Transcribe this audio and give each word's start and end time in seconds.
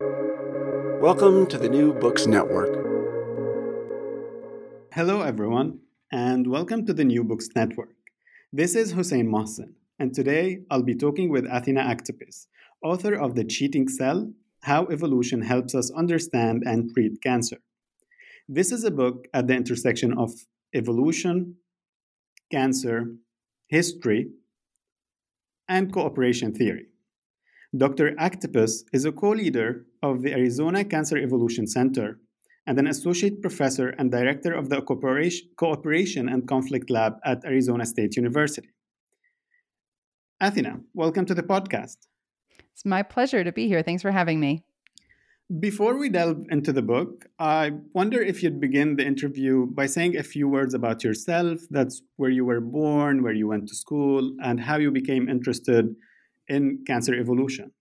Welcome 0.00 1.48
to 1.48 1.58
the 1.58 1.68
New 1.68 1.92
Books 1.92 2.28
Network. 2.28 2.72
Hello, 4.92 5.22
everyone, 5.22 5.80
and 6.12 6.46
welcome 6.46 6.86
to 6.86 6.92
the 6.92 7.04
New 7.04 7.24
Books 7.24 7.48
Network. 7.56 7.96
This 8.52 8.76
is 8.76 8.92
Hussein 8.92 9.26
Mohsen, 9.26 9.72
and 9.98 10.14
today 10.14 10.60
I'll 10.70 10.84
be 10.84 10.94
talking 10.94 11.30
with 11.30 11.46
Athena 11.50 11.80
Aktipis, 11.80 12.46
author 12.80 13.16
of 13.16 13.34
The 13.34 13.42
Cheating 13.42 13.88
Cell 13.88 14.32
How 14.60 14.86
Evolution 14.86 15.42
Helps 15.42 15.74
Us 15.74 15.90
Understand 15.90 16.62
and 16.64 16.94
Treat 16.94 17.20
Cancer. 17.20 17.58
This 18.48 18.70
is 18.70 18.84
a 18.84 18.92
book 18.92 19.26
at 19.34 19.48
the 19.48 19.54
intersection 19.54 20.16
of 20.16 20.30
evolution, 20.74 21.56
cancer, 22.52 23.16
history, 23.66 24.30
and 25.68 25.92
cooperation 25.92 26.54
theory. 26.54 26.87
Dr. 27.76 28.12
Aktipis 28.12 28.84
is 28.94 29.04
a 29.04 29.12
co 29.12 29.28
leader 29.28 29.84
of 30.02 30.22
the 30.22 30.32
Arizona 30.32 30.84
Cancer 30.84 31.18
Evolution 31.18 31.66
Center 31.66 32.18
and 32.66 32.78
an 32.78 32.86
associate 32.86 33.42
professor 33.42 33.90
and 33.98 34.10
director 34.10 34.54
of 34.54 34.70
the 34.70 34.80
Cooperation 34.80 36.30
and 36.30 36.48
Conflict 36.48 36.88
Lab 36.88 37.18
at 37.26 37.44
Arizona 37.44 37.84
State 37.84 38.16
University. 38.16 38.70
Athena, 40.40 40.80
welcome 40.94 41.26
to 41.26 41.34
the 41.34 41.42
podcast. 41.42 41.98
It's 42.72 42.86
my 42.86 43.02
pleasure 43.02 43.44
to 43.44 43.52
be 43.52 43.68
here. 43.68 43.82
Thanks 43.82 44.00
for 44.00 44.12
having 44.12 44.40
me. 44.40 44.64
Before 45.60 45.98
we 45.98 46.08
delve 46.08 46.46
into 46.50 46.72
the 46.72 46.82
book, 46.82 47.26
I 47.38 47.72
wonder 47.92 48.22
if 48.22 48.42
you'd 48.42 48.60
begin 48.60 48.96
the 48.96 49.04
interview 49.04 49.66
by 49.66 49.84
saying 49.84 50.16
a 50.16 50.22
few 50.22 50.48
words 50.48 50.72
about 50.72 51.04
yourself. 51.04 51.60
That's 51.68 52.00
where 52.16 52.30
you 52.30 52.46
were 52.46 52.62
born, 52.62 53.22
where 53.22 53.34
you 53.34 53.46
went 53.46 53.68
to 53.68 53.74
school, 53.74 54.32
and 54.42 54.58
how 54.58 54.78
you 54.78 54.90
became 54.90 55.28
interested 55.28 55.94
in 56.48 56.84
cancer 56.86 57.14
evolution? 57.14 57.72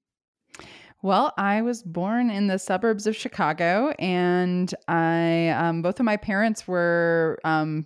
Well, 1.04 1.34
I 1.38 1.62
was 1.62 1.84
born 1.84 2.30
in 2.30 2.48
the 2.48 2.58
suburbs 2.58 3.06
of 3.06 3.16
Chicago, 3.16 3.94
and 4.00 4.74
I 4.88 5.50
um, 5.50 5.82
both 5.82 6.00
of 6.00 6.06
my 6.06 6.18
parents 6.18 6.68
were 6.68 7.40
um, 7.44 7.86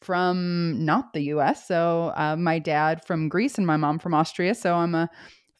from 0.00 0.84
not 0.84 1.12
the 1.12 1.24
U.S. 1.24 1.68
So 1.68 2.12
uh, 2.16 2.36
my 2.36 2.58
dad 2.58 3.04
from 3.04 3.28
Greece 3.28 3.58
and 3.58 3.66
my 3.66 3.76
mom 3.76 3.98
from 3.98 4.14
Austria. 4.14 4.54
So 4.54 4.74
I'm 4.74 4.94
a 4.94 5.10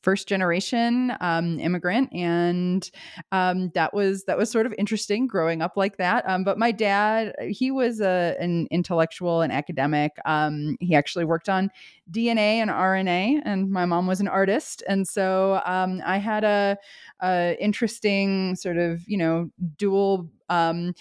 first 0.02 0.28
generation 0.28 1.12
um, 1.20 1.58
immigrant, 1.60 2.12
and 2.12 2.90
um, 3.32 3.70
that 3.74 3.92
was 3.94 4.24
that 4.24 4.38
was 4.38 4.50
sort 4.50 4.66
of 4.66 4.74
interesting 4.78 5.26
growing 5.26 5.62
up 5.62 5.76
like 5.76 5.96
that. 5.96 6.28
Um, 6.28 6.44
but 6.44 6.58
my 6.58 6.72
dad, 6.72 7.34
he 7.48 7.70
was 7.70 8.00
a, 8.00 8.36
an 8.38 8.68
intellectual 8.70 9.40
and 9.42 9.52
academic. 9.52 10.12
Um, 10.24 10.76
he 10.80 10.94
actually 10.94 11.24
worked 11.24 11.48
on 11.48 11.70
DNA 12.10 12.56
and 12.60 12.70
RNA, 12.70 13.42
and 13.44 13.70
my 13.70 13.84
mom 13.84 14.06
was 14.06 14.20
an 14.20 14.28
artist, 14.28 14.82
and 14.88 15.06
so 15.06 15.60
um, 15.66 16.00
I 16.04 16.18
had 16.18 16.44
a, 16.44 16.76
a, 17.22 17.56
interesting 17.60 18.56
sort 18.56 18.78
of 18.78 19.06
you 19.08 19.16
know 19.16 19.50
dual 19.76 20.30
um, 20.48 20.94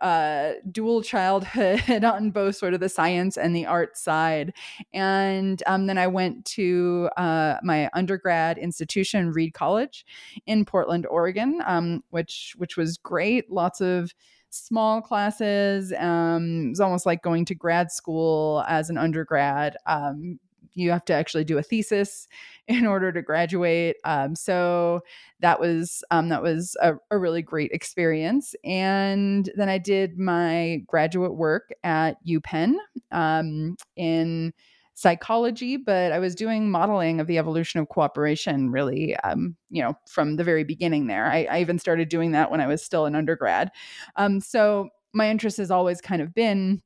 uh, 0.00 0.52
dual 0.70 1.02
childhood 1.02 2.04
on 2.04 2.30
both 2.30 2.56
sort 2.56 2.74
of 2.74 2.80
the 2.80 2.88
science 2.88 3.36
and 3.36 3.54
the 3.54 3.66
art 3.66 3.96
side. 3.96 4.52
And 4.92 5.62
um, 5.66 5.86
then 5.86 5.98
I 5.98 6.06
went 6.06 6.44
to 6.46 7.08
uh, 7.16 7.56
my 7.62 7.90
undergrad 7.92 8.58
institution, 8.58 9.30
Reed 9.30 9.54
College, 9.54 10.04
in 10.46 10.64
Portland, 10.64 11.06
Oregon, 11.06 11.62
um, 11.66 12.02
which 12.10 12.54
which 12.58 12.76
was 12.76 12.96
great. 12.98 13.50
Lots 13.50 13.80
of 13.80 14.12
small 14.50 15.02
classes. 15.02 15.92
Um, 15.92 16.66
it 16.66 16.68
was 16.70 16.80
almost 16.80 17.06
like 17.06 17.22
going 17.22 17.44
to 17.46 17.54
grad 17.54 17.90
school 17.90 18.64
as 18.66 18.90
an 18.90 18.98
undergrad. 18.98 19.76
Um, 19.86 20.38
you 20.78 20.90
have 20.90 21.04
to 21.06 21.12
actually 21.12 21.44
do 21.44 21.58
a 21.58 21.62
thesis 21.62 22.28
in 22.68 22.86
order 22.86 23.12
to 23.12 23.22
graduate. 23.22 23.96
Um, 24.04 24.34
so 24.34 25.00
that 25.40 25.60
was 25.60 26.02
um, 26.10 26.28
that 26.28 26.42
was 26.42 26.76
a, 26.80 26.94
a, 27.10 27.18
really 27.18 27.42
great 27.42 27.70
experience. 27.72 28.54
And 28.64 29.50
then 29.56 29.68
I 29.68 29.78
did 29.78 30.18
my 30.18 30.82
graduate 30.86 31.34
work 31.34 31.70
at 31.82 32.16
UPenn 32.26 32.74
um, 33.10 33.76
in 33.96 34.52
psychology, 34.94 35.76
but 35.76 36.10
I 36.10 36.18
was 36.18 36.34
doing 36.34 36.70
modeling 36.70 37.20
of 37.20 37.28
the 37.28 37.38
evolution 37.38 37.78
of 37.78 37.88
cooperation 37.88 38.70
really, 38.70 39.14
um, 39.18 39.56
you 39.70 39.80
know, 39.80 39.94
from 40.08 40.34
the 40.34 40.42
very 40.42 40.64
beginning 40.64 41.06
there. 41.06 41.26
I, 41.26 41.46
I, 41.48 41.60
even 41.60 41.78
started 41.78 42.08
doing 42.08 42.32
that 42.32 42.50
when 42.50 42.60
I 42.60 42.66
was 42.66 42.82
still 42.82 43.06
an 43.06 43.14
undergrad. 43.14 43.70
Um, 44.16 44.40
so 44.40 44.88
my 45.14 45.30
interest 45.30 45.58
has 45.58 45.70
always 45.70 46.00
kind 46.00 46.20
of 46.20 46.34
been 46.34 46.82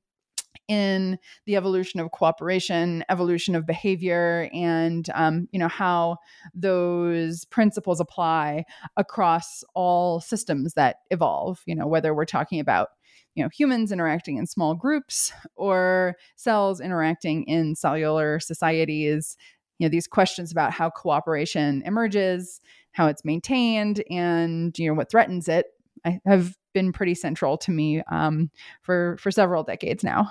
in 0.69 1.19
the 1.47 1.56
evolution 1.56 2.00
of 2.00 2.11
cooperation, 2.11 3.05
evolution 3.09 3.55
of 3.55 3.67
behavior, 3.67 4.49
and 4.53 5.09
um, 5.15 5.49
you 5.53 5.59
know 5.59 5.69
how 5.69 6.17
those 6.55 7.45
principles 7.47 8.00
apply 8.00 8.65
across 8.97 9.65
all 9.75 10.21
systems 10.21 10.75
that 10.75 10.97
evolve. 11.11 11.61
You 11.67 11.75
know 11.75 11.87
whether 11.87 12.15
we're 12.15 12.25
talking 12.25 12.61
about 12.61 12.89
you 13.34 13.43
know 13.43 13.49
humans 13.49 13.93
interacting 13.93 14.37
in 14.37 14.47
small 14.47 14.75
groups 14.75 15.33
or 15.56 16.17
cells 16.37 16.81
interacting 16.81 17.45
in 17.45 17.75
cellular 17.75 18.41
societies. 18.41 19.37
You 19.78 19.87
know 19.87 19.91
these 19.91 20.06
questions 20.06 20.53
about 20.53 20.72
how 20.72 20.91
cooperation 20.91 21.83
emerges, 21.84 22.61
how 22.93 23.06
it's 23.09 23.25
maintained, 23.25 24.03
and 24.11 24.78
you 24.78 24.89
know 24.89 24.95
what 24.95 25.11
threatens 25.11 25.49
it. 25.49 25.67
I 26.05 26.21
have 26.25 26.56
been 26.72 26.93
pretty 26.93 27.15
central 27.15 27.56
to 27.59 27.71
me 27.71 28.03
um, 28.11 28.51
for 28.83 29.17
for 29.19 29.31
several 29.31 29.62
decades 29.62 30.03
now. 30.05 30.31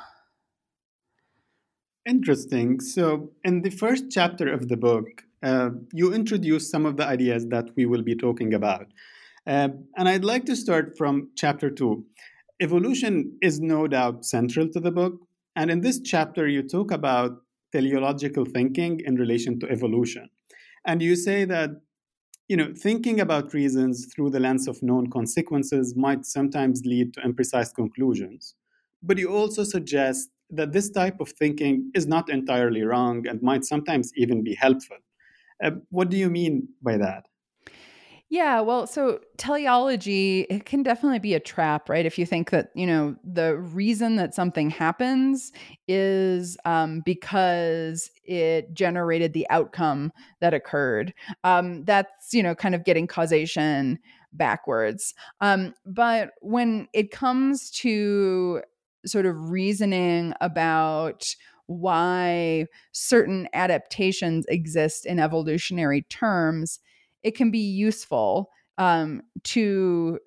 Interesting. 2.11 2.81
So, 2.81 3.31
in 3.45 3.61
the 3.61 3.69
first 3.69 4.11
chapter 4.11 4.51
of 4.51 4.67
the 4.67 4.75
book, 4.75 5.23
uh, 5.44 5.69
you 5.94 6.13
introduce 6.13 6.69
some 6.69 6.85
of 6.85 6.97
the 6.97 7.05
ideas 7.05 7.47
that 7.47 7.69
we 7.77 7.85
will 7.85 8.01
be 8.01 8.16
talking 8.16 8.53
about. 8.53 8.88
Uh, 9.47 9.69
and 9.95 10.09
I'd 10.09 10.25
like 10.25 10.44
to 10.47 10.57
start 10.57 10.97
from 10.97 11.29
chapter 11.38 11.69
two. 11.69 12.03
Evolution 12.59 13.38
is 13.41 13.61
no 13.61 13.88
doubt 13.88 14.25
central 14.25 14.67
to 14.73 14.79
the 14.81 14.91
book. 14.91 15.22
And 15.55 15.72
in 15.72 15.79
this 15.79 16.01
chapter, 16.01 16.49
you 16.49 16.63
talk 16.63 16.91
about 16.91 17.44
teleological 17.72 18.43
thinking 18.43 18.99
in 19.05 19.16
relation 19.16 19.57
to 19.61 19.72
evolution. 19.72 20.29
And 20.85 21.01
you 21.01 21.16
say 21.16 21.45
that 21.45 21.69
you 22.49 22.57
know, 22.57 22.73
thinking 22.75 23.22
about 23.22 23.53
reasons 23.53 24.13
through 24.13 24.31
the 24.31 24.41
lens 24.41 24.67
of 24.67 24.83
known 24.83 25.09
consequences 25.09 25.95
might 25.95 26.25
sometimes 26.25 26.81
lead 26.83 27.13
to 27.13 27.22
imprecise 27.22 27.73
conclusions. 27.73 28.55
But 29.01 29.17
you 29.17 29.29
also 29.29 29.63
suggest 29.63 30.29
that 30.51 30.72
this 30.72 30.89
type 30.89 31.19
of 31.19 31.29
thinking 31.29 31.91
is 31.95 32.07
not 32.07 32.29
entirely 32.29 32.84
wrong 32.84 33.28
and 33.28 33.41
might 33.41 33.66
sometimes 33.66 34.12
even 34.16 34.44
be 34.44 34.56
helpful. 34.56 34.97
Uh, 35.63 35.72
what 35.89 36.09
do 36.09 36.17
you 36.17 36.29
mean 36.29 36.67
by 36.81 36.97
that? 36.97 37.25
Yeah, 38.31 38.61
well, 38.61 38.88
so 38.88 39.19
teleology 39.35 40.47
it 40.50 40.63
can 40.63 40.84
definitely 40.84 41.19
be 41.19 41.34
a 41.34 41.40
trap, 41.41 41.90
right? 41.90 42.06
If 42.06 42.17
you 42.17 42.25
think 42.25 42.50
that 42.51 42.69
you 42.73 42.88
know 42.88 43.17
the 43.25 43.57
reason 43.57 44.16
that 44.16 44.34
something 44.34 44.69
happens 44.69 45.51
is 45.90 46.57
um, 46.63 47.01
because 47.01 48.09
it 48.23 48.73
generated 48.73 49.34
the 49.34 49.45
outcome 49.50 50.13
that 50.40 50.53
occurred, 50.53 51.13
um, 51.44 51.84
that's 51.84 52.34
you 52.34 52.41
know 52.41 52.56
kind 52.56 52.73
of 52.73 52.85
getting 52.85 53.06
causation 53.06 54.00
backwards. 54.31 55.14
Um, 55.41 55.73
but 55.85 56.31
when 56.40 56.87
it 56.93 57.11
comes 57.11 57.70
to 57.81 58.61
sort 59.06 59.26
of 59.26 59.50
reasoning 59.50 60.34
about 60.42 61.36
why 61.68 62.66
certain 62.92 63.48
adaptations 63.53 64.46
exist 64.50 65.06
in 65.06 65.20
evolutionary 65.20 66.02
terms, 66.03 66.80
it 67.24 67.36
can 67.36 67.52
be 67.52 67.59
useful 67.59 68.50
um, 68.78 69.22
to 69.44 70.20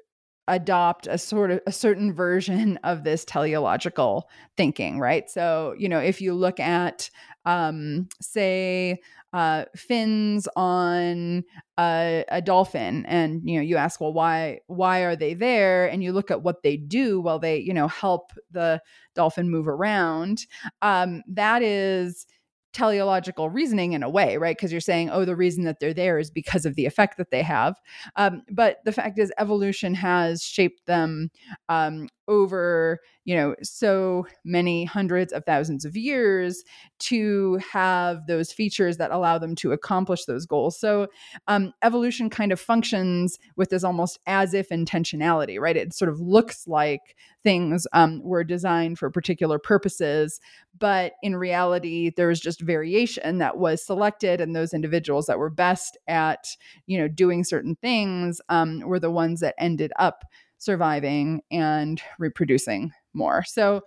adopt 0.48 1.06
a 1.06 1.16
sort 1.16 1.50
of 1.50 1.60
a 1.66 1.72
certain 1.72 2.12
version 2.12 2.78
of 2.84 3.02
this 3.04 3.24
teleological 3.24 4.28
thinking, 4.56 4.98
right? 4.98 5.30
So, 5.30 5.74
you 5.78 5.88
know, 5.88 5.98
if 5.98 6.20
you 6.20 6.34
look 6.34 6.60
at, 6.60 7.08
um, 7.46 8.08
say, 8.20 9.00
uh, 9.34 9.64
fins 9.74 10.46
on 10.54 11.42
a, 11.76 12.24
a, 12.28 12.40
dolphin 12.40 13.04
and 13.06 13.42
you 13.44 13.56
know 13.56 13.62
you 13.62 13.76
ask 13.76 14.00
well 14.00 14.12
why 14.12 14.60
why 14.68 15.00
are 15.00 15.16
they 15.16 15.34
there 15.34 15.86
and 15.86 16.04
you 16.04 16.12
look 16.12 16.30
at 16.30 16.42
what 16.42 16.62
they 16.62 16.76
do 16.76 17.20
while 17.20 17.40
they 17.40 17.58
you 17.58 17.74
know 17.74 17.88
help 17.88 18.30
the 18.52 18.80
dolphin 19.16 19.50
move 19.50 19.66
around 19.66 20.46
um, 20.82 21.20
that 21.26 21.62
is 21.62 22.26
teleological 22.74 23.48
reasoning 23.48 23.92
in 23.92 24.02
a 24.02 24.10
way, 24.10 24.36
right? 24.36 24.56
Because 24.56 24.72
you're 24.72 24.80
saying, 24.80 25.08
oh, 25.08 25.24
the 25.24 25.36
reason 25.36 25.64
that 25.64 25.78
they're 25.80 25.94
there 25.94 26.18
is 26.18 26.30
because 26.30 26.66
of 26.66 26.74
the 26.74 26.86
effect 26.86 27.16
that 27.16 27.30
they 27.30 27.42
have. 27.42 27.76
Um, 28.16 28.42
but 28.50 28.78
the 28.84 28.92
fact 28.92 29.18
is, 29.18 29.32
evolution 29.38 29.94
has 29.94 30.42
shaped 30.42 30.84
them 30.86 31.30
um, 31.68 32.08
over 32.28 33.00
you 33.24 33.34
know 33.34 33.54
so 33.62 34.26
many 34.44 34.84
hundreds 34.84 35.32
of 35.32 35.44
thousands 35.44 35.84
of 35.84 35.96
years 35.96 36.62
to 36.98 37.58
have 37.72 38.26
those 38.26 38.52
features 38.52 38.96
that 38.96 39.10
allow 39.10 39.38
them 39.38 39.54
to 39.54 39.72
accomplish 39.72 40.24
those 40.24 40.46
goals. 40.46 40.78
So 40.78 41.08
um, 41.48 41.72
evolution 41.82 42.30
kind 42.30 42.52
of 42.52 42.60
functions 42.60 43.38
with 43.56 43.70
this 43.70 43.84
almost 43.84 44.18
as 44.26 44.54
if 44.54 44.68
intentionality 44.68 45.58
right? 45.60 45.76
It 45.76 45.94
sort 45.94 46.10
of 46.10 46.20
looks 46.20 46.66
like 46.66 47.16
things 47.42 47.86
um, 47.92 48.22
were 48.22 48.44
designed 48.44 48.98
for 48.98 49.10
particular 49.10 49.58
purposes 49.58 50.40
but 50.78 51.12
in 51.22 51.36
reality 51.36 52.10
there 52.16 52.28
was 52.28 52.40
just 52.40 52.60
variation 52.60 53.38
that 53.38 53.58
was 53.58 53.84
selected 53.84 54.40
and 54.40 54.54
those 54.54 54.74
individuals 54.74 55.26
that 55.26 55.38
were 55.38 55.50
best 55.50 55.96
at 56.08 56.56
you 56.86 56.98
know 56.98 57.08
doing 57.08 57.44
certain 57.44 57.76
things 57.76 58.40
um, 58.48 58.80
were 58.80 59.00
the 59.00 59.10
ones 59.10 59.40
that 59.40 59.54
ended 59.58 59.92
up 59.98 60.24
surviving 60.58 61.42
and 61.50 62.00
reproducing 62.18 62.92
more. 63.12 63.44
So 63.44 63.82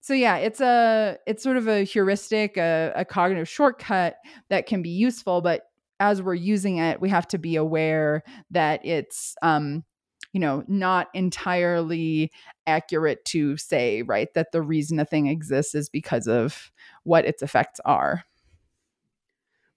so 0.00 0.14
yeah, 0.14 0.36
it's 0.36 0.60
a 0.60 1.18
it's 1.26 1.42
sort 1.42 1.56
of 1.56 1.68
a 1.68 1.84
heuristic, 1.84 2.56
a, 2.56 2.92
a 2.94 3.04
cognitive 3.04 3.48
shortcut 3.48 4.16
that 4.48 4.66
can 4.66 4.80
be 4.80 4.90
useful, 4.90 5.40
but 5.40 5.62
as 6.00 6.22
we're 6.22 6.34
using 6.34 6.78
it, 6.78 7.00
we 7.00 7.08
have 7.08 7.26
to 7.28 7.38
be 7.38 7.56
aware 7.56 8.22
that 8.50 8.84
it's 8.86 9.34
um, 9.42 9.84
you 10.32 10.40
know 10.40 10.64
not 10.68 11.08
entirely 11.14 12.30
accurate 12.66 13.24
to 13.24 13.56
say 13.56 14.02
right 14.02 14.28
that 14.34 14.52
the 14.52 14.62
reason 14.62 14.98
a 15.00 15.04
thing 15.04 15.26
exists 15.26 15.74
is 15.74 15.88
because 15.88 16.28
of 16.28 16.70
what 17.04 17.24
its 17.24 17.42
effects 17.42 17.80
are 17.84 18.22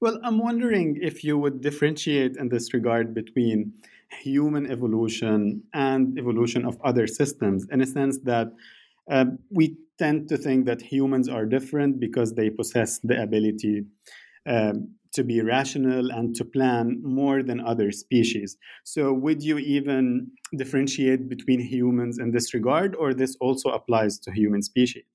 well 0.01 0.19
i'm 0.23 0.39
wondering 0.39 0.97
if 1.01 1.23
you 1.23 1.37
would 1.37 1.61
differentiate 1.61 2.35
in 2.37 2.49
this 2.49 2.73
regard 2.73 3.13
between 3.13 3.71
human 4.21 4.69
evolution 4.69 5.63
and 5.73 6.17
evolution 6.19 6.65
of 6.65 6.77
other 6.83 7.07
systems 7.07 7.65
in 7.71 7.81
a 7.81 7.85
sense 7.85 8.19
that 8.23 8.47
uh, 9.09 9.25
we 9.49 9.77
tend 9.97 10.27
to 10.27 10.37
think 10.37 10.65
that 10.65 10.81
humans 10.81 11.29
are 11.29 11.45
different 11.45 11.99
because 11.99 12.33
they 12.33 12.49
possess 12.49 12.99
the 13.03 13.21
ability 13.21 13.83
um, 14.47 14.89
to 15.13 15.23
be 15.23 15.41
rational 15.41 16.11
and 16.11 16.35
to 16.35 16.45
plan 16.45 16.99
more 17.03 17.43
than 17.43 17.59
other 17.59 17.91
species. 17.91 18.57
So, 18.85 19.11
would 19.11 19.43
you 19.43 19.57
even 19.57 20.31
differentiate 20.55 21.27
between 21.27 21.59
humans 21.59 22.17
in 22.17 22.31
this 22.31 22.53
regard, 22.53 22.95
or 22.95 23.13
this 23.13 23.35
also 23.41 23.69
applies 23.69 24.17
to 24.19 24.31
human 24.31 24.61
species? 24.61 25.10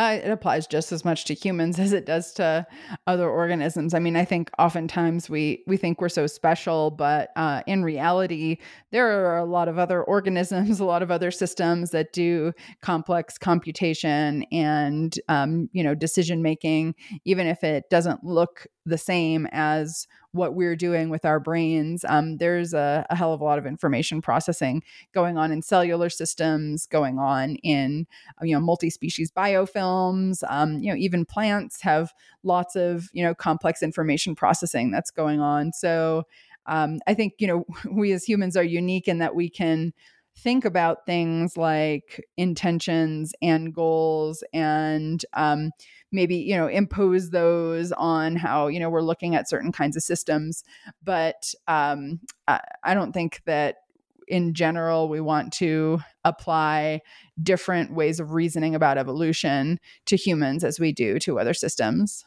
Uh, 0.00 0.18
it 0.24 0.30
applies 0.30 0.66
just 0.66 0.92
as 0.92 1.04
much 1.04 1.26
to 1.26 1.34
humans 1.34 1.78
as 1.78 1.92
it 1.92 2.06
does 2.06 2.32
to 2.32 2.66
other 3.06 3.28
organisms. 3.28 3.92
I 3.92 3.98
mean, 3.98 4.16
I 4.16 4.24
think 4.24 4.50
oftentimes 4.58 5.28
we 5.28 5.62
we 5.66 5.76
think 5.76 6.00
we're 6.00 6.08
so 6.08 6.26
special, 6.26 6.90
but 6.90 7.28
uh, 7.36 7.60
in 7.66 7.84
reality, 7.84 8.56
there 8.92 9.26
are 9.26 9.36
a 9.36 9.44
lot 9.44 9.68
of 9.68 9.78
other 9.78 10.02
organisms, 10.16 10.80
a 10.80 10.86
lot 10.86 11.02
of 11.02 11.10
other 11.10 11.30
systems 11.30 11.90
that 11.90 12.14
do 12.14 12.52
complex 12.80 13.36
computation 13.36 14.44
and 14.50 15.20
um, 15.28 15.68
you 15.72 15.84
know 15.84 15.94
decision 15.94 16.40
making, 16.40 16.94
even 17.26 17.46
if 17.46 17.62
it 17.62 17.84
doesn't 17.90 18.24
look 18.24 18.66
the 18.90 18.98
same 18.98 19.46
as 19.52 20.06
what 20.32 20.54
we're 20.54 20.76
doing 20.76 21.08
with 21.08 21.24
our 21.24 21.40
brains. 21.40 22.04
Um, 22.08 22.36
there's 22.36 22.72
a, 22.72 23.06
a, 23.10 23.16
hell 23.16 23.32
of 23.32 23.40
a 23.40 23.44
lot 23.44 23.58
of 23.58 23.66
information 23.66 24.22
processing 24.22 24.82
going 25.12 25.36
on 25.36 25.50
in 25.50 25.62
cellular 25.62 26.08
systems, 26.08 26.86
going 26.86 27.18
on 27.18 27.56
in 27.56 28.06
uh, 28.40 28.44
you 28.44 28.54
know 28.54 28.60
multi-species 28.60 29.32
biofilms. 29.32 30.42
Um, 30.48 30.78
you 30.78 30.90
know, 30.90 30.96
even 30.96 31.24
plants 31.24 31.80
have 31.82 32.12
lots 32.42 32.76
of 32.76 33.08
you 33.12 33.24
know 33.24 33.34
complex 33.34 33.82
information 33.82 34.34
processing 34.34 34.90
that's 34.90 35.10
going 35.10 35.40
on. 35.40 35.72
So 35.72 36.24
um, 36.66 37.00
I 37.06 37.14
think 37.14 37.34
you 37.38 37.46
know 37.46 37.64
we 37.90 38.12
as 38.12 38.24
humans 38.24 38.56
are 38.56 38.64
unique 38.64 39.08
in 39.08 39.18
that 39.18 39.34
we 39.34 39.48
can 39.48 39.92
think 40.36 40.64
about 40.64 41.06
things 41.06 41.56
like 41.56 42.24
intentions 42.36 43.34
and 43.42 43.74
goals 43.74 44.42
and 44.52 45.24
um, 45.34 45.70
maybe 46.12 46.36
you 46.36 46.56
know 46.56 46.66
impose 46.66 47.30
those 47.30 47.92
on 47.92 48.36
how 48.36 48.68
you 48.68 48.80
know 48.80 48.90
we're 48.90 49.02
looking 49.02 49.34
at 49.34 49.48
certain 49.48 49.72
kinds 49.72 49.96
of 49.96 50.02
systems. 50.02 50.64
But 51.02 51.54
um, 51.68 52.20
I, 52.48 52.60
I 52.84 52.94
don't 52.94 53.12
think 53.12 53.42
that 53.46 53.76
in 54.28 54.54
general 54.54 55.08
we 55.08 55.20
want 55.20 55.52
to 55.54 56.00
apply 56.24 57.00
different 57.42 57.92
ways 57.92 58.20
of 58.20 58.32
reasoning 58.32 58.74
about 58.74 58.96
evolution 58.96 59.78
to 60.06 60.16
humans 60.16 60.64
as 60.64 60.78
we 60.78 60.92
do 60.92 61.18
to 61.18 61.38
other 61.38 61.54
systems. 61.54 62.24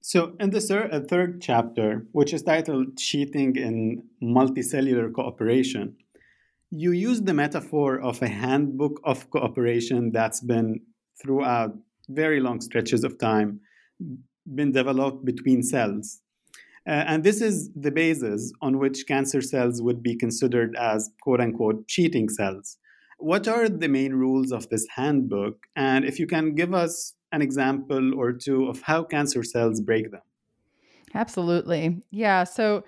So, 0.00 0.34
in 0.40 0.50
the 0.50 0.60
thir- 0.60 1.04
third 1.06 1.42
chapter, 1.42 2.06
which 2.12 2.32
is 2.32 2.42
titled 2.42 2.96
Cheating 2.96 3.56
in 3.56 4.04
Multicellular 4.22 5.12
Cooperation, 5.12 5.96
you 6.70 6.92
use 6.92 7.20
the 7.22 7.34
metaphor 7.34 8.00
of 8.00 8.22
a 8.22 8.28
handbook 8.28 9.00
of 9.04 9.28
cooperation 9.28 10.12
that's 10.12 10.40
been 10.40 10.80
throughout 11.20 11.76
very 12.08 12.40
long 12.40 12.60
stretches 12.60 13.04
of 13.04 13.18
time 13.18 13.60
been 14.54 14.72
developed 14.72 15.24
between 15.24 15.62
cells. 15.62 16.20
Uh, 16.86 17.04
and 17.06 17.22
this 17.22 17.42
is 17.42 17.70
the 17.74 17.90
basis 17.90 18.52
on 18.62 18.78
which 18.78 19.06
cancer 19.06 19.42
cells 19.42 19.82
would 19.82 20.02
be 20.02 20.16
considered 20.16 20.74
as 20.76 21.10
quote 21.20 21.40
unquote 21.40 21.86
cheating 21.86 22.28
cells. 22.28 22.78
What 23.18 23.46
are 23.48 23.68
the 23.68 23.88
main 23.88 24.14
rules 24.14 24.52
of 24.52 24.68
this 24.70 24.86
handbook? 24.94 25.66
And 25.76 26.04
if 26.04 26.18
you 26.18 26.26
can 26.26 26.54
give 26.54 26.72
us 26.72 27.14
an 27.32 27.42
example 27.42 28.14
or 28.14 28.32
two 28.32 28.68
of 28.68 28.80
how 28.80 29.02
cancer 29.02 29.42
cells 29.42 29.80
break 29.80 30.10
them. 30.12 30.22
Absolutely. 31.14 32.02
Yeah. 32.10 32.44
So, 32.44 32.84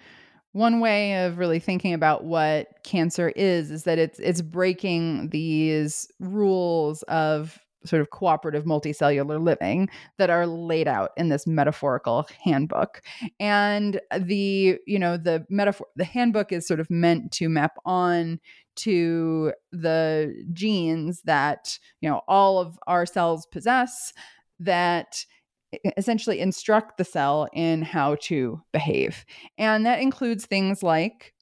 one 0.52 0.80
way 0.80 1.24
of 1.24 1.38
really 1.38 1.60
thinking 1.60 1.94
about 1.94 2.24
what 2.24 2.82
cancer 2.82 3.28
is 3.36 3.70
is 3.70 3.84
that 3.84 3.98
it's 3.98 4.18
it's 4.18 4.42
breaking 4.42 5.28
these 5.28 6.10
rules 6.18 7.02
of 7.04 7.58
sort 7.84 8.02
of 8.02 8.10
cooperative 8.10 8.64
multicellular 8.64 9.42
living 9.42 9.88
that 10.18 10.30
are 10.30 10.46
laid 10.46 10.88
out 10.88 11.10
in 11.16 11.28
this 11.28 11.46
metaphorical 11.46 12.26
handbook. 12.42 13.02
And 13.38 14.00
the 14.16 14.78
you 14.86 14.98
know 14.98 15.16
the 15.16 15.46
metaphor 15.48 15.86
the 15.96 16.04
handbook 16.04 16.52
is 16.52 16.66
sort 16.66 16.80
of 16.80 16.90
meant 16.90 17.32
to 17.32 17.48
map 17.48 17.76
on 17.84 18.40
to 18.76 19.52
the 19.72 20.34
genes 20.52 21.22
that 21.22 21.78
you 22.00 22.08
know 22.08 22.22
all 22.28 22.58
of 22.58 22.78
our 22.86 23.06
cells 23.06 23.46
possess 23.46 24.12
that 24.58 25.24
essentially 25.96 26.40
instruct 26.40 26.98
the 26.98 27.04
cell 27.04 27.48
in 27.52 27.82
how 27.82 28.16
to 28.16 28.60
behave. 28.72 29.24
And 29.56 29.86
that 29.86 30.00
includes 30.00 30.44
things 30.44 30.82
like 30.82 31.32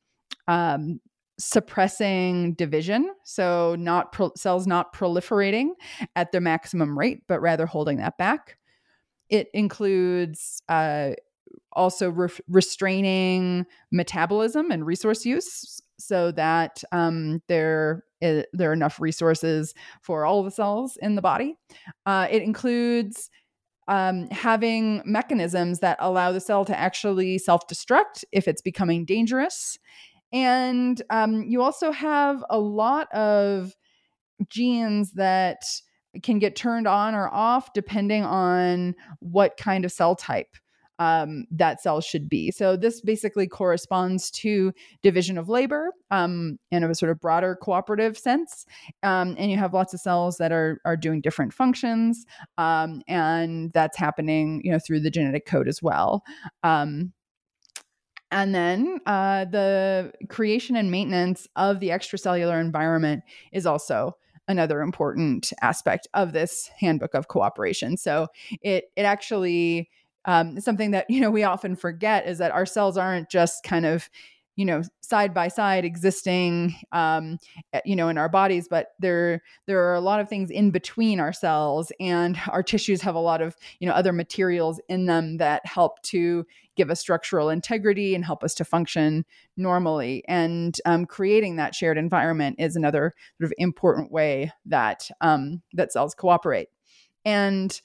um, 0.46 1.00
suppressing 1.38 2.54
division 2.54 3.10
so 3.24 3.76
not 3.78 4.12
pro- 4.12 4.32
cells 4.36 4.66
not 4.66 4.94
proliferating 4.94 5.68
at 6.16 6.32
their 6.32 6.40
maximum 6.40 6.98
rate 6.98 7.22
but 7.28 7.40
rather 7.40 7.64
holding 7.64 7.98
that 7.98 8.18
back 8.18 8.58
it 9.28 9.48
includes 9.54 10.62
uh, 10.68 11.10
also 11.72 12.10
re- 12.10 12.28
restraining 12.48 13.66
metabolism 13.92 14.70
and 14.70 14.86
resource 14.86 15.24
use 15.24 15.80
so 15.98 16.30
that 16.32 16.82
um, 16.92 17.42
there 17.48 18.04
is, 18.20 18.44
there 18.52 18.70
are 18.70 18.74
enough 18.74 19.00
resources 19.00 19.74
for 20.02 20.24
all 20.24 20.42
the 20.42 20.50
cells 20.50 20.96
in 21.00 21.14
the 21.14 21.22
body. 21.22 21.56
Uh, 22.06 22.26
it 22.30 22.42
includes 22.42 23.30
um, 23.86 24.28
having 24.30 25.02
mechanisms 25.04 25.80
that 25.80 25.96
allow 26.00 26.30
the 26.30 26.40
cell 26.40 26.64
to 26.64 26.78
actually 26.78 27.38
self 27.38 27.66
destruct 27.66 28.24
if 28.32 28.46
it's 28.46 28.62
becoming 28.62 29.04
dangerous. 29.04 29.78
And 30.32 31.00
um, 31.10 31.44
you 31.44 31.62
also 31.62 31.90
have 31.92 32.44
a 32.50 32.58
lot 32.58 33.10
of 33.12 33.74
genes 34.48 35.12
that 35.12 35.62
can 36.22 36.38
get 36.38 36.56
turned 36.56 36.86
on 36.86 37.14
or 37.14 37.28
off 37.32 37.72
depending 37.72 38.24
on 38.24 38.94
what 39.20 39.56
kind 39.56 39.84
of 39.84 39.92
cell 39.92 40.16
type 40.16 40.56
um, 40.98 41.44
that 41.50 41.80
cell 41.80 42.00
should 42.00 42.28
be. 42.28 42.50
So 42.50 42.76
this 42.76 43.00
basically 43.00 43.46
corresponds 43.46 44.30
to 44.32 44.72
division 45.02 45.38
of 45.38 45.48
labor 45.48 45.92
um, 46.10 46.58
in 46.70 46.82
a 46.82 46.94
sort 46.94 47.10
of 47.10 47.20
broader 47.20 47.56
cooperative 47.60 48.18
sense. 48.18 48.66
Um, 49.02 49.36
and 49.38 49.50
you 49.50 49.56
have 49.58 49.74
lots 49.74 49.94
of 49.94 50.00
cells 50.00 50.38
that 50.38 50.52
are 50.52 50.80
are 50.84 50.96
doing 50.96 51.20
different 51.20 51.52
functions, 51.52 52.24
um, 52.56 53.02
and 53.06 53.72
that's 53.72 53.96
happening, 53.96 54.60
you 54.64 54.72
know, 54.72 54.78
through 54.84 55.00
the 55.00 55.10
genetic 55.10 55.46
code 55.46 55.68
as 55.68 55.82
well. 55.82 56.24
Um, 56.62 57.12
and 58.30 58.54
then 58.54 59.00
uh, 59.06 59.44
the 59.46 60.12
creation 60.28 60.76
and 60.76 60.90
maintenance 60.90 61.48
of 61.56 61.80
the 61.80 61.88
extracellular 61.88 62.60
environment 62.60 63.22
is 63.52 63.66
also 63.66 64.16
another 64.48 64.80
important 64.80 65.52
aspect 65.60 66.08
of 66.14 66.32
this 66.32 66.70
handbook 66.78 67.14
of 67.14 67.28
cooperation. 67.28 67.96
So 67.96 68.28
it 68.62 68.84
it 68.96 69.02
actually 69.02 69.90
um, 70.24 70.60
something 70.60 70.90
that 70.92 71.06
you 71.08 71.20
know 71.20 71.30
we 71.30 71.44
often 71.44 71.76
forget 71.76 72.26
is 72.26 72.38
that 72.38 72.52
our 72.52 72.66
cells 72.66 72.96
aren't 72.96 73.30
just 73.30 73.62
kind 73.62 73.86
of 73.86 74.08
you 74.56 74.64
know 74.64 74.82
side 75.02 75.32
by 75.32 75.46
side 75.46 75.84
existing 75.84 76.74
um, 76.92 77.38
eh, 77.72 77.80
you 77.84 77.94
know 77.94 78.08
in 78.08 78.18
our 78.18 78.28
bodies 78.28 78.66
but 78.68 78.88
there 78.98 79.40
there 79.66 79.88
are 79.88 79.94
a 79.94 80.00
lot 80.00 80.18
of 80.18 80.28
things 80.28 80.50
in 80.50 80.70
between 80.72 81.20
our 81.20 81.32
cells 81.32 81.92
and 82.00 82.38
our 82.48 82.62
tissues 82.62 83.00
have 83.00 83.14
a 83.14 83.20
lot 83.20 83.40
of 83.40 83.56
you 83.78 83.86
know 83.86 83.94
other 83.94 84.12
materials 84.12 84.80
in 84.88 85.06
them 85.06 85.36
that 85.36 85.64
help 85.64 86.02
to 86.02 86.44
give 86.78 86.90
us 86.90 87.00
structural 87.00 87.50
integrity 87.50 88.14
and 88.14 88.24
help 88.24 88.42
us 88.42 88.54
to 88.54 88.64
function 88.64 89.26
normally 89.56 90.24
and 90.28 90.78
um, 90.86 91.04
creating 91.04 91.56
that 91.56 91.74
shared 91.74 91.98
environment 91.98 92.56
is 92.58 92.76
another 92.76 93.12
sort 93.38 93.46
of 93.46 93.52
important 93.58 94.10
way 94.10 94.50
that 94.64 95.10
um, 95.20 95.60
that 95.74 95.92
cells 95.92 96.14
cooperate 96.14 96.68
and 97.24 97.82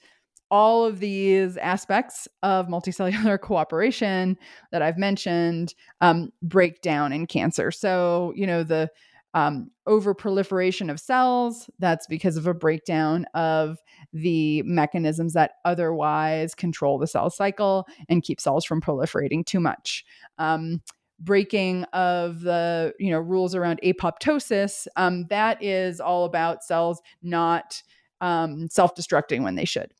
all 0.50 0.84
of 0.84 1.00
these 1.00 1.56
aspects 1.56 2.28
of 2.42 2.68
multicellular 2.68 3.40
cooperation 3.42 4.38
that 4.70 4.82
I've 4.82 4.98
mentioned 4.98 5.74
um, 6.00 6.30
break 6.42 6.80
down 6.80 7.12
in 7.12 7.26
cancer. 7.26 7.70
So, 7.72 8.32
you 8.36 8.46
know, 8.46 8.62
the 8.62 8.88
um, 9.34 9.70
overproliferation 9.86 10.90
of 10.90 11.00
cells, 11.00 11.68
that's 11.78 12.06
because 12.06 12.36
of 12.36 12.46
a 12.46 12.54
breakdown 12.54 13.26
of 13.34 13.78
the 14.12 14.62
mechanisms 14.62 15.32
that 15.34 15.52
otherwise 15.64 16.54
control 16.54 16.98
the 16.98 17.06
cell 17.06 17.28
cycle 17.30 17.86
and 18.08 18.22
keep 18.22 18.40
cells 18.40 18.64
from 18.64 18.80
proliferating 18.80 19.44
too 19.44 19.60
much. 19.60 20.04
Um, 20.38 20.80
breaking 21.20 21.84
of 21.92 22.40
the 22.40 22.92
you 22.98 23.10
know 23.10 23.20
rules 23.20 23.54
around 23.54 23.80
apoptosis 23.84 24.86
um, 24.96 25.26
that 25.28 25.62
is 25.62 26.00
all 26.00 26.24
about 26.24 26.64
cells 26.64 27.00
not 27.22 27.82
um, 28.20 28.68
self-destructing 28.68 29.42
when 29.42 29.54
they 29.54 29.64
should 29.64 29.92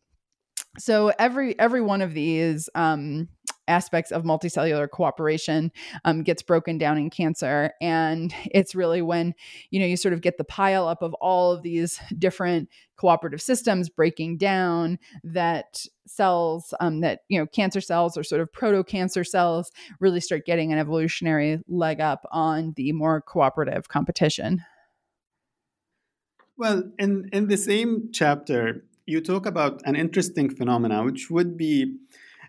so 0.77 1.13
every 1.19 1.59
every 1.59 1.81
one 1.81 2.03
of 2.03 2.15
these 2.15 2.69
um, 2.75 3.29
aspects 3.69 4.11
of 4.13 4.25
multicellular 4.25 4.89
cooperation 4.91 5.73
um, 6.05 6.23
gets 6.23 6.43
broken 6.43 6.79
down 6.79 6.99
in 6.99 7.11
cancer. 7.11 7.73
And 7.81 8.35
it's 8.47 8.75
really 8.75 9.03
when 9.03 9.35
you 9.71 9.81
know 9.81 9.87
you 9.87 9.97
sort 9.97 10.15
of 10.15 10.21
get 10.21 10.39
the 10.39 10.45
pile 10.45 10.87
up 10.87 11.03
of 11.03 11.15
all 11.15 11.53
of 11.53 11.63
these 11.63 12.01
different 12.19 12.69
cooperative 12.97 13.43
systems 13.43 13.89
breaking 13.89 14.37
down 14.37 14.99
that 15.25 15.85
cells 16.07 16.73
um, 16.81 17.01
that 17.01 17.21
you 17.29 17.39
know 17.39 17.47
cancer 17.47 17.81
cells 17.81 18.17
or 18.17 18.23
sort 18.23 18.41
of 18.41 18.53
proto-cancer 18.53 19.25
cells 19.25 19.73
really 20.01 20.21
start 20.21 20.47
getting 20.47 20.73
an 20.73 20.79
evolutionary 20.79 21.61
leg 21.69 22.01
up 22.01 22.25
on 22.31 22.73
the 22.77 22.93
more 22.93 23.21
cooperative 23.21 23.89
competition. 23.89 24.65
Well 26.57 26.85
in 26.99 27.29
in 27.33 27.49
the 27.49 27.57
same 27.57 28.11
chapter 28.13 28.85
you 29.07 29.21
talk 29.21 29.45
about 29.45 29.83
an 29.85 29.97
interesting 29.97 30.49
phenomena 30.49 31.05
which 31.05 31.31
would 31.31 31.57
be 31.57 31.97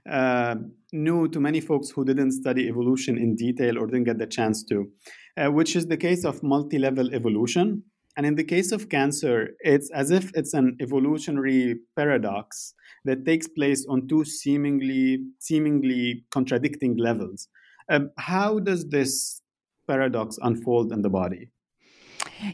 uh, 0.09 0.55
new 0.93 1.27
to 1.27 1.39
many 1.39 1.59
folks 1.59 1.89
who 1.89 2.05
didn't 2.05 2.31
study 2.31 2.67
evolution 2.67 3.17
in 3.17 3.35
detail 3.35 3.77
or 3.77 3.87
didn't 3.87 4.03
get 4.03 4.17
the 4.17 4.27
chance 4.27 4.63
to, 4.63 4.89
uh, 5.37 5.51
which 5.51 5.75
is 5.75 5.87
the 5.87 5.97
case 5.97 6.25
of 6.25 6.41
multi 6.43 6.77
level 6.77 7.13
evolution. 7.13 7.83
And 8.17 8.25
in 8.25 8.35
the 8.35 8.43
case 8.43 8.71
of 8.71 8.87
cancer, 8.87 9.49
it's 9.59 9.91
as 9.91 10.09
if 10.09 10.31
it's 10.35 10.53
an 10.53 10.77
evolutionary 10.79 11.75
paradox 11.97 12.73
that 13.03 13.25
takes 13.25 13.47
place 13.47 13.85
on 13.89 14.07
two 14.07 14.23
seemingly 14.23 15.19
seemingly 15.39 16.23
contradicting 16.31 16.97
levels. 16.97 17.49
Um, 17.89 18.11
how 18.17 18.59
does 18.59 18.87
this 18.89 19.41
paradox 19.87 20.39
unfold 20.41 20.91
in 20.91 21.01
the 21.01 21.09
body? 21.09 21.49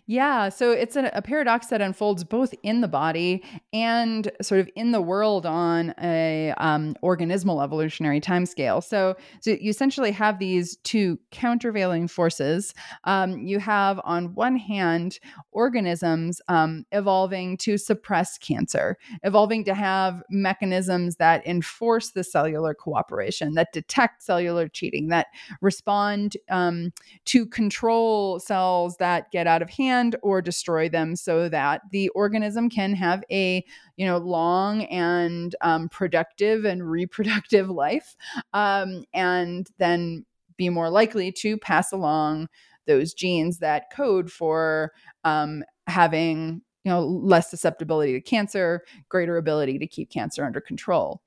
Yeah, 0.06 0.50
so 0.50 0.72
it's 0.72 0.96
a, 0.96 1.10
a, 1.14 1.22
paradox 1.22 1.68
that 1.68 1.82
unfolds 1.82 2.24
both 2.24 2.54
in 2.64 2.82
the 2.82 2.88
body 2.88 3.44
and 3.72 4.32
sort 4.42 4.60
of 4.60 4.70
in 4.76 4.92
the 4.92 5.02
world 5.02 5.46
on 5.46 5.94
a 6.02 6.54
um, 6.58 6.96
organismal 7.04 7.64
evolutionary 7.64 8.20
timescale. 8.20 8.84
So, 8.84 9.16
so 9.40 9.52
you 9.52 9.70
essentially 9.70 10.12
have 10.12 10.40
these 10.40 10.78
two 10.78 11.20
countervailing 11.32 12.10
forces. 12.10 12.74
Um, 13.06 13.40
you 13.40 13.60
have, 13.60 14.00
on 14.04 14.36
one 14.36 14.58
hand, 14.58 15.20
organisms 15.52 16.42
um, 16.48 16.86
evolving 16.92 17.58
to 17.58 17.78
suppress 17.78 18.38
cancer, 18.38 18.98
evolving 19.24 19.64
to 19.66 19.74
have 19.74 20.22
mechanisms 20.30 21.16
that 21.18 21.46
enforce 21.48 22.12
the 22.12 22.24
cellular 22.24 22.74
cooperation, 22.74 23.54
that 23.54 23.74
detect 23.74 24.24
cellular 24.24 24.68
cheating, 24.68 25.08
that 25.10 25.28
respond 25.62 26.36
um, 26.50 26.92
to 27.26 27.46
control 27.46 28.40
cells 28.40 28.98
that 28.98 29.32
get 29.32 29.48
out 29.48 29.61
of 29.62 29.70
hand 29.70 30.16
or 30.22 30.42
destroy 30.42 30.90
them 30.90 31.16
so 31.16 31.50
that 31.50 31.82
the 31.92 32.10
organism 32.10 32.70
can 32.70 32.94
have 32.94 33.24
a 33.32 33.64
you 33.98 34.06
know 34.06 34.18
long 34.18 34.84
and 34.86 35.56
um, 35.62 35.90
productive 35.90 36.66
and 36.66 36.90
reproductive 36.90 37.70
life 37.72 38.16
um, 38.54 39.04
and 39.14 39.70
then 39.78 40.26
be 40.58 40.70
more 40.70 40.90
likely 40.90 41.32
to 41.32 41.58
pass 41.58 41.92
along 41.92 42.48
those 42.88 43.14
genes 43.14 43.60
that 43.60 43.92
code 43.94 44.32
for 44.32 44.92
um, 45.24 45.64
having 45.88 46.62
you 46.84 46.92
know 46.92 47.06
less 47.06 47.50
susceptibility 47.50 48.14
to 48.14 48.22
cancer 48.22 48.84
greater 49.10 49.38
ability 49.38 49.78
to 49.80 49.88
keep 49.88 50.10
cancer 50.10 50.44
under 50.46 50.62
control 50.62 51.22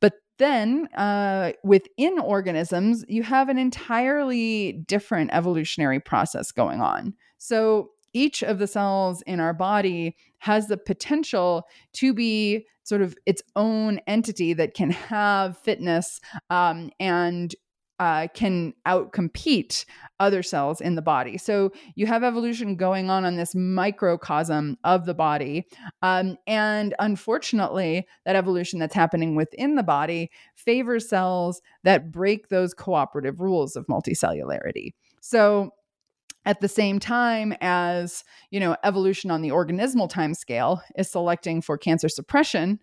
But 0.00 0.14
then, 0.38 0.88
uh, 0.94 1.52
within 1.64 2.18
organisms, 2.20 3.04
you 3.08 3.22
have 3.24 3.48
an 3.48 3.58
entirely 3.58 4.72
different 4.86 5.30
evolutionary 5.32 6.00
process 6.00 6.52
going 6.52 6.80
on. 6.80 7.14
So, 7.38 7.90
each 8.14 8.42
of 8.42 8.58
the 8.58 8.66
cells 8.66 9.22
in 9.22 9.38
our 9.38 9.52
body 9.52 10.16
has 10.38 10.66
the 10.66 10.78
potential 10.78 11.64
to 11.92 12.14
be 12.14 12.66
sort 12.84 13.02
of 13.02 13.14
its 13.26 13.42
own 13.54 14.00
entity 14.06 14.54
that 14.54 14.72
can 14.72 14.90
have 14.90 15.58
fitness 15.58 16.20
um, 16.48 16.90
and 16.98 17.54
uh, 18.00 18.28
can 18.32 18.72
outcompete 18.86 19.84
other 20.20 20.42
cells 20.42 20.80
in 20.80 20.94
the 20.94 21.02
body. 21.02 21.36
So 21.36 21.72
you 21.96 22.06
have 22.06 22.22
evolution 22.22 22.76
going 22.76 23.10
on 23.10 23.24
on 23.24 23.36
this 23.36 23.54
microcosm 23.54 24.76
of 24.84 25.04
the 25.04 25.14
body. 25.14 25.66
Um, 26.02 26.36
and 26.46 26.94
unfortunately, 27.00 28.06
that 28.24 28.36
evolution 28.36 28.78
that's 28.78 28.94
happening 28.94 29.34
within 29.34 29.74
the 29.74 29.82
body 29.82 30.30
favors 30.54 31.08
cells 31.08 31.60
that 31.82 32.12
break 32.12 32.48
those 32.48 32.72
cooperative 32.72 33.40
rules 33.40 33.74
of 33.74 33.86
multicellularity. 33.86 34.92
So 35.20 35.72
at 36.48 36.62
the 36.62 36.68
same 36.68 36.98
time 36.98 37.54
as 37.60 38.24
you 38.50 38.58
know 38.58 38.74
evolution 38.82 39.30
on 39.30 39.42
the 39.42 39.50
organismal 39.50 40.08
time 40.08 40.34
scale 40.34 40.82
is 40.96 41.08
selecting 41.08 41.60
for 41.60 41.78
cancer 41.78 42.08
suppression 42.08 42.80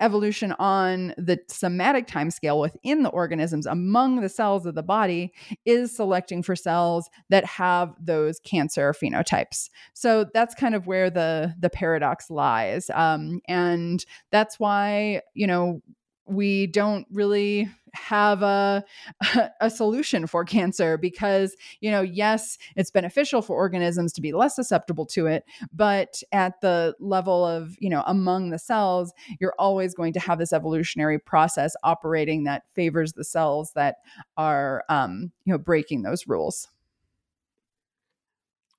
evolution 0.00 0.52
on 0.60 1.12
the 1.18 1.38
somatic 1.48 2.06
time 2.06 2.30
scale 2.30 2.60
within 2.60 3.02
the 3.02 3.08
organisms 3.10 3.66
among 3.66 4.20
the 4.20 4.28
cells 4.28 4.64
of 4.64 4.74
the 4.74 4.82
body 4.82 5.32
is 5.64 5.94
selecting 5.94 6.42
for 6.42 6.54
cells 6.54 7.10
that 7.30 7.44
have 7.44 7.92
those 8.00 8.38
cancer 8.40 8.94
phenotypes. 8.94 9.68
So 9.94 10.24
that's 10.32 10.54
kind 10.54 10.74
of 10.74 10.86
where 10.86 11.10
the 11.10 11.54
the 11.58 11.70
paradox 11.70 12.30
lies. 12.30 12.90
Um, 12.94 13.40
and 13.48 14.04
that's 14.30 14.58
why 14.58 15.22
you 15.34 15.46
know 15.46 15.82
we 16.26 16.66
don't 16.68 17.06
really 17.10 17.68
have 17.94 18.42
a 18.42 18.84
a 19.60 19.70
solution 19.70 20.26
for 20.26 20.44
cancer 20.44 20.96
because 20.96 21.56
you 21.80 21.90
know 21.90 22.00
yes 22.00 22.58
it's 22.76 22.90
beneficial 22.90 23.42
for 23.42 23.56
organisms 23.56 24.12
to 24.12 24.20
be 24.20 24.32
less 24.32 24.56
susceptible 24.56 25.06
to 25.06 25.26
it 25.26 25.44
but 25.72 26.22
at 26.32 26.60
the 26.60 26.94
level 27.00 27.44
of 27.44 27.76
you 27.78 27.90
know 27.90 28.02
among 28.06 28.50
the 28.50 28.58
cells 28.58 29.12
you're 29.40 29.54
always 29.58 29.94
going 29.94 30.12
to 30.12 30.20
have 30.20 30.38
this 30.38 30.52
evolutionary 30.52 31.18
process 31.18 31.74
operating 31.82 32.44
that 32.44 32.62
favors 32.74 33.12
the 33.12 33.24
cells 33.24 33.72
that 33.74 33.96
are 34.36 34.84
um, 34.88 35.32
you 35.44 35.52
know 35.52 35.58
breaking 35.58 36.02
those 36.02 36.26
rules. 36.26 36.68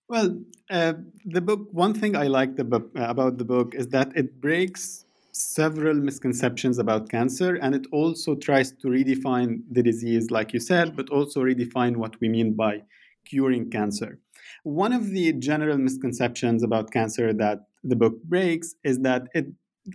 Well 0.07 0.41
uh, 0.69 0.93
the 1.25 1.41
book 1.41 1.67
one 1.71 1.93
thing 1.93 2.15
i 2.15 2.27
like 2.27 2.55
the 2.55 2.63
book, 2.63 2.91
uh, 2.97 3.03
about 3.03 3.37
the 3.37 3.45
book 3.45 3.75
is 3.75 3.87
that 3.89 4.11
it 4.15 4.41
breaks 4.41 5.05
several 5.39 5.95
misconceptions 5.95 6.79
about 6.79 7.09
cancer 7.09 7.55
and 7.55 7.73
it 7.73 7.87
also 7.91 8.35
tries 8.35 8.71
to 8.71 8.87
redefine 8.87 9.61
the 9.71 9.81
disease 9.81 10.31
like 10.31 10.53
you 10.53 10.59
said 10.59 10.95
but 10.95 11.09
also 11.09 11.41
redefine 11.41 11.95
what 11.95 12.19
we 12.19 12.27
mean 12.27 12.53
by 12.53 12.81
curing 13.25 13.69
cancer. 13.69 14.19
One 14.63 14.93
of 14.93 15.11
the 15.11 15.33
general 15.33 15.77
misconceptions 15.77 16.63
about 16.63 16.91
cancer 16.91 17.33
that 17.33 17.59
the 17.83 17.95
book 17.95 18.21
breaks 18.23 18.75
is 18.83 18.99
that 18.99 19.27
it, 19.33 19.45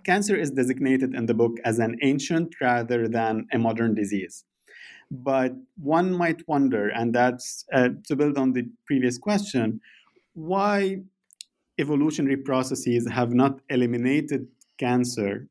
cancer 0.05 0.37
is 0.37 0.51
designated 0.51 1.15
in 1.15 1.27
the 1.27 1.35
book 1.35 1.59
as 1.65 1.79
an 1.79 1.99
ancient 2.03 2.55
rather 2.61 3.09
than 3.09 3.47
a 3.53 3.59
modern 3.59 3.95
disease. 3.95 4.45
But 5.11 5.53
one 5.77 6.13
might 6.13 6.47
wonder 6.49 6.89
and 6.89 7.15
that's 7.15 7.65
uh, 7.73 7.91
to 8.07 8.17
build 8.17 8.39
on 8.39 8.53
the 8.53 8.65
previous 8.87 9.19
question 9.19 9.81
why 10.33 10.99
evolutionary 11.79 12.37
processes 12.37 13.09
have 13.09 13.33
not 13.33 13.61
eliminated 13.69 14.47
cancer 14.79 15.49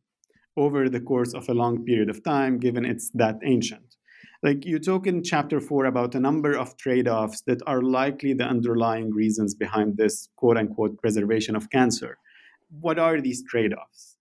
over 0.55 0.89
the 0.89 0.99
course 0.99 1.33
of 1.33 1.49
a 1.49 1.53
long 1.53 1.83
period 1.83 2.09
of 2.09 2.23
time, 2.23 2.59
given 2.59 2.85
it's 2.85 3.09
that 3.15 3.39
ancient. 3.43 3.95
Like 4.43 4.65
you 4.65 4.77
talk 4.77 5.07
in 5.07 5.23
chapter 5.23 5.61
four 5.61 5.85
about 5.85 6.15
a 6.15 6.19
number 6.19 6.57
of 6.57 6.75
trade 6.77 7.07
offs 7.07 7.41
that 7.47 7.61
are 7.65 7.81
likely 7.81 8.33
the 8.33 8.43
underlying 8.43 9.11
reasons 9.13 9.55
behind 9.55 9.95
this 9.95 10.27
quote 10.35 10.57
unquote 10.57 11.01
preservation 11.01 11.55
of 11.55 11.69
cancer. 11.69 12.17
What 12.81 12.99
are 12.99 13.21
these 13.21 13.43
trade 13.49 13.73
offs? 13.73 14.17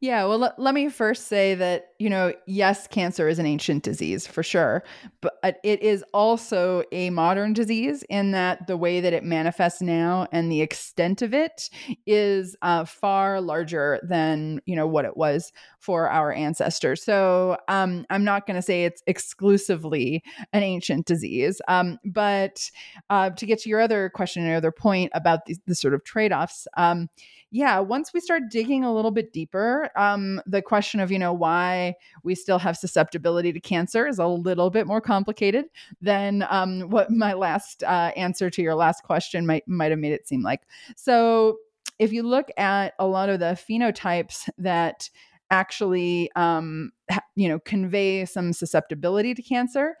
Yeah, 0.00 0.24
well, 0.26 0.38
let, 0.38 0.58
let 0.58 0.74
me 0.74 0.88
first 0.88 1.28
say 1.28 1.54
that 1.54 1.93
you 2.04 2.10
know, 2.10 2.34
yes, 2.44 2.86
cancer 2.86 3.28
is 3.28 3.38
an 3.38 3.46
ancient 3.46 3.82
disease 3.82 4.26
for 4.26 4.42
sure, 4.42 4.84
but 5.22 5.58
it 5.64 5.82
is 5.82 6.04
also 6.12 6.82
a 6.92 7.08
modern 7.08 7.54
disease 7.54 8.04
in 8.10 8.32
that 8.32 8.66
the 8.66 8.76
way 8.76 9.00
that 9.00 9.14
it 9.14 9.24
manifests 9.24 9.80
now 9.80 10.26
and 10.30 10.52
the 10.52 10.60
extent 10.60 11.22
of 11.22 11.32
it 11.32 11.70
is 12.06 12.56
uh, 12.60 12.84
far 12.84 13.40
larger 13.40 14.00
than 14.02 14.60
you 14.66 14.76
know 14.76 14.86
what 14.86 15.06
it 15.06 15.16
was 15.16 15.50
for 15.78 16.10
our 16.10 16.30
ancestors. 16.30 17.02
So 17.02 17.56
um, 17.68 18.04
I'm 18.10 18.22
not 18.22 18.46
going 18.46 18.56
to 18.56 18.62
say 18.62 18.84
it's 18.84 19.02
exclusively 19.06 20.22
an 20.52 20.62
ancient 20.62 21.06
disease, 21.06 21.58
um, 21.68 21.98
but 22.04 22.70
uh, 23.08 23.30
to 23.30 23.46
get 23.46 23.60
to 23.60 23.70
your 23.70 23.80
other 23.80 24.10
question, 24.10 24.46
or 24.46 24.56
other 24.56 24.72
point 24.72 25.10
about 25.14 25.46
the, 25.46 25.56
the 25.66 25.74
sort 25.74 25.94
of 25.94 26.04
trade 26.04 26.34
offs. 26.34 26.68
Um, 26.76 27.08
yeah, 27.54 27.78
once 27.78 28.12
we 28.12 28.18
start 28.18 28.50
digging 28.50 28.82
a 28.82 28.92
little 28.92 29.12
bit 29.12 29.32
deeper, 29.32 29.88
um, 29.94 30.40
the 30.44 30.60
question 30.60 30.98
of, 30.98 31.12
you 31.12 31.20
know, 31.20 31.32
why 31.32 31.93
we 32.22 32.34
still 32.34 32.58
have 32.58 32.76
susceptibility 32.76 33.52
to 33.52 33.60
cancer 33.60 34.06
is 34.06 34.18
a 34.18 34.26
little 34.26 34.70
bit 34.70 34.86
more 34.86 35.00
complicated 35.00 35.66
than 36.00 36.46
um, 36.48 36.82
what 36.90 37.10
my 37.10 37.32
last 37.32 37.82
uh, 37.84 38.12
answer 38.16 38.50
to 38.50 38.62
your 38.62 38.74
last 38.74 39.02
question 39.02 39.46
might 39.46 39.66
might 39.66 39.90
have 39.90 40.00
made 40.00 40.12
it 40.12 40.26
seem 40.26 40.42
like. 40.42 40.62
So, 40.96 41.58
if 41.98 42.12
you 42.12 42.22
look 42.22 42.48
at 42.56 42.94
a 42.98 43.06
lot 43.06 43.28
of 43.28 43.40
the 43.40 43.58
phenotypes 43.68 44.48
that 44.58 45.08
actually, 45.50 46.30
um, 46.36 46.92
you 47.36 47.48
know, 47.48 47.58
convey 47.60 48.24
some 48.24 48.52
susceptibility 48.52 49.34
to 49.34 49.42
cancer, 49.42 49.96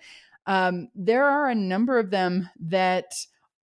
um, 0.46 0.88
there 0.94 1.24
are 1.24 1.48
a 1.48 1.54
number 1.54 1.98
of 1.98 2.10
them 2.10 2.48
that 2.58 3.14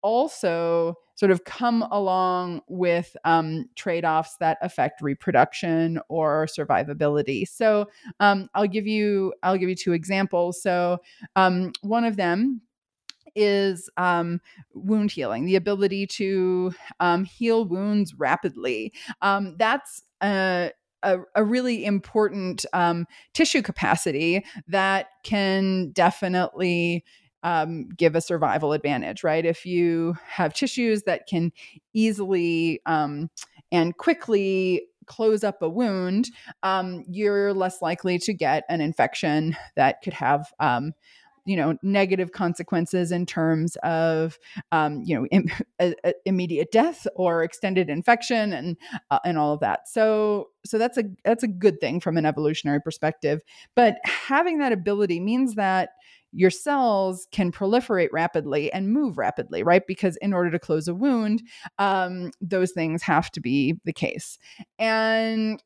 also 0.01 0.95
sort 1.21 1.29
of 1.29 1.43
come 1.43 1.83
along 1.91 2.61
with 2.67 3.15
um, 3.25 3.69
trade 3.75 4.03
offs 4.03 4.37
that 4.39 4.57
affect 4.63 5.03
reproduction 5.03 5.99
or 6.09 6.47
survivability. 6.47 7.47
So 7.47 7.85
um, 8.19 8.49
I'll 8.55 8.67
give 8.67 8.87
you 8.87 9.31
I'll 9.43 9.59
give 9.59 9.69
you 9.69 9.75
two 9.75 9.93
examples. 9.93 10.59
So 10.63 10.97
um, 11.35 11.73
one 11.81 12.05
of 12.05 12.15
them 12.15 12.61
is 13.35 13.87
um, 13.97 14.41
wound 14.73 15.11
healing, 15.11 15.45
the 15.45 15.57
ability 15.57 16.07
to 16.07 16.73
um, 16.99 17.23
heal 17.23 17.65
wounds 17.65 18.15
rapidly. 18.15 18.91
Um, 19.21 19.55
that's 19.59 20.01
a, 20.23 20.71
a, 21.03 21.19
a, 21.35 21.43
really 21.43 21.85
important 21.85 22.65
um, 22.73 23.05
tissue 23.33 23.61
capacity 23.61 24.43
that 24.67 25.09
can 25.23 25.91
definitely 25.91 27.05
um, 27.43 27.89
give 27.89 28.15
a 28.15 28.21
survival 28.21 28.73
advantage, 28.73 29.23
right? 29.23 29.45
If 29.45 29.65
you 29.65 30.15
have 30.27 30.53
tissues 30.53 31.03
that 31.03 31.27
can 31.27 31.51
easily 31.93 32.81
um, 32.85 33.29
and 33.71 33.95
quickly 33.97 34.83
close 35.05 35.43
up 35.43 35.61
a 35.61 35.69
wound, 35.69 36.29
um, 36.63 37.03
you're 37.07 37.53
less 37.53 37.81
likely 37.81 38.17
to 38.19 38.33
get 38.33 38.63
an 38.69 38.81
infection 38.81 39.55
that 39.75 40.01
could 40.01 40.13
have 40.13 40.53
um, 40.59 40.93
you 41.45 41.55
know 41.55 41.75
negative 41.81 42.31
consequences 42.31 43.11
in 43.11 43.25
terms 43.25 43.75
of 43.77 44.37
um, 44.71 45.01
you 45.03 45.15
know 45.15 45.25
Im- 45.27 45.49
a, 45.81 45.93
a 46.03 46.13
immediate 46.25 46.71
death 46.71 47.07
or 47.15 47.43
extended 47.43 47.89
infection 47.89 48.53
and 48.53 48.77
uh, 49.09 49.19
and 49.25 49.37
all 49.37 49.53
of 49.53 49.59
that 49.61 49.87
so 49.87 50.49
so 50.65 50.77
that's 50.77 50.97
a 50.97 51.03
that's 51.25 51.43
a 51.43 51.47
good 51.47 51.79
thing 51.79 51.99
from 51.99 52.17
an 52.17 52.25
evolutionary 52.25 52.79
perspective 52.79 53.41
but 53.75 53.97
having 54.05 54.59
that 54.59 54.71
ability 54.71 55.19
means 55.19 55.55
that 55.55 55.89
your 56.31 56.49
cells 56.49 57.27
can 57.31 57.51
proliferate 57.51 58.09
rapidly 58.11 58.71
and 58.71 58.93
move 58.93 59.17
rapidly, 59.17 59.63
right? 59.63 59.85
Because 59.87 60.15
in 60.17 60.33
order 60.33 60.51
to 60.51 60.59
close 60.59 60.87
a 60.87 60.95
wound, 60.95 61.43
um, 61.79 62.31
those 62.39 62.71
things 62.71 63.01
have 63.03 63.31
to 63.31 63.41
be 63.41 63.79
the 63.85 63.93
case. 63.93 64.37
And 64.79 65.61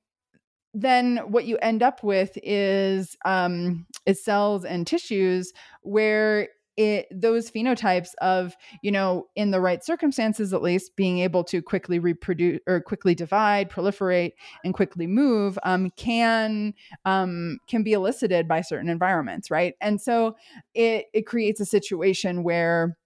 then 0.74 1.18
what 1.28 1.46
you 1.46 1.58
end 1.60 1.82
up 1.82 2.04
with 2.04 2.38
is 2.44 3.16
um, 3.26 3.86
is 4.06 4.24
cells 4.24 4.66
and 4.66 4.86
tissues 4.86 5.54
where 5.82 6.50
it 6.78 7.08
those 7.12 7.50
phenotypes 7.50 8.10
of 8.22 8.56
you 8.82 8.92
know 8.92 9.28
in 9.36 9.52
the 9.52 9.62
right 9.62 9.84
circumstances 9.84 10.54
at 10.54 10.62
least 10.62 10.96
being 10.96 11.20
able 11.20 11.44
to 11.44 11.62
quickly 11.62 12.00
reproduce 12.00 12.60
or 12.68 12.82
quickly 12.82 13.16
divide 13.16 13.70
proliferate 13.70 14.32
and 14.64 14.74
quickly 14.74 15.08
move 15.08 15.58
um, 15.64 15.90
can 15.98 16.74
um, 17.06 17.58
can 17.68 17.84
be 17.84 17.94
elicited 17.94 18.48
by 18.48 18.62
certain 18.62 18.90
environments 18.90 19.50
right? 19.50 19.76
And 19.82 20.02
so 20.02 20.36
it 20.74 21.06
it 21.14 21.26
creates 21.26 21.60
a 21.60 21.66
situation 21.66 22.44
where 22.44 22.98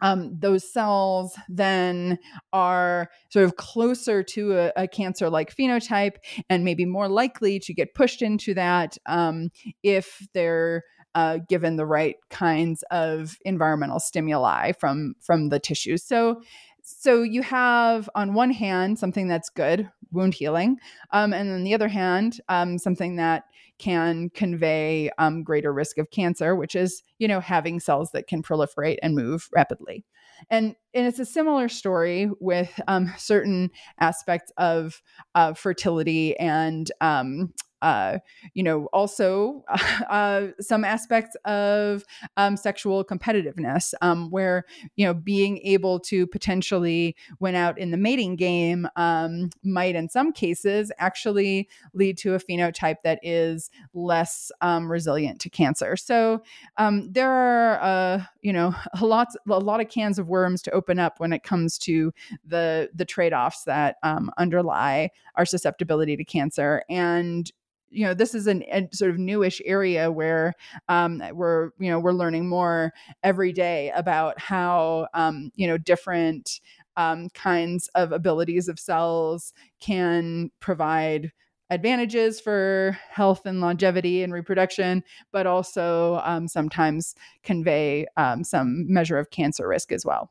um, 0.00 0.36
those 0.38 0.70
cells 0.70 1.38
then 1.48 2.18
are 2.52 3.08
sort 3.30 3.44
of 3.44 3.56
closer 3.56 4.22
to 4.22 4.58
a, 4.58 4.72
a 4.76 4.88
cancer 4.88 5.30
like 5.30 5.54
phenotype 5.54 6.16
and 6.50 6.64
maybe 6.64 6.84
more 6.84 7.08
likely 7.08 7.58
to 7.60 7.72
get 7.72 7.94
pushed 7.94 8.20
into 8.20 8.54
that 8.54 8.98
um, 9.06 9.50
if 9.82 10.26
they're 10.34 10.82
uh, 11.14 11.38
given 11.48 11.76
the 11.76 11.86
right 11.86 12.16
kinds 12.30 12.82
of 12.90 13.38
environmental 13.44 14.00
stimuli 14.00 14.72
from 14.72 15.14
from 15.20 15.48
the 15.48 15.58
tissues. 15.58 16.02
So 16.02 16.42
so 16.82 17.22
you 17.22 17.42
have 17.42 18.10
on 18.14 18.34
one 18.34 18.50
hand 18.50 18.98
something 18.98 19.26
that's 19.26 19.48
good 19.48 19.90
wound 20.12 20.34
healing 20.34 20.76
um, 21.12 21.32
and 21.32 21.50
on 21.50 21.64
the 21.64 21.74
other 21.74 21.88
hand 21.88 22.40
um, 22.48 22.78
something 22.78 23.16
that 23.16 23.44
can 23.78 24.30
convey 24.30 25.10
um, 25.18 25.42
greater 25.42 25.72
risk 25.72 25.96
of 25.96 26.10
cancer 26.10 26.54
which 26.54 26.76
is 26.76 27.02
you 27.18 27.26
know 27.26 27.40
having 27.40 27.80
cells 27.80 28.10
that 28.12 28.26
can 28.26 28.42
proliferate 28.42 28.98
and 29.02 29.14
move 29.14 29.48
rapidly 29.52 30.04
and 30.50 30.76
and 30.92 31.06
it's 31.06 31.18
a 31.18 31.24
similar 31.24 31.68
story 31.68 32.30
with 32.38 32.78
um, 32.86 33.12
certain 33.16 33.70
aspects 33.98 34.52
of 34.58 35.02
uh, 35.34 35.54
fertility 35.54 36.38
and 36.38 36.92
um, 37.00 37.52
uh, 37.84 38.18
you 38.54 38.62
know, 38.62 38.86
also 38.86 39.62
uh, 40.08 40.48
some 40.58 40.84
aspects 40.84 41.36
of 41.44 42.04
um, 42.38 42.56
sexual 42.56 43.04
competitiveness, 43.04 43.92
um, 44.00 44.30
where 44.30 44.64
you 44.96 45.04
know 45.04 45.12
being 45.12 45.58
able 45.58 46.00
to 46.00 46.26
potentially 46.26 47.14
win 47.40 47.54
out 47.54 47.78
in 47.78 47.90
the 47.90 47.96
mating 47.98 48.36
game 48.36 48.88
um, 48.96 49.50
might, 49.62 49.94
in 49.94 50.08
some 50.08 50.32
cases, 50.32 50.90
actually 50.98 51.68
lead 51.92 52.16
to 52.16 52.34
a 52.34 52.38
phenotype 52.38 52.96
that 53.04 53.20
is 53.22 53.70
less 53.92 54.50
um, 54.62 54.90
resilient 54.90 55.40
to 55.40 55.50
cancer. 55.50 55.94
So 55.94 56.42
um, 56.78 57.12
there 57.12 57.30
are, 57.30 57.82
uh, 57.82 58.24
you 58.40 58.52
know, 58.52 58.74
a 59.00 59.04
lot, 59.04 59.28
a 59.48 59.58
lot 59.58 59.80
of 59.80 59.90
cans 59.90 60.18
of 60.18 60.26
worms 60.26 60.62
to 60.62 60.70
open 60.70 60.98
up 60.98 61.20
when 61.20 61.32
it 61.34 61.42
comes 61.42 61.76
to 61.78 62.12
the 62.46 62.88
the 62.94 63.04
trade 63.04 63.34
offs 63.34 63.64
that 63.64 63.96
um, 64.02 64.30
underlie 64.38 65.10
our 65.34 65.44
susceptibility 65.44 66.16
to 66.16 66.24
cancer 66.24 66.82
and 66.88 67.52
you 67.90 68.04
know 68.04 68.14
this 68.14 68.34
is 68.34 68.46
an, 68.46 68.62
a 68.72 68.88
sort 68.92 69.10
of 69.10 69.18
newish 69.18 69.60
area 69.64 70.10
where 70.10 70.54
um, 70.88 71.22
we're 71.32 71.70
you 71.78 71.90
know 71.90 71.98
we're 71.98 72.12
learning 72.12 72.48
more 72.48 72.92
every 73.22 73.52
day 73.52 73.92
about 73.94 74.38
how 74.40 75.06
um, 75.14 75.50
you 75.54 75.66
know 75.66 75.78
different 75.78 76.60
um, 76.96 77.28
kinds 77.30 77.88
of 77.94 78.12
abilities 78.12 78.68
of 78.68 78.78
cells 78.78 79.52
can 79.80 80.50
provide 80.60 81.32
advantages 81.70 82.40
for 82.40 82.98
health 83.10 83.46
and 83.46 83.60
longevity 83.60 84.22
and 84.22 84.32
reproduction, 84.32 85.02
but 85.32 85.46
also 85.46 86.20
um, 86.24 86.46
sometimes 86.46 87.14
convey 87.42 88.06
um, 88.16 88.44
some 88.44 88.84
measure 88.92 89.18
of 89.18 89.30
cancer 89.30 89.66
risk 89.66 89.90
as 89.90 90.04
well. 90.04 90.30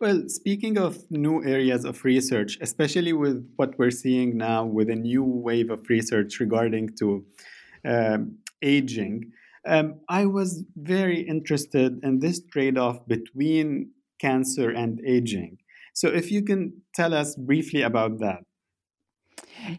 Well, 0.00 0.22
speaking 0.28 0.78
of 0.78 0.98
new 1.10 1.44
areas 1.44 1.84
of 1.84 2.02
research, 2.06 2.56
especially 2.62 3.12
with 3.12 3.46
what 3.56 3.78
we're 3.78 3.90
seeing 3.90 4.38
now 4.38 4.64
with 4.64 4.88
a 4.88 4.96
new 4.96 5.22
wave 5.22 5.68
of 5.68 5.86
research 5.90 6.40
regarding 6.40 6.96
to 7.00 7.22
um, 7.84 8.38
aging, 8.62 9.30
um, 9.66 10.00
I 10.08 10.24
was 10.24 10.64
very 10.74 11.20
interested 11.20 12.00
in 12.02 12.20
this 12.20 12.40
trade-off 12.40 13.06
between 13.06 13.90
cancer 14.18 14.70
and 14.70 15.02
aging. 15.06 15.58
So, 15.92 16.08
if 16.08 16.32
you 16.32 16.42
can 16.44 16.80
tell 16.94 17.12
us 17.12 17.36
briefly 17.36 17.82
about 17.82 18.20
that. 18.20 18.44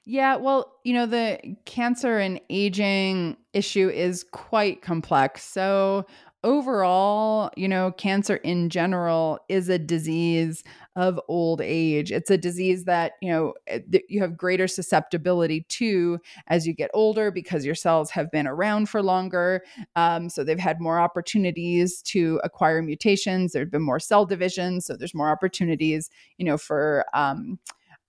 Yeah, 0.05 0.36
well, 0.36 0.73
you 0.84 0.93
know, 0.93 1.07
the 1.07 1.39
cancer 1.65 2.19
and 2.19 2.39
aging 2.51 3.38
issue 3.53 3.89
is 3.89 4.23
quite 4.23 4.84
complex. 4.84 5.43
So, 5.43 6.05
overall, 6.43 7.51
you 7.56 7.67
know, 7.67 7.91
cancer 7.91 8.38
in 8.38 8.69
general 8.69 9.39
is 9.47 9.69
a 9.69 9.77
disease 9.77 10.63
of 10.95 11.19
old 11.27 11.62
age. 11.62 12.12
It's 12.12 12.32
a 12.32 12.38
disease 12.38 12.86
that, 12.86 13.13
you 13.21 13.32
know, 13.32 13.54
eh, 13.67 13.80
you 14.10 14.21
have 14.21 14.38
greater 14.38 14.67
susceptibility 14.67 15.65
to 15.69 16.19
as 16.47 16.65
you 16.65 16.73
get 16.73 16.89
older 16.93 17.32
because 17.32 17.65
your 17.65 17.75
cells 17.75 18.10
have 18.12 18.32
been 18.32 18.47
around 18.47 18.89
for 18.89 19.04
longer. 19.04 19.63
Um, 19.95 20.30
so 20.30 20.43
they've 20.43 20.60
had 20.60 20.82
more 20.82 20.99
opportunities 20.99 22.01
to 22.04 22.41
acquire 22.43 22.82
mutations. 22.82 23.54
There 23.54 23.62
have 23.62 23.71
been 23.71 23.82
more 23.84 23.99
cell 23.99 24.25
divisions. 24.25 24.86
So 24.86 24.95
there's 24.95 25.13
more 25.13 25.30
opportunities, 25.30 26.10
you 26.38 26.45
know, 26.45 26.58
for, 26.58 27.06
um, 27.13 27.60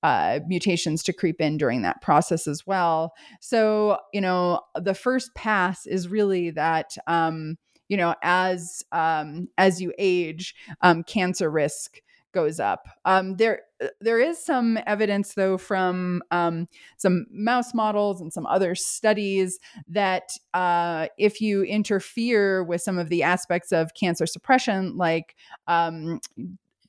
uh, 0.03 0.41
mutations 0.49 1.03
to 1.05 1.13
creep 1.13 1.41
in 1.41 1.57
during 1.57 1.83
that 1.83 2.03
process 2.03 2.49
as 2.49 2.67
well. 2.67 3.13
So, 3.41 3.99
you 4.13 4.21
know, 4.21 4.61
the 4.75 4.95
first 4.95 5.33
pass 5.37 5.87
is 5.87 6.09
really 6.09 6.51
that 6.51 6.97
um, 7.07 7.57
you 7.89 7.97
know 7.97 8.15
as 8.23 8.83
um, 8.93 9.49
as 9.59 9.81
you 9.81 9.93
age 9.99 10.55
um, 10.81 11.03
cancer 11.03 11.51
risk 11.51 12.01
goes 12.33 12.59
up. 12.59 12.89
Um, 13.05 13.37
there, 13.37 13.63
there 14.01 14.19
is 14.19 14.43
some 14.43 14.79
evidence, 14.87 15.35
though, 15.35 15.59
from 15.59 16.23
um, 16.31 16.69
some 16.97 17.27
mouse 17.31 17.75
models 17.75 18.21
and 18.21 18.33
some 18.33 18.47
other 18.47 18.75
studies 18.75 19.59
that 19.89 20.37
uh, 20.55 21.09
if 21.19 21.41
you 21.41 21.63
interfere 21.63 22.65
with 22.65 22.81
some 22.81 22.99
of 22.99 23.09
the 23.09 23.23
aspects 23.23 23.73
of 23.73 23.95
cancer 23.95 24.27
suppression, 24.27 24.97
like 24.97 25.37
um, 25.67 26.21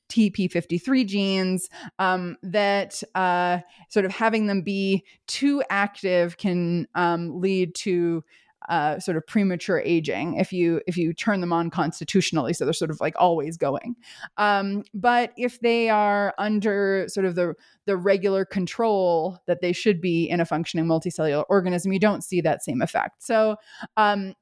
TP53 0.08 1.06
genes, 1.06 1.68
um, 1.98 2.36
that 2.42 3.02
uh, 3.14 3.58
sort 3.88 4.04
of 4.04 4.12
having 4.12 4.46
them 4.46 4.62
be 4.62 5.04
too 5.26 5.62
active 5.70 6.36
can 6.36 6.86
um, 6.94 7.40
lead 7.40 7.74
to 7.74 8.24
uh, 8.68 8.98
sort 8.98 9.16
of 9.16 9.26
premature 9.26 9.80
aging 9.84 10.34
if 10.34 10.52
you 10.52 10.80
if 10.86 10.96
you 10.96 11.12
turn 11.12 11.40
them 11.40 11.52
on 11.52 11.70
constitutionally 11.70 12.52
so 12.52 12.64
they're 12.64 12.72
sort 12.72 12.90
of 12.90 13.00
like 13.00 13.14
always 13.18 13.56
going. 13.56 13.96
Um, 14.36 14.84
but 14.94 15.32
if 15.36 15.60
they 15.60 15.90
are 15.90 16.34
under 16.38 17.06
sort 17.08 17.26
of 17.26 17.34
the 17.34 17.54
the 17.86 17.96
regular 17.96 18.44
control 18.44 19.38
that 19.46 19.60
they 19.60 19.72
should 19.72 20.00
be 20.00 20.24
in 20.24 20.40
a 20.40 20.46
functioning 20.46 20.86
multicellular 20.86 21.44
organism 21.48 21.92
you 21.92 21.98
don't 21.98 22.24
see 22.24 22.40
that 22.40 22.64
same 22.64 22.82
effect. 22.82 23.22
So 23.22 23.56
um, 23.96 24.34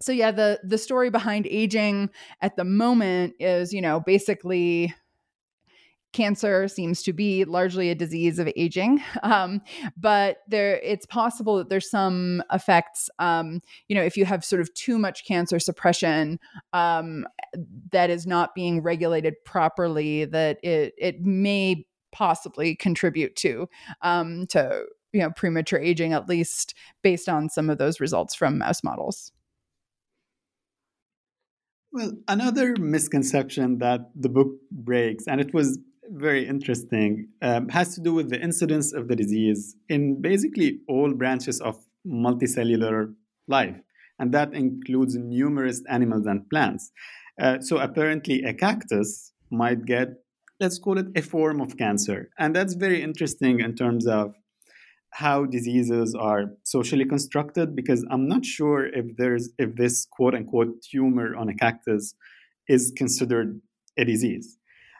so 0.00 0.12
yeah 0.12 0.30
the 0.30 0.60
the 0.64 0.78
story 0.78 1.10
behind 1.10 1.46
aging 1.48 2.10
at 2.40 2.56
the 2.56 2.64
moment 2.64 3.34
is 3.40 3.72
you 3.72 3.82
know 3.82 4.00
basically 4.00 4.94
cancer 6.12 6.68
seems 6.68 7.02
to 7.02 7.12
be 7.12 7.44
largely 7.44 7.90
a 7.90 7.94
disease 7.94 8.38
of 8.38 8.48
aging 8.56 9.02
um, 9.22 9.60
but 9.96 10.38
there 10.48 10.78
it's 10.82 11.06
possible 11.06 11.56
that 11.56 11.68
there's 11.68 11.90
some 11.90 12.42
effects 12.52 13.10
um, 13.18 13.60
you 13.88 13.94
know 13.94 14.02
if 14.02 14.16
you 14.16 14.24
have 14.24 14.44
sort 14.44 14.60
of 14.60 14.72
too 14.74 14.98
much 14.98 15.24
cancer 15.24 15.58
suppression 15.58 16.38
um, 16.72 17.26
that 17.92 18.10
is 18.10 18.26
not 18.26 18.54
being 18.54 18.82
regulated 18.82 19.34
properly 19.44 20.24
that 20.24 20.58
it 20.62 20.94
it 20.98 21.20
may 21.20 21.84
possibly 22.12 22.74
contribute 22.74 23.36
to 23.36 23.68
um, 24.02 24.46
to 24.46 24.84
you 25.12 25.20
know 25.20 25.30
premature 25.30 25.78
aging 25.78 26.12
at 26.12 26.28
least 26.28 26.74
based 27.02 27.28
on 27.28 27.48
some 27.48 27.70
of 27.70 27.78
those 27.78 28.00
results 28.00 28.34
from 28.34 28.58
mouse 28.58 28.82
models. 28.82 29.32
Well, 31.90 32.12
another 32.28 32.76
misconception 32.76 33.78
that 33.78 34.10
the 34.14 34.28
book 34.28 34.48
breaks, 34.70 35.26
and 35.26 35.40
it 35.40 35.54
was 35.54 35.78
very 36.10 36.46
interesting, 36.46 37.28
um, 37.42 37.68
has 37.68 37.94
to 37.94 38.00
do 38.00 38.14
with 38.14 38.30
the 38.30 38.40
incidence 38.40 38.92
of 38.92 39.08
the 39.08 39.16
disease 39.16 39.76
in 39.88 40.20
basically 40.20 40.80
all 40.88 41.12
branches 41.12 41.60
of 41.60 41.76
multicellular 42.06 43.14
life, 43.46 43.76
and 44.18 44.32
that 44.32 44.54
includes 44.54 45.16
numerous 45.16 45.82
animals 45.88 46.26
and 46.26 46.48
plants. 46.50 46.90
Uh, 47.40 47.60
so 47.60 47.78
apparently, 47.78 48.42
a 48.42 48.52
cactus 48.52 49.32
might 49.50 49.84
get, 49.84 50.08
let's 50.60 50.78
call 50.78 50.98
it 50.98 51.06
a 51.14 51.22
form 51.22 51.60
of 51.60 51.76
cancer, 51.76 52.30
and 52.38 52.54
that's 52.54 52.74
very 52.74 53.02
interesting 53.02 53.60
in 53.60 53.74
terms 53.74 54.06
of 54.06 54.34
how 55.14 55.44
diseases 55.46 56.14
are 56.14 56.50
socially 56.64 57.04
constructed 57.04 57.74
because 57.74 58.04
i'm 58.10 58.28
not 58.28 58.44
sure 58.44 58.86
if 58.86 59.06
there's 59.16 59.48
if 59.58 59.74
this 59.74 60.06
quote 60.12 60.34
unquote 60.34 60.68
tumor 60.82 61.34
on 61.34 61.48
a 61.48 61.54
cactus 61.54 62.14
is 62.68 62.92
considered 62.94 63.58
a 63.96 64.04
disease 64.04 64.58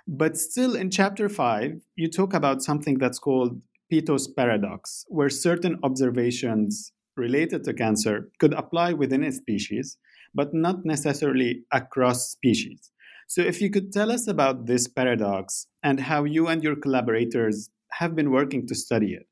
but 0.09 0.39
still, 0.39 0.75
in 0.75 0.91
chapter 0.91 1.29
five, 1.29 1.83
you 1.95 2.09
talk 2.09 2.33
about 2.33 2.63
something 2.63 2.97
that's 2.97 3.19
called 3.19 3.61
Peto's 3.91 4.27
paradox, 4.27 5.05
where 5.09 5.29
certain 5.29 5.79
observations 5.83 6.93
related 7.15 7.63
to 7.65 7.75
cancer 7.75 8.31
could 8.39 8.55
apply 8.55 8.95
within 8.95 9.23
a 9.23 9.31
species, 9.31 9.99
but 10.35 10.55
not 10.55 10.87
necessarily 10.87 11.65
across 11.73 12.31
species. 12.31 12.91
So, 13.27 13.43
if 13.43 13.61
you 13.61 13.69
could 13.69 13.93
tell 13.93 14.11
us 14.11 14.27
about 14.27 14.65
this 14.65 14.89
paradox 14.89 15.67
and 15.83 16.01
how 16.01 16.25
you 16.25 16.49
and 16.49 16.65
your 16.65 16.77
collaborators 16.77 17.69
have 17.93 18.17
been 18.17 18.31
working 18.31 18.67
to 18.67 18.75
study 18.75 19.13
it. 19.13 19.27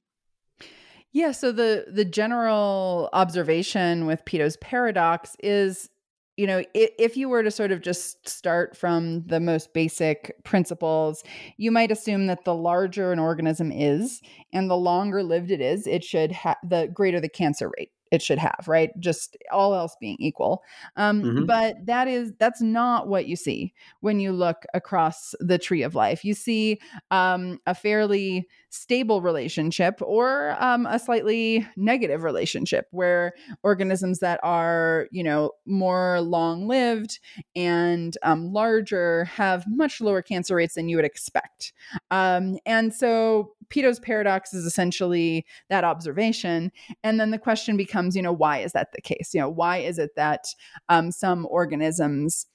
Yeah, 1.11 1.33
so 1.33 1.53
the 1.53 1.87
the 1.91 2.05
general 2.05 3.09
observation 3.15 4.05
with 4.05 4.27
Peto's 4.27 4.59
paradox 4.59 5.37
is 5.43 5.89
you 6.37 6.47
know, 6.47 6.63
if, 6.75 6.91
if 6.99 7.17
you 7.17 7.29
were 7.29 7.43
to 7.43 7.51
sort 7.51 7.73
of 7.73 7.81
just 7.81 8.29
start 8.29 8.77
from 8.77 9.27
the 9.27 9.41
most 9.41 9.73
basic 9.73 10.35
principles, 10.45 11.25
you 11.57 11.71
might 11.71 11.91
assume 11.91 12.27
that 12.27 12.45
the 12.45 12.55
larger 12.55 13.13
an 13.13 13.19
organism 13.19 13.73
is 13.73 14.21
and 14.53 14.71
the 14.71 14.77
longer 14.77 15.23
lived 15.23 15.51
it 15.51 15.61
is, 15.61 15.87
it 15.87 16.05
should 16.05 16.33
have 16.33 16.57
the 16.63 16.89
greater 16.93 17.21
the 17.21 17.29
cancer 17.29 17.71
rate 17.79 17.91
it 18.11 18.23
should 18.23 18.39
have 18.39 18.67
right? 18.67 18.91
Just 18.99 19.37
all 19.51 19.75
else 19.75 19.97
being 20.01 20.17
equal. 20.19 20.63
Um, 20.97 21.23
mm-hmm. 21.23 21.45
but 21.47 21.77
that 21.87 22.09
is 22.09 22.33
that's 22.39 22.61
not 22.61 23.09
what 23.09 23.27
you 23.27 23.37
see 23.37 23.75
when 24.01 24.21
you 24.21 24.33
look 24.33 24.65
across 24.75 25.35
the 25.41 25.59
tree 25.59 25.83
of 25.83 25.95
life. 25.95 26.25
You 26.25 26.35
see 26.35 26.81
um, 27.11 27.59
a 27.67 27.75
fairly 27.75 28.47
stable 28.71 29.23
relationship 29.23 30.01
or 30.03 30.57
um, 30.61 30.87
a 30.87 30.99
slightly 30.99 31.67
negative 31.77 32.23
relationship 32.23 32.87
where 32.91 33.33
organisms 33.63 34.19
that 34.21 34.39
are 34.43 35.09
you 35.11 35.23
know 35.23 35.53
more 35.65 36.21
long 36.21 36.69
lived 36.69 37.19
and 37.55 38.17
um, 38.23 38.53
larger 38.53 39.25
have 39.25 39.65
much 39.69 40.01
lower 40.01 40.23
cancer 40.23 40.57
rates 40.57 40.75
than 40.75 40.89
you 40.89 40.97
would 40.97 41.05
expect. 41.05 41.73
Um, 42.11 42.59
and 42.67 42.95
so 42.95 43.53
Peto's 43.71 44.01
paradox 44.01 44.53
is 44.55 44.65
essentially 44.65 45.45
that 45.69 45.85
observation 45.85 46.71
and 47.03 47.21
then 47.21 47.31
the 47.31 47.39
question 47.39 47.77
becomes 47.77 48.17
you 48.17 48.23
know 48.23 48.33
why 48.33 48.59
is 48.59 48.73
that 48.73 48.93
the 48.93 49.01
case 49.01 49.31
you 49.33 49.41
know 49.41 49.49
why 49.49 49.79
is 49.79 49.99
it 49.99 50.11
that 50.17 50.45
um, 50.89 51.11
some 51.11 51.47
organisms 51.51 52.47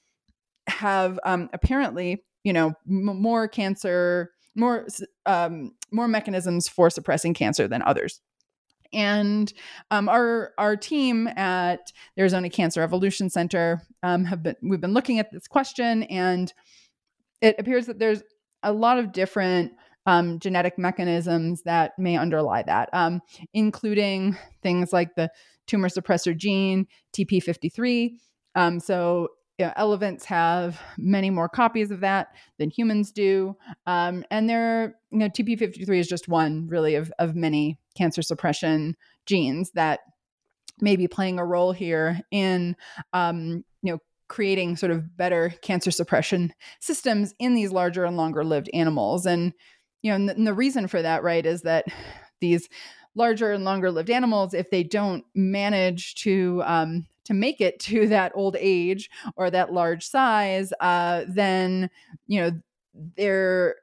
have 0.68 1.18
um, 1.24 1.48
apparently 1.52 2.22
you 2.44 2.52
know 2.52 2.72
m- 2.88 3.20
more 3.20 3.48
cancer 3.48 4.30
more 4.54 4.86
um, 5.26 5.72
more 5.90 6.08
mechanisms 6.08 6.68
for 6.68 6.90
suppressing 6.90 7.34
cancer 7.34 7.68
than 7.68 7.82
others. 7.82 8.20
And 8.92 9.52
um, 9.90 10.08
our 10.08 10.52
our 10.58 10.76
team 10.76 11.26
at 11.28 11.92
the 12.14 12.20
Arizona 12.22 12.50
Cancer 12.50 12.82
Evolution 12.82 13.30
Center 13.30 13.82
um, 14.02 14.24
have 14.26 14.42
been 14.42 14.56
we've 14.62 14.80
been 14.80 14.92
looking 14.92 15.18
at 15.18 15.32
this 15.32 15.48
question, 15.48 16.02
and 16.04 16.52
it 17.40 17.56
appears 17.58 17.86
that 17.86 17.98
there's 17.98 18.22
a 18.62 18.72
lot 18.72 18.98
of 18.98 19.12
different 19.12 19.72
um, 20.06 20.38
genetic 20.38 20.78
mechanisms 20.78 21.62
that 21.62 21.92
may 21.98 22.16
underlie 22.16 22.62
that, 22.62 22.88
um, 22.92 23.20
including 23.54 24.36
things 24.62 24.92
like 24.92 25.14
the 25.14 25.30
tumor 25.66 25.88
suppressor 25.88 26.36
gene 26.36 26.86
TP53. 27.14 28.12
Um, 28.54 28.80
so 28.80 29.28
you 29.58 29.66
know, 29.66 29.72
elephants 29.76 30.24
have 30.24 30.80
many 30.96 31.30
more 31.30 31.48
copies 31.48 31.90
of 31.90 32.00
that 32.00 32.34
than 32.58 32.70
humans 32.70 33.12
do. 33.12 33.56
Um, 33.86 34.24
and 34.30 34.48
they're, 34.48 34.96
you 35.10 35.18
know, 35.18 35.28
TP53 35.28 35.98
is 35.98 36.08
just 36.08 36.26
one 36.26 36.66
really 36.68 36.94
of, 36.94 37.12
of 37.18 37.36
many 37.36 37.78
cancer 37.96 38.22
suppression 38.22 38.96
genes 39.26 39.70
that 39.74 40.00
may 40.80 40.96
be 40.96 41.06
playing 41.06 41.38
a 41.38 41.44
role 41.44 41.72
here 41.72 42.20
in, 42.30 42.74
um, 43.12 43.62
you 43.82 43.92
know, 43.92 43.98
creating 44.28 44.76
sort 44.76 44.90
of 44.90 45.16
better 45.16 45.54
cancer 45.60 45.90
suppression 45.90 46.54
systems 46.80 47.34
in 47.38 47.54
these 47.54 47.70
larger 47.70 48.04
and 48.04 48.16
longer 48.16 48.42
lived 48.42 48.70
animals. 48.72 49.26
And, 49.26 49.52
you 50.02 50.10
know, 50.10 50.16
and 50.16 50.28
the, 50.28 50.34
and 50.34 50.46
the 50.46 50.54
reason 50.54 50.88
for 50.88 51.00
that, 51.00 51.22
right, 51.22 51.46
is 51.46 51.62
that 51.62 51.86
these 52.40 52.68
larger 53.14 53.52
and 53.52 53.64
longer 53.64 53.90
lived 53.90 54.10
animals, 54.10 54.54
if 54.54 54.70
they 54.70 54.82
don't 54.82 55.24
manage 55.34 56.14
to 56.16 56.62
um, 56.64 57.06
to 57.24 57.34
make 57.34 57.60
it 57.60 57.78
to 57.80 58.08
that 58.08 58.32
old 58.34 58.56
age 58.58 59.08
or 59.36 59.50
that 59.50 59.72
large 59.72 60.04
size, 60.04 60.72
uh, 60.80 61.24
then 61.28 61.88
you 62.26 62.40
know 62.40 62.50
they're 63.16 63.76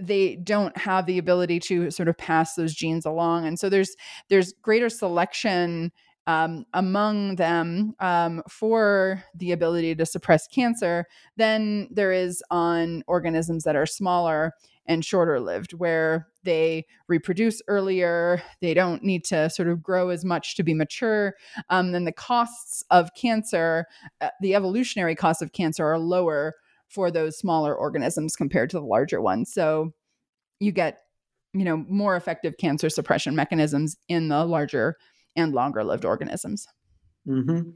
they 0.00 0.36
don't 0.36 0.76
have 0.76 1.06
the 1.06 1.18
ability 1.18 1.58
to 1.58 1.90
sort 1.90 2.08
of 2.08 2.18
pass 2.18 2.54
those 2.54 2.74
genes 2.74 3.06
along, 3.06 3.46
and 3.46 3.58
so 3.58 3.68
there's 3.68 3.94
there's 4.28 4.52
greater 4.62 4.88
selection 4.88 5.92
um, 6.28 6.66
among 6.74 7.36
them 7.36 7.94
um, 8.00 8.42
for 8.50 9.24
the 9.34 9.50
ability 9.50 9.94
to 9.94 10.04
suppress 10.04 10.46
cancer 10.46 11.06
than 11.38 11.88
there 11.90 12.12
is 12.12 12.42
on 12.50 13.02
organisms 13.06 13.64
that 13.64 13.74
are 13.74 13.86
smaller 13.86 14.52
and 14.84 15.04
shorter 15.04 15.40
lived, 15.40 15.72
where 15.72 16.28
they 16.44 16.84
reproduce 17.08 17.62
earlier, 17.66 18.42
they 18.60 18.74
don't 18.74 19.02
need 19.02 19.24
to 19.24 19.48
sort 19.48 19.68
of 19.68 19.82
grow 19.82 20.10
as 20.10 20.22
much 20.22 20.54
to 20.56 20.62
be 20.62 20.74
mature. 20.74 21.34
Um, 21.70 21.92
then 21.92 22.04
the 22.04 22.12
costs 22.12 22.84
of 22.90 23.08
cancer, 23.14 23.86
uh, 24.20 24.28
the 24.42 24.54
evolutionary 24.54 25.14
costs 25.14 25.40
of 25.40 25.52
cancer 25.52 25.86
are 25.86 25.98
lower 25.98 26.54
for 26.88 27.10
those 27.10 27.38
smaller 27.38 27.74
organisms 27.74 28.36
compared 28.36 28.68
to 28.70 28.78
the 28.78 28.84
larger 28.86 29.20
ones. 29.22 29.50
So 29.50 29.92
you 30.60 30.72
get, 30.72 30.98
you 31.54 31.64
know, 31.64 31.86
more 31.88 32.16
effective 32.16 32.58
cancer 32.58 32.90
suppression 32.90 33.34
mechanisms 33.34 33.96
in 34.08 34.28
the 34.28 34.44
larger 34.44 34.96
and 35.38 35.52
longer 35.52 35.84
lived 35.84 36.04
organisms. 36.04 36.66
Mm-hmm. 37.26 37.70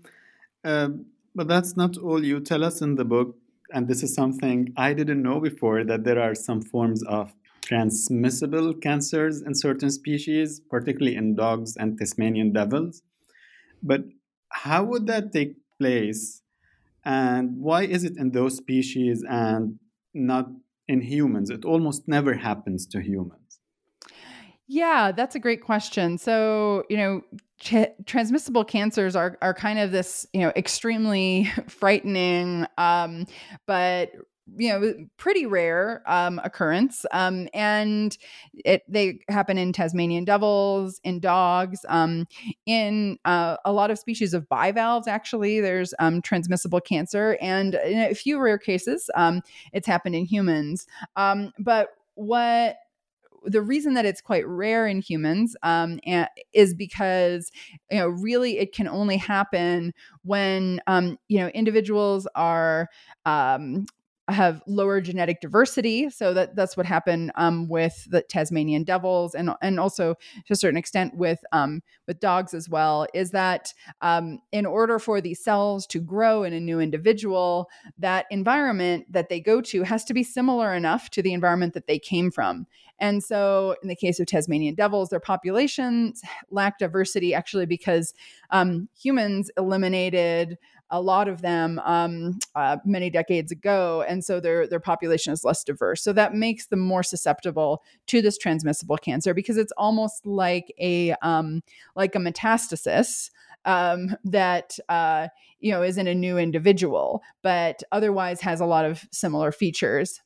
Uh, 0.64 0.88
but 1.34 1.48
that's 1.48 1.76
not 1.76 1.96
all 1.96 2.24
you 2.24 2.40
tell 2.40 2.62
us 2.64 2.80
in 2.80 2.96
the 2.96 3.04
book 3.04 3.36
and 3.72 3.88
this 3.88 4.02
is 4.02 4.14
something 4.14 4.72
I 4.76 4.92
didn't 4.92 5.22
know 5.22 5.40
before 5.40 5.84
that 5.84 6.04
there 6.04 6.20
are 6.20 6.34
some 6.34 6.60
forms 6.60 7.02
of 7.04 7.32
transmissible 7.62 8.74
cancers 8.74 9.40
in 9.40 9.54
certain 9.54 9.90
species, 9.90 10.60
particularly 10.60 11.16
in 11.16 11.34
dogs 11.34 11.76
and 11.76 11.98
Tasmanian 11.98 12.52
devils. 12.52 13.02
But 13.82 14.04
how 14.50 14.84
would 14.84 15.06
that 15.06 15.32
take 15.32 15.56
place? 15.78 16.42
And 17.04 17.56
why 17.56 17.84
is 17.84 18.04
it 18.04 18.16
in 18.16 18.32
those 18.32 18.56
species 18.56 19.24
and 19.28 19.78
not 20.12 20.50
in 20.86 21.00
humans? 21.00 21.50
It 21.50 21.64
almost 21.64 22.06
never 22.06 22.34
happens 22.34 22.86
to 22.88 23.00
humans. 23.00 23.58
Yeah, 24.68 25.12
that's 25.12 25.34
a 25.34 25.40
great 25.40 25.62
question. 25.62 26.18
So, 26.18 26.84
you 26.88 26.96
know, 26.96 27.22
ch- 27.62 27.92
transmissible 28.06 28.64
cancers 28.64 29.16
are 29.16 29.38
are 29.40 29.54
kind 29.54 29.78
of 29.78 29.92
this, 29.92 30.26
you 30.32 30.40
know, 30.40 30.52
extremely 30.56 31.50
frightening 31.68 32.66
um, 32.76 33.26
but 33.66 34.10
you 34.56 34.68
know 34.68 35.06
pretty 35.16 35.46
rare 35.46 36.02
um, 36.06 36.40
occurrence. 36.44 37.06
Um, 37.12 37.48
and 37.54 38.16
it 38.64 38.82
they 38.88 39.20
happen 39.28 39.56
in 39.56 39.72
tasmanian 39.72 40.24
devils 40.24 41.00
in 41.04 41.20
dogs 41.20 41.86
um, 41.88 42.26
in 42.66 43.18
uh, 43.24 43.56
a 43.64 43.72
lot 43.72 43.90
of 43.90 43.98
species 43.98 44.34
of 44.34 44.48
bivalves 44.48 45.06
actually. 45.06 45.60
There's 45.60 45.94
um, 46.00 46.22
transmissible 46.22 46.80
cancer 46.80 47.38
and 47.40 47.74
in 47.76 47.98
a 47.98 48.14
few 48.14 48.40
rare 48.40 48.58
cases 48.58 49.08
um, 49.14 49.42
it's 49.72 49.86
happened 49.86 50.16
in 50.16 50.24
humans. 50.24 50.86
Um, 51.16 51.52
but 51.58 51.90
what 52.14 52.76
the 53.44 53.62
reason 53.62 53.94
that 53.94 54.04
it's 54.04 54.20
quite 54.20 54.46
rare 54.46 54.86
in 54.86 55.00
humans 55.00 55.56
um, 55.62 55.98
is 56.52 56.74
because 56.74 57.50
you 57.90 57.98
know 57.98 58.08
really 58.08 58.58
it 58.58 58.74
can 58.74 58.88
only 58.88 59.16
happen 59.16 59.92
when 60.22 60.80
um, 60.86 61.18
you 61.28 61.38
know 61.38 61.48
individuals 61.48 62.26
are 62.34 62.88
um, 63.26 63.86
have 64.28 64.62
lower 64.66 65.00
genetic 65.00 65.40
diversity. 65.40 66.08
So 66.08 66.32
that 66.34 66.54
that's 66.54 66.76
what 66.76 66.86
happened 66.86 67.32
um, 67.34 67.68
with 67.68 68.06
the 68.10 68.22
Tasmanian 68.22 68.84
devils, 68.84 69.34
and 69.34 69.50
and 69.60 69.80
also 69.80 70.14
to 70.46 70.52
a 70.52 70.56
certain 70.56 70.76
extent 70.76 71.16
with 71.16 71.40
um, 71.52 71.82
with 72.06 72.20
dogs 72.20 72.54
as 72.54 72.68
well. 72.68 73.06
Is 73.14 73.32
that 73.32 73.74
um, 74.00 74.38
in 74.52 74.64
order 74.64 74.98
for 74.98 75.20
these 75.20 75.42
cells 75.42 75.86
to 75.88 76.00
grow 76.00 76.44
in 76.44 76.52
a 76.52 76.60
new 76.60 76.80
individual, 76.80 77.68
that 77.98 78.26
environment 78.30 79.06
that 79.10 79.28
they 79.28 79.40
go 79.40 79.60
to 79.62 79.82
has 79.82 80.04
to 80.04 80.14
be 80.14 80.22
similar 80.22 80.74
enough 80.74 81.10
to 81.10 81.22
the 81.22 81.32
environment 81.32 81.74
that 81.74 81.86
they 81.86 81.98
came 81.98 82.30
from. 82.30 82.66
And 82.98 83.22
so, 83.22 83.74
in 83.82 83.88
the 83.88 83.96
case 83.96 84.20
of 84.20 84.26
Tasmanian 84.26 84.76
devils, 84.76 85.08
their 85.08 85.20
populations 85.20 86.22
lack 86.50 86.78
diversity 86.78 87.34
actually 87.34 87.66
because 87.66 88.14
um, 88.50 88.88
humans 88.96 89.50
eliminated 89.56 90.56
a 90.92 91.00
lot 91.00 91.26
of 91.26 91.40
them 91.40 91.80
um, 91.84 92.38
uh, 92.54 92.76
many 92.84 93.08
decades 93.10 93.50
ago, 93.50 94.04
and 94.06 94.22
so 94.22 94.38
their 94.38 94.66
their 94.66 94.78
population 94.78 95.32
is 95.32 95.42
less 95.42 95.64
diverse. 95.64 96.04
So 96.04 96.12
that 96.12 96.34
makes 96.34 96.66
them 96.66 96.80
more 96.80 97.02
susceptible 97.02 97.82
to 98.08 98.20
this 98.20 98.38
transmissible 98.38 98.98
cancer 98.98 99.32
because 99.34 99.56
it's 99.56 99.72
almost 99.76 100.26
like 100.26 100.72
a 100.78 101.12
um, 101.22 101.62
like 101.96 102.14
a 102.14 102.18
metastasis 102.18 103.30
um, 103.64 104.14
that 104.24 104.78
uh, 104.90 105.28
you 105.60 105.72
know 105.72 105.82
is 105.82 105.96
in 105.96 106.06
a 106.06 106.14
new 106.14 106.36
individual, 106.36 107.22
but 107.42 107.82
otherwise 107.90 108.42
has 108.42 108.60
a 108.60 108.66
lot 108.66 108.84
of 108.84 109.04
similar 109.10 109.50
features. 109.50 110.20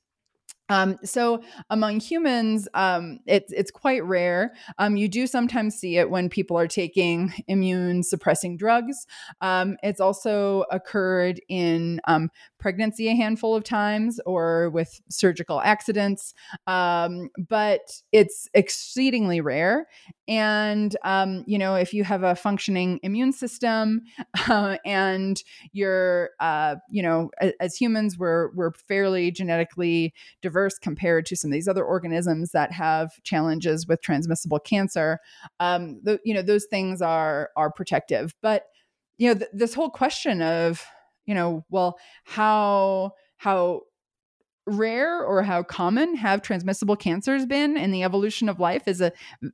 Um, 0.68 0.96
so 1.04 1.42
among 1.70 2.00
humans, 2.00 2.68
um, 2.74 3.20
it's 3.26 3.52
it's 3.52 3.70
quite 3.70 4.04
rare. 4.04 4.52
Um, 4.78 4.96
you 4.96 5.08
do 5.08 5.26
sometimes 5.26 5.76
see 5.76 5.96
it 5.96 6.10
when 6.10 6.28
people 6.28 6.58
are 6.58 6.66
taking 6.66 7.32
immune 7.48 8.02
suppressing 8.02 8.56
drugs. 8.56 9.06
Um, 9.40 9.76
it's 9.82 10.00
also 10.00 10.64
occurred 10.70 11.40
in 11.48 12.00
um, 12.08 12.30
pregnancy 12.58 13.08
a 13.08 13.14
handful 13.14 13.54
of 13.54 13.62
times 13.62 14.20
or 14.26 14.70
with 14.70 15.00
surgical 15.08 15.60
accidents, 15.60 16.34
um, 16.66 17.28
but 17.48 18.02
it's 18.12 18.48
exceedingly 18.54 19.40
rare. 19.40 19.86
And 20.28 20.96
you 21.46 21.58
know, 21.58 21.76
if 21.76 21.94
you 21.94 22.02
have 22.04 22.24
a 22.24 22.34
functioning 22.34 22.98
immune 23.02 23.32
system 23.32 24.02
uh, 24.48 24.78
and 24.84 25.40
you're, 25.72 26.30
uh, 26.40 26.76
you 26.90 27.02
know, 27.02 27.30
as, 27.40 27.52
as 27.60 27.76
humans, 27.76 28.18
we're 28.18 28.50
we're 28.54 28.72
fairly 28.72 29.30
genetically 29.30 30.12
diverse 30.42 30.55
diverse 30.56 30.78
compared 30.78 31.26
to 31.26 31.36
some 31.36 31.50
of 31.50 31.52
these 31.52 31.68
other 31.68 31.84
organisms 31.84 32.52
that 32.52 32.72
have 32.72 33.12
challenges 33.22 33.86
with 33.86 34.00
transmissible 34.02 34.58
cancer. 34.58 35.18
Um, 35.60 36.00
the, 36.02 36.18
you 36.24 36.34
know, 36.34 36.42
those 36.42 36.64
things 36.64 37.02
are 37.02 37.50
are 37.56 37.70
protective. 37.70 38.34
But 38.42 38.64
you 39.18 39.28
know, 39.28 39.38
th- 39.38 39.50
this 39.52 39.74
whole 39.74 39.90
question 39.90 40.42
of 40.42 40.84
you 41.26 41.34
know, 41.34 41.64
well, 41.70 41.98
how 42.24 43.12
how 43.36 43.82
rare 44.66 45.24
or 45.24 45.42
how 45.42 45.62
common 45.62 46.16
have 46.16 46.42
transmissible 46.42 46.96
cancers 46.96 47.46
been 47.46 47.76
in 47.76 47.92
the 47.92 48.02
evolution 48.02 48.48
of 48.48 48.58
life 48.58 48.88
is 48.88 49.00
a 49.00 49.12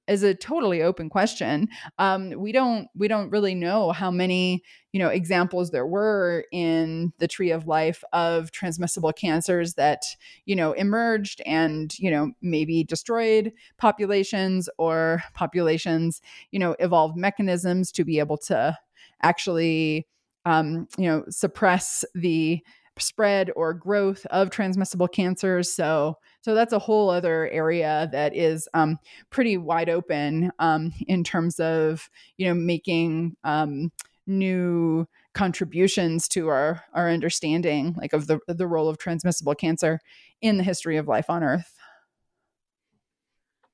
is 0.09 0.23
a 0.23 0.35
totally 0.35 0.83
open 0.83 1.11
question. 1.11 1.69
Um, 1.99 2.33
we 2.37 2.51
don't 2.51 2.89
we 2.95 3.09
don't 3.09 3.31
really 3.31 3.55
know 3.55 3.93
how 3.93 4.11
many 4.11 4.63
you 4.93 4.99
know 4.99 5.09
examples 5.09 5.71
there 5.71 5.87
were 5.87 6.45
in 6.51 7.13
the 7.19 7.29
tree 7.29 7.51
of 7.51 7.67
life 7.67 8.03
of 8.13 8.53
transmissible 8.53 9.13
cancers 9.13 9.75
that 9.75 10.03
you 10.47 10.57
know 10.57 10.73
emerged 10.73 11.43
and 11.45 11.99
you 11.99 12.11
know 12.11 12.33
maybe 12.41 12.83
destroyed 12.83 13.53
populations 13.77 14.69
or 14.79 15.23
populations 15.35 16.23
you 16.53 16.59
know 16.59 16.75
evolved 16.79 17.17
mechanisms 17.17 17.93
to 17.93 18.05
be 18.05 18.19
able 18.19 18.39
to 18.39 18.77
actually 19.23 20.07
um, 20.45 20.89
you 20.97 21.07
know 21.07 21.25
suppress 21.29 22.05
the 22.15 22.61
spread 22.99 23.51
or 23.57 23.75
growth 23.75 24.27
of 24.27 24.51
transmissible 24.51 25.09
cancers. 25.09 25.73
So, 25.73 26.19
so 26.41 26.55
that's 26.55 26.73
a 26.73 26.79
whole 26.79 27.11
other 27.11 27.49
area 27.49 28.09
that 28.13 28.35
is 28.37 28.69
um, 28.75 28.99
pretty 29.31 29.57
wide 29.57 29.89
open 29.89 30.53
um, 30.59 30.93
in 31.07 31.25
terms 31.25 31.61
of 31.61 32.09
you 32.37 32.47
know 32.47 32.55
making 32.55 33.37
um, 33.45 33.91
new 34.27 35.07
contributions 35.35 36.29
to 36.29 36.49
our 36.49 36.85
our 36.93 37.11
understanding, 37.11 37.95
like 37.97 38.13
of 38.13 38.27
the 38.27 38.39
the 38.47 38.67
role 38.67 38.89
of 38.89 38.99
transmissible 38.99 39.55
cancer 39.55 40.01
in 40.41 40.59
the 40.59 40.65
history 40.65 40.97
of 40.97 41.09
life 41.09 41.31
on 41.31 41.43
Earth. 41.43 41.75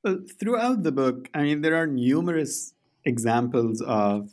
Well, 0.05 0.21
throughout 0.39 0.85
the 0.85 0.93
book, 0.93 1.29
I 1.35 1.43
mean, 1.43 1.61
there 1.61 1.75
are 1.75 1.87
numerous 1.87 2.75
examples 3.05 3.83
of 3.83 4.31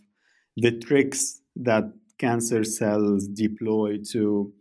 the 0.56 0.72
tricks 0.72 1.42
that 1.56 1.86
cancer 2.18 2.64
cells 2.64 3.28
deploy 3.28 3.98
to 4.12 4.54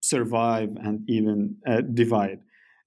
survive 0.00 0.76
and 0.76 1.00
even 1.08 1.56
uh, 1.66 1.80
divide. 1.80 2.40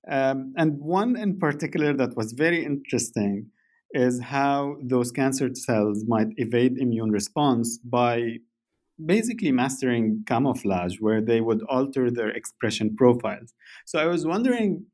Um, 0.10 0.54
and 0.58 0.80
one 0.80 1.16
in 1.16 1.38
particular 1.38 1.94
that 1.94 2.16
was 2.16 2.34
very 2.34 2.64
interesting 2.66 3.48
is 3.92 4.22
how 4.22 4.78
those 4.82 5.12
cancer 5.12 5.50
cells 5.54 6.06
might 6.08 6.28
evade 6.38 6.78
immune 6.78 7.12
response 7.12 7.80
by 7.80 8.38
basically 9.04 9.52
mastering 9.52 10.24
camouflage, 10.28 10.98
where 11.00 11.22
they 11.22 11.42
would 11.42 11.62
alter 11.70 12.12
their 12.12 12.30
expression 12.30 12.96
profiles. 12.96 13.54
So 13.86 14.00
I 14.00 14.06
was 14.06 14.26
wondering 14.26 14.86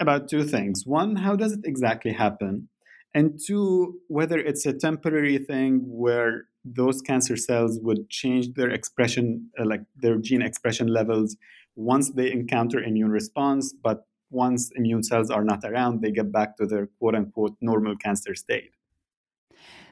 about 0.00 0.28
two 0.28 0.44
things. 0.44 0.82
One, 0.84 1.16
how 1.16 1.36
does 1.36 1.52
it 1.52 1.60
exactly 1.64 2.12
happen? 2.12 2.68
And 3.14 3.38
two, 3.46 4.00
whether 4.08 4.38
it's 4.38 4.66
a 4.66 4.72
temporary 4.72 5.38
thing 5.38 5.82
where 5.86 6.44
those 6.64 7.00
cancer 7.00 7.36
cells 7.36 7.78
would 7.82 8.10
change 8.10 8.54
their 8.54 8.70
expression, 8.70 9.50
uh, 9.58 9.64
like 9.64 9.82
their 9.96 10.18
gene 10.18 10.42
expression 10.42 10.88
levels, 10.88 11.36
once 11.76 12.10
they 12.10 12.32
encounter 12.32 12.82
immune 12.82 13.10
response, 13.10 13.72
but 13.72 14.06
once 14.30 14.70
immune 14.76 15.02
cells 15.02 15.30
are 15.30 15.44
not 15.44 15.64
around, 15.64 16.00
they 16.02 16.10
get 16.10 16.32
back 16.32 16.56
to 16.56 16.66
their 16.66 16.88
quote 16.98 17.14
unquote 17.14 17.56
normal 17.60 17.96
cancer 17.96 18.34
state. 18.34 18.70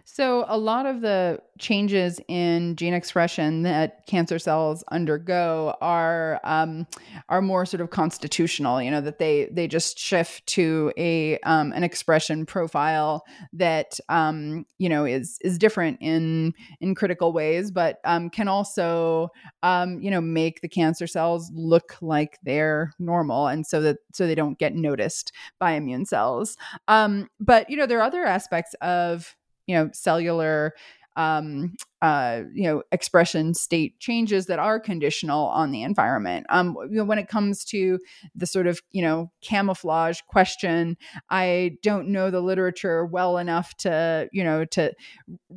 So, 0.04 0.44
a 0.48 0.58
lot 0.58 0.86
of 0.86 1.00
the 1.00 1.40
changes 1.58 2.20
in 2.26 2.74
gene 2.76 2.92
expression 2.92 3.62
that 3.62 4.04
cancer 4.06 4.38
cells 4.38 4.82
undergo 4.90 5.74
are 5.80 6.40
um, 6.44 6.86
are 7.28 7.40
more 7.40 7.64
sort 7.64 7.80
of 7.80 7.90
constitutional. 7.90 8.82
You 8.82 8.90
know 8.90 9.00
that 9.00 9.18
they 9.18 9.48
they 9.52 9.68
just 9.68 9.98
shift 9.98 10.46
to 10.48 10.92
a 10.96 11.38
um, 11.40 11.72
an 11.72 11.84
expression 11.84 12.44
profile 12.46 13.24
that 13.52 13.98
um, 14.08 14.66
you 14.78 14.88
know 14.88 15.04
is 15.04 15.38
is 15.42 15.56
different 15.56 15.98
in 16.00 16.52
in 16.80 16.94
critical 16.94 17.32
ways, 17.32 17.70
but 17.70 17.98
um, 18.04 18.28
can 18.28 18.48
also 18.48 19.28
um, 19.62 20.00
you 20.00 20.10
know 20.10 20.20
make 20.20 20.60
the 20.62 20.68
cancer 20.68 21.06
cells 21.06 21.50
look 21.54 21.96
like 22.02 22.38
they're 22.42 22.92
normal, 22.98 23.46
and 23.46 23.66
so 23.66 23.80
that 23.80 23.98
so 24.12 24.26
they 24.26 24.34
don't 24.34 24.58
get 24.58 24.74
noticed 24.74 25.32
by 25.60 25.72
immune 25.72 26.06
cells. 26.06 26.56
Um, 26.88 27.28
but 27.38 27.70
you 27.70 27.76
know 27.76 27.86
there 27.86 27.98
are 27.98 28.02
other 28.02 28.24
aspects 28.24 28.74
of 28.80 29.36
you 29.72 29.78
know 29.78 29.90
cellular 29.92 30.74
um, 31.16 31.74
uh, 32.02 32.42
you 32.52 32.64
know 32.64 32.82
expression 32.90 33.54
state 33.54 33.98
changes 34.00 34.46
that 34.46 34.58
are 34.58 34.80
conditional 34.80 35.46
on 35.46 35.70
the 35.70 35.84
environment. 35.84 36.44
Um, 36.48 36.76
you 36.90 36.96
know, 36.96 37.04
when 37.04 37.18
it 37.18 37.28
comes 37.28 37.64
to 37.66 38.00
the 38.34 38.46
sort 38.46 38.66
of 38.66 38.82
you 38.90 39.02
know 39.02 39.30
camouflage 39.40 40.20
question, 40.26 40.96
I 41.30 41.76
don't 41.82 42.08
know 42.08 42.30
the 42.30 42.40
literature 42.40 43.06
well 43.06 43.38
enough 43.38 43.76
to 43.78 44.28
you 44.32 44.42
know 44.42 44.64
to 44.66 44.92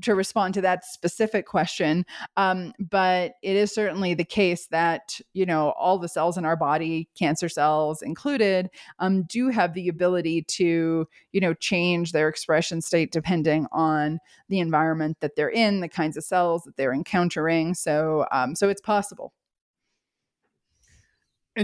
to 0.04 0.14
respond 0.14 0.54
to 0.54 0.62
that 0.62 0.86
specific 0.86 1.48
question. 1.48 2.06
Um, 2.38 2.74
but 2.80 3.34
it 3.42 3.56
is 3.56 3.74
certainly 3.74 4.14
the 4.14 4.24
case 4.24 4.68
that 4.68 5.20
you 5.34 5.48
know 5.48 5.72
all 5.72 5.98
the 5.98 6.08
cells 6.08 6.38
in 6.38 6.46
our 6.46 6.56
body, 6.56 7.10
cancer 7.18 7.50
cells 7.50 8.04
included, 8.04 8.70
um, 9.00 9.24
do 9.24 9.50
have 9.50 9.74
the 9.74 9.88
ability 9.88 10.44
to 10.44 11.08
you 11.32 11.42
know 11.42 11.56
change 11.56 12.12
their 12.12 12.30
expression 12.30 12.82
state 12.82 13.12
depending 13.12 13.66
on 13.72 14.20
the 14.48 14.60
environment 14.60 15.18
that 15.22 15.36
they're 15.36 15.50
in, 15.50 15.80
the 15.80 15.90
kinds 15.90 16.16
of 16.18 16.24
cells. 16.24 16.35
Cells 16.36 16.64
that 16.66 16.76
they're 16.78 16.98
encountering. 17.02 17.68
So, 17.88 17.98
um, 18.38 18.50
so 18.60 18.66
it's 18.74 18.86
possible. 18.94 19.30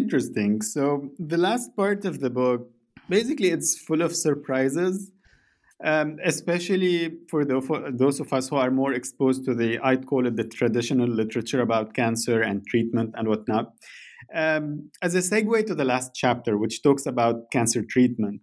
interesting. 0.02 0.54
So 0.76 0.84
the 1.34 1.42
last 1.48 1.68
part 1.82 2.02
of 2.10 2.16
the 2.24 2.32
book, 2.42 2.62
basically, 3.16 3.50
it's 3.56 3.72
full 3.88 4.02
of 4.08 4.12
surprises. 4.28 4.96
Um, 5.94 6.10
especially 6.34 6.96
for, 7.32 7.42
the, 7.50 7.60
for, 7.68 7.78
those 8.04 8.18
of 8.24 8.32
us 8.38 8.46
who 8.50 8.58
are 8.64 8.74
more 8.82 8.94
exposed 9.00 9.42
to 9.46 9.54
the, 9.62 9.70
I'd 9.90 10.06
call 10.12 10.24
it 10.28 10.36
the 10.42 10.48
traditional 10.60 11.10
literature 11.22 11.62
about 11.68 11.96
cancer 12.02 12.38
and 12.50 12.58
treatment 12.72 13.10
and 13.18 13.26
whatnot. 13.28 13.66
Um, 14.44 14.64
as 15.02 15.16
a 15.16 15.24
segue 15.30 15.66
to 15.70 15.74
the 15.74 15.88
last 15.94 16.10
chapter, 16.24 16.52
which 16.64 16.76
talks 16.84 17.06
about 17.14 17.36
cancer 17.56 17.82
treatment, 17.94 18.42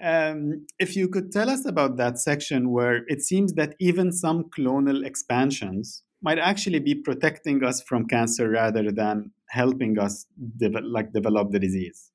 um, 0.00 0.66
if 0.78 0.96
you 0.96 1.08
could 1.08 1.32
tell 1.32 1.50
us 1.50 1.64
about 1.66 1.96
that 1.96 2.18
section 2.18 2.70
where 2.70 3.04
it 3.08 3.22
seems 3.22 3.54
that 3.54 3.74
even 3.80 4.12
some 4.12 4.44
clonal 4.44 5.04
expansions 5.04 6.02
might 6.22 6.38
actually 6.38 6.80
be 6.80 6.94
protecting 6.94 7.64
us 7.64 7.80
from 7.82 8.06
cancer 8.06 8.48
rather 8.48 8.90
than 8.90 9.30
helping 9.48 9.98
us 9.98 10.26
de- 10.56 10.68
like 10.68 11.12
develop 11.12 11.50
the 11.50 11.58
disease. 11.58 12.10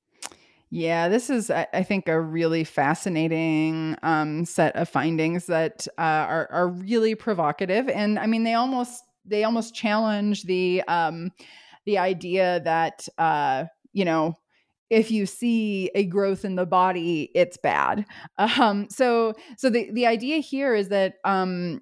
Yeah, 0.69 1.07
this 1.07 1.29
is, 1.29 1.51
I 1.51 1.83
think, 1.83 2.07
a 2.07 2.19
really 2.19 2.63
fascinating 2.63 3.95
um, 4.01 4.43
set 4.43 4.75
of 4.75 4.89
findings 4.89 5.45
that 5.45 5.87
uh, 5.99 6.01
are 6.01 6.47
are 6.51 6.67
really 6.67 7.13
provocative, 7.13 7.87
and 7.89 8.17
I 8.17 8.25
mean, 8.25 8.43
they 8.43 8.55
almost 8.55 9.03
they 9.23 9.43
almost 9.43 9.75
challenge 9.75 10.45
the 10.45 10.81
um, 10.87 11.31
the 11.85 11.99
idea 11.99 12.59
that 12.63 13.07
uh, 13.19 13.65
you 13.91 14.03
know 14.03 14.35
if 14.93 15.09
you 15.09 15.25
see 15.25 15.89
a 15.95 16.05
growth 16.05 16.45
in 16.45 16.55
the 16.55 16.67
body, 16.67 17.31
it's 17.33 17.57
bad. 17.57 18.05
Um, 18.37 18.87
so 18.89 19.33
so 19.57 19.69
the 19.69 19.89
the 19.91 20.05
idea 20.05 20.37
here 20.37 20.75
is 20.75 20.89
that 20.89 21.15
um, 21.23 21.81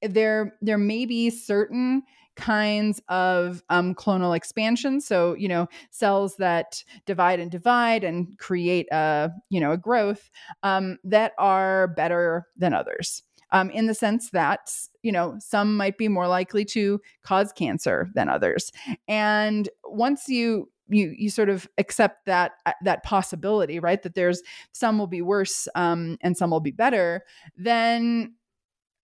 there 0.00 0.56
there 0.62 0.78
may 0.78 1.04
be 1.04 1.30
certain 1.30 2.02
kinds 2.36 3.02
of 3.08 3.62
um, 3.68 3.94
clonal 3.94 4.34
expansion 4.34 5.00
so 5.02 5.34
you 5.34 5.48
know 5.48 5.68
cells 5.90 6.36
that 6.36 6.82
divide 7.04 7.38
and 7.38 7.50
divide 7.50 8.04
and 8.04 8.38
create 8.38 8.86
a 8.90 9.30
you 9.50 9.60
know 9.60 9.72
a 9.72 9.76
growth 9.76 10.30
um, 10.62 10.98
that 11.04 11.32
are 11.38 11.88
better 11.88 12.46
than 12.56 12.72
others 12.72 13.22
um, 13.50 13.68
in 13.70 13.86
the 13.86 13.94
sense 13.94 14.30
that 14.30 14.72
you 15.02 15.12
know 15.12 15.36
some 15.38 15.76
might 15.76 15.98
be 15.98 16.08
more 16.08 16.26
likely 16.26 16.64
to 16.64 17.00
cause 17.22 17.52
cancer 17.52 18.08
than 18.14 18.30
others 18.30 18.72
and 19.08 19.68
once 19.84 20.26
you 20.26 20.70
you 20.92 21.14
you 21.16 21.30
sort 21.30 21.48
of 21.48 21.68
accept 21.78 22.26
that 22.26 22.52
uh, 22.66 22.72
that 22.82 23.02
possibility 23.02 23.78
right? 23.78 24.02
That 24.02 24.14
there's 24.14 24.42
some 24.72 24.98
will 24.98 25.06
be 25.06 25.22
worse 25.22 25.68
um, 25.74 26.18
and 26.20 26.36
some 26.36 26.50
will 26.50 26.60
be 26.60 26.70
better 26.70 27.22
then 27.56 28.34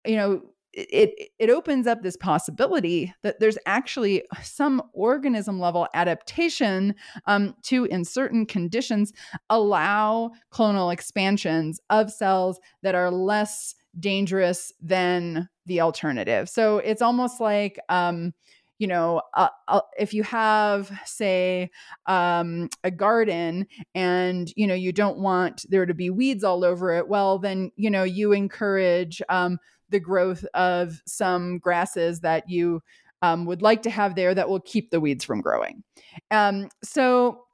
you 0.06 0.16
know 0.16 0.42
it 0.72 1.30
it 1.38 1.50
opens 1.50 1.86
up 1.86 2.02
this 2.02 2.16
possibility 2.16 3.12
that 3.22 3.40
there's 3.40 3.58
actually 3.66 4.22
some 4.42 4.82
organism 4.92 5.58
level 5.58 5.88
adaptation 5.94 6.94
um, 7.26 7.54
to 7.62 7.86
in 7.86 8.04
certain 8.04 8.46
conditions 8.46 9.12
allow 9.50 10.30
clonal 10.52 10.92
expansions 10.92 11.80
of 11.90 12.10
cells 12.10 12.60
that 12.82 12.94
are 12.94 13.10
less 13.10 13.74
dangerous 13.98 14.72
than 14.80 15.48
the 15.66 15.80
alternative. 15.80 16.48
So 16.48 16.78
it's 16.78 17.02
almost 17.02 17.40
like 17.40 17.78
um, 17.88 18.32
you 18.78 18.86
know, 18.86 19.22
uh, 19.34 19.48
uh, 19.66 19.80
if 19.98 20.14
you 20.14 20.22
have, 20.22 20.90
say, 21.04 21.70
um, 22.06 22.68
a 22.84 22.90
garden 22.90 23.66
and, 23.94 24.52
you 24.56 24.66
know, 24.66 24.74
you 24.74 24.92
don't 24.92 25.18
want 25.18 25.66
there 25.68 25.86
to 25.86 25.94
be 25.94 26.10
weeds 26.10 26.44
all 26.44 26.64
over 26.64 26.92
it, 26.92 27.08
well, 27.08 27.38
then, 27.38 27.70
you 27.76 27.90
know, 27.90 28.04
you 28.04 28.32
encourage 28.32 29.20
um, 29.28 29.58
the 29.90 30.00
growth 30.00 30.44
of 30.54 31.02
some 31.06 31.58
grasses 31.58 32.20
that 32.20 32.48
you 32.48 32.80
um, 33.22 33.46
would 33.46 33.62
like 33.62 33.82
to 33.82 33.90
have 33.90 34.14
there 34.14 34.34
that 34.34 34.48
will 34.48 34.60
keep 34.60 34.90
the 34.90 35.00
weeds 35.00 35.24
from 35.24 35.40
growing. 35.40 35.82
Um, 36.30 36.68
so, 36.84 37.44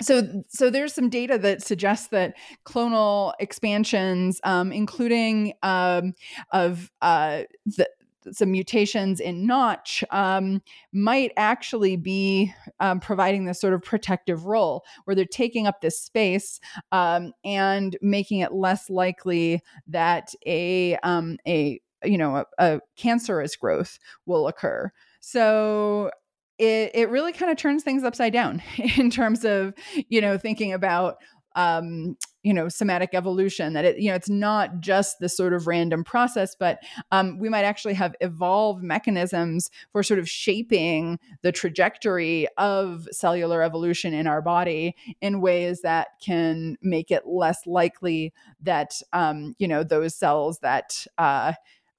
so 0.00 0.44
so 0.48 0.70
there's 0.70 0.94
some 0.94 1.08
data 1.08 1.38
that 1.38 1.62
suggests 1.62 2.08
that 2.08 2.34
clonal 2.64 3.32
expansions 3.40 4.40
um, 4.44 4.70
including 4.70 5.54
um, 5.62 6.14
of 6.52 6.90
uh, 7.02 7.42
the 7.66 7.88
some 8.32 8.50
mutations 8.52 9.20
in 9.20 9.46
notch 9.46 10.04
um, 10.10 10.62
might 10.92 11.32
actually 11.36 11.96
be 11.96 12.52
um, 12.80 13.00
providing 13.00 13.44
this 13.44 13.60
sort 13.60 13.74
of 13.74 13.82
protective 13.82 14.46
role 14.46 14.84
where 15.04 15.14
they're 15.14 15.24
taking 15.24 15.66
up 15.66 15.80
this 15.80 16.00
space 16.00 16.60
um, 16.92 17.32
and 17.44 17.96
making 18.02 18.40
it 18.40 18.52
less 18.52 18.90
likely 18.90 19.62
that 19.86 20.34
a 20.46 20.96
um, 20.98 21.36
a 21.46 21.80
you 22.04 22.18
know 22.18 22.36
a, 22.36 22.46
a 22.58 22.80
cancerous 22.96 23.56
growth 23.56 23.98
will 24.26 24.48
occur. 24.48 24.90
So 25.20 26.10
it, 26.58 26.90
it 26.94 27.10
really 27.10 27.32
kind 27.32 27.50
of 27.50 27.56
turns 27.58 27.82
things 27.82 28.04
upside 28.04 28.32
down 28.32 28.62
in 28.96 29.10
terms 29.10 29.44
of 29.44 29.74
you 30.08 30.20
know 30.20 30.38
thinking 30.38 30.72
about 30.72 31.16
um, 31.56 32.16
you 32.42 32.54
know 32.54 32.68
somatic 32.68 33.10
evolution 33.14 33.72
that 33.72 33.84
it 33.84 33.98
you 33.98 34.08
know 34.08 34.14
it's 34.14 34.28
not 34.28 34.80
just 34.80 35.18
this 35.20 35.36
sort 35.36 35.52
of 35.52 35.66
random 35.66 36.04
process 36.04 36.54
but 36.58 36.78
um, 37.10 37.38
we 37.38 37.48
might 37.48 37.64
actually 37.64 37.94
have 37.94 38.14
evolved 38.20 38.82
mechanisms 38.82 39.70
for 39.92 40.02
sort 40.02 40.20
of 40.20 40.28
shaping 40.28 41.18
the 41.42 41.52
trajectory 41.52 42.46
of 42.56 43.08
cellular 43.10 43.62
evolution 43.62 44.14
in 44.14 44.26
our 44.26 44.40
body 44.40 44.94
in 45.20 45.40
ways 45.40 45.82
that 45.82 46.08
can 46.24 46.76
make 46.80 47.10
it 47.10 47.26
less 47.26 47.66
likely 47.66 48.32
that 48.60 49.00
um, 49.12 49.54
you 49.58 49.68
know 49.68 49.82
those 49.82 50.14
cells 50.14 50.58
that 50.60 51.06
uh, 51.18 51.52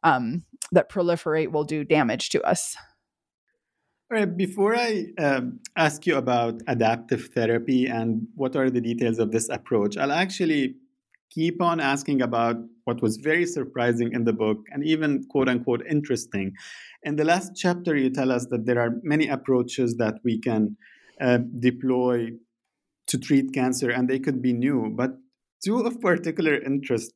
um, 0.04 0.43
that 0.71 0.89
proliferate 0.89 1.52
will 1.52 1.63
do 1.63 1.84
damage 1.84 2.30
to 2.30 2.41
us 2.43 2.78
all 4.12 4.17
right, 4.17 4.38
before 4.38 4.76
I 4.76 5.06
um, 5.19 5.60
ask 5.78 6.08
you 6.08 6.15
about 6.15 6.62
adaptive 6.65 7.30
therapy 7.36 7.86
and 7.86 8.28
what 8.34 8.56
are 8.56 8.72
the 8.72 8.82
details 8.82 9.19
of 9.19 9.32
this 9.32 9.48
approach, 9.50 9.98
I'll 9.98 10.12
actually 10.12 10.78
keep 11.30 11.62
on 11.62 11.80
asking 11.80 12.24
about 12.24 12.56
what 12.86 13.04
was 13.04 13.17
very 13.17 13.45
surprising 13.45 14.12
in 14.13 14.24
the 14.24 14.34
book 14.34 14.65
and 14.72 14.84
even 14.84 15.26
quote 15.30 15.48
unquote 15.48 15.84
interesting. 15.88 16.54
In 17.04 17.17
the 17.17 17.24
last 17.24 17.52
chapter, 17.56 17.95
you 17.95 18.10
tell 18.10 18.32
us 18.32 18.48
that 18.50 18.65
there 18.65 18.80
are 18.80 18.95
many 19.04 19.28
approaches 19.28 19.98
that 19.98 20.15
we 20.24 20.39
can 20.39 20.76
uh, 21.22 21.38
deploy 21.60 22.32
to 23.08 23.17
treat 23.19 23.54
cancer 23.54 23.91
and 23.91 24.10
they 24.10 24.19
could 24.19 24.41
be 24.41 24.54
new, 24.54 24.91
but 24.95 25.12
two 25.63 25.82
of 25.82 26.02
particular 26.02 26.56
interest 26.56 27.13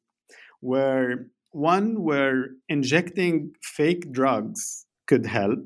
were 0.61 1.27
one 1.49 2.03
where 2.03 2.49
injecting 2.69 3.51
fake 3.63 4.11
drugs 4.11 4.85
could 5.07 5.25
help 5.25 5.59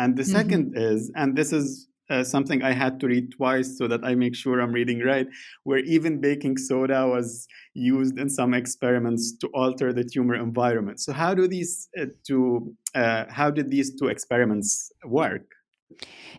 and 0.00 0.16
the 0.16 0.22
2nd 0.22 0.70
mm-hmm. 0.70 0.76
is, 0.92 1.12
and 1.14 1.36
this 1.36 1.52
is 1.52 1.86
uh, 2.08 2.24
something 2.24 2.62
I 2.62 2.72
had 2.72 2.98
to 3.00 3.06
read 3.06 3.32
twice 3.32 3.76
so 3.76 3.86
that 3.86 4.02
I 4.02 4.14
make 4.14 4.34
sure 4.34 4.60
I'm 4.60 4.72
reading 4.72 5.00
right, 5.00 5.26
where 5.64 5.80
even 5.80 6.20
baking 6.20 6.56
soda 6.56 7.06
was 7.06 7.46
used 7.74 8.18
in 8.18 8.30
some 8.30 8.54
experiments 8.54 9.36
to 9.40 9.46
alter 9.48 9.92
the 9.92 10.04
tumor 10.04 10.34
environment. 10.34 11.00
So 11.00 11.12
how 11.12 11.34
do 11.34 11.46
these 11.46 11.88
uh, 12.00 12.06
two, 12.26 12.74
uh, 12.94 13.26
how 13.28 13.50
did 13.50 13.70
these 13.70 13.94
two 14.00 14.08
experiments 14.08 14.90
work? 15.04 15.46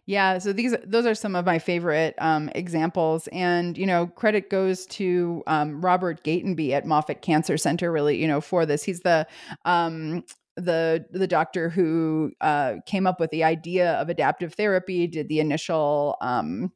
Yeah, 0.06 0.40
so 0.40 0.54
these 0.54 0.74
those 0.86 1.06
are 1.06 1.14
some 1.14 1.36
of 1.36 1.46
my 1.46 1.60
favorite 1.60 2.16
um, 2.20 2.50
examples, 2.56 3.28
and 3.34 3.78
you 3.78 3.86
know, 3.86 4.08
credit 4.08 4.50
goes 4.50 4.86
to 4.88 5.44
um, 5.46 5.82
Robert 5.82 6.24
Gatenby 6.24 6.72
at 6.72 6.86
Moffitt 6.86 7.22
Cancer 7.22 7.58
Center, 7.58 7.92
really, 7.92 8.20
you 8.20 8.28
know, 8.28 8.40
for 8.40 8.66
this. 8.66 8.82
He's 8.84 9.02
the 9.02 9.28
um, 9.66 10.24
the 10.58 11.06
the 11.12 11.28
doctor 11.28 11.70
who 11.70 12.32
uh, 12.42 12.76
came 12.86 13.08
up 13.08 13.20
with 13.20 13.32
the 13.32 13.44
idea 13.44 13.94
of 13.94 14.10
adaptive 14.10 14.54
therapy 14.54 15.08
did 15.08 15.30
the 15.30 15.40
initial 15.40 16.18
um, 16.22 16.72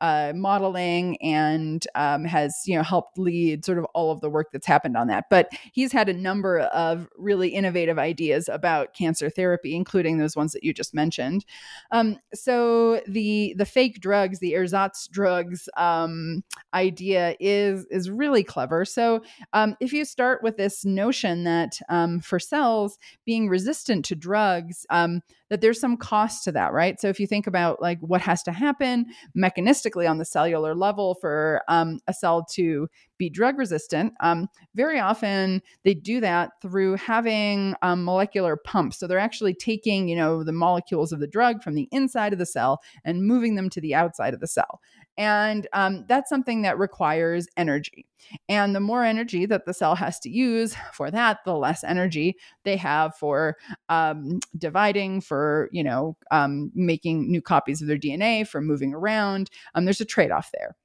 uh, 0.00 0.32
modeling 0.34 1.16
and 1.20 1.86
um, 1.94 2.24
has 2.24 2.62
you 2.66 2.76
know 2.76 2.82
helped 2.82 3.18
lead 3.18 3.64
sort 3.64 3.78
of 3.78 3.84
all 3.94 4.10
of 4.10 4.20
the 4.20 4.30
work 4.30 4.48
that's 4.52 4.66
happened 4.66 4.96
on 4.96 5.06
that. 5.08 5.24
But 5.28 5.50
he's 5.72 5.92
had 5.92 6.08
a 6.08 6.14
number 6.14 6.60
of 6.60 7.08
really 7.16 7.48
innovative 7.48 7.98
ideas 7.98 8.48
about 8.48 8.94
cancer 8.94 9.28
therapy, 9.28 9.74
including 9.74 10.18
those 10.18 10.34
ones 10.34 10.52
that 10.52 10.64
you 10.64 10.72
just 10.72 10.94
mentioned. 10.94 11.44
Um, 11.90 12.18
so 12.32 13.02
the 13.06 13.54
the 13.58 13.66
fake 13.66 14.00
drugs, 14.00 14.38
the 14.38 14.54
ersatz 14.54 15.08
drugs 15.08 15.68
um, 15.76 16.42
idea 16.72 17.36
is 17.38 17.86
is 17.90 18.10
really 18.10 18.44
clever. 18.44 18.86
So 18.86 19.22
um, 19.52 19.76
if 19.80 19.92
you 19.92 20.06
start 20.06 20.42
with 20.42 20.56
this 20.56 20.86
notion 20.86 21.44
that 21.44 21.78
um, 21.90 22.20
for 22.20 22.38
cells 22.38 22.98
being 23.24 23.48
resistant 23.48 24.04
to 24.06 24.14
drugs 24.14 24.86
um, 24.90 25.20
that 25.48 25.60
there's 25.60 25.80
some 25.80 25.96
cost 25.96 26.44
to 26.44 26.52
that 26.52 26.72
right? 26.72 27.00
So 27.00 27.08
if 27.08 27.18
you 27.18 27.26
think 27.26 27.46
about 27.46 27.80
like 27.80 27.98
what 28.00 28.20
has 28.20 28.42
to 28.44 28.52
happen 28.52 29.06
mechanistically 29.36 30.08
on 30.08 30.18
the 30.18 30.24
cellular 30.24 30.74
level 30.74 31.14
for 31.20 31.62
um, 31.68 31.98
a 32.06 32.14
cell 32.14 32.44
to 32.52 32.88
be 33.18 33.28
drug 33.28 33.58
resistant 33.58 34.14
um, 34.20 34.48
very 34.74 34.98
often 34.98 35.60
they 35.84 35.94
do 35.94 36.20
that 36.20 36.52
through 36.62 36.96
having 36.96 37.74
um, 37.82 38.04
molecular 38.04 38.56
pumps. 38.56 38.98
So 38.98 39.06
they're 39.06 39.18
actually 39.18 39.54
taking 39.54 40.08
you 40.08 40.16
know 40.16 40.44
the 40.44 40.52
molecules 40.52 41.12
of 41.12 41.20
the 41.20 41.26
drug 41.26 41.62
from 41.62 41.74
the 41.74 41.88
inside 41.92 42.32
of 42.32 42.38
the 42.38 42.46
cell 42.46 42.80
and 43.04 43.26
moving 43.26 43.54
them 43.54 43.70
to 43.70 43.80
the 43.80 43.94
outside 43.94 44.34
of 44.34 44.40
the 44.40 44.46
cell 44.46 44.80
and 45.20 45.68
um, 45.74 46.06
that's 46.08 46.30
something 46.30 46.62
that 46.62 46.78
requires 46.78 47.46
energy. 47.56 48.06
And 48.48 48.74
the 48.74 48.80
more 48.80 49.04
energy 49.04 49.44
that 49.46 49.66
the 49.66 49.74
cell 49.74 49.94
has 49.94 50.18
to 50.20 50.30
use 50.30 50.74
for 50.94 51.10
that, 51.10 51.38
the 51.44 51.54
less 51.54 51.84
energy 51.84 52.36
they 52.64 52.76
have 52.76 53.14
for 53.16 53.56
um, 53.88 54.40
dividing, 54.56 55.20
for 55.20 55.68
you 55.72 55.84
know 55.84 56.16
um, 56.30 56.70
making 56.74 57.30
new 57.30 57.42
copies 57.42 57.82
of 57.82 57.88
their 57.88 57.98
dna 57.98 58.46
for 58.46 58.60
moving 58.60 58.94
around 58.94 59.50
um, 59.74 59.84
there's 59.84 60.00
a 60.00 60.04
trade-off 60.04 60.50
there 60.52 60.76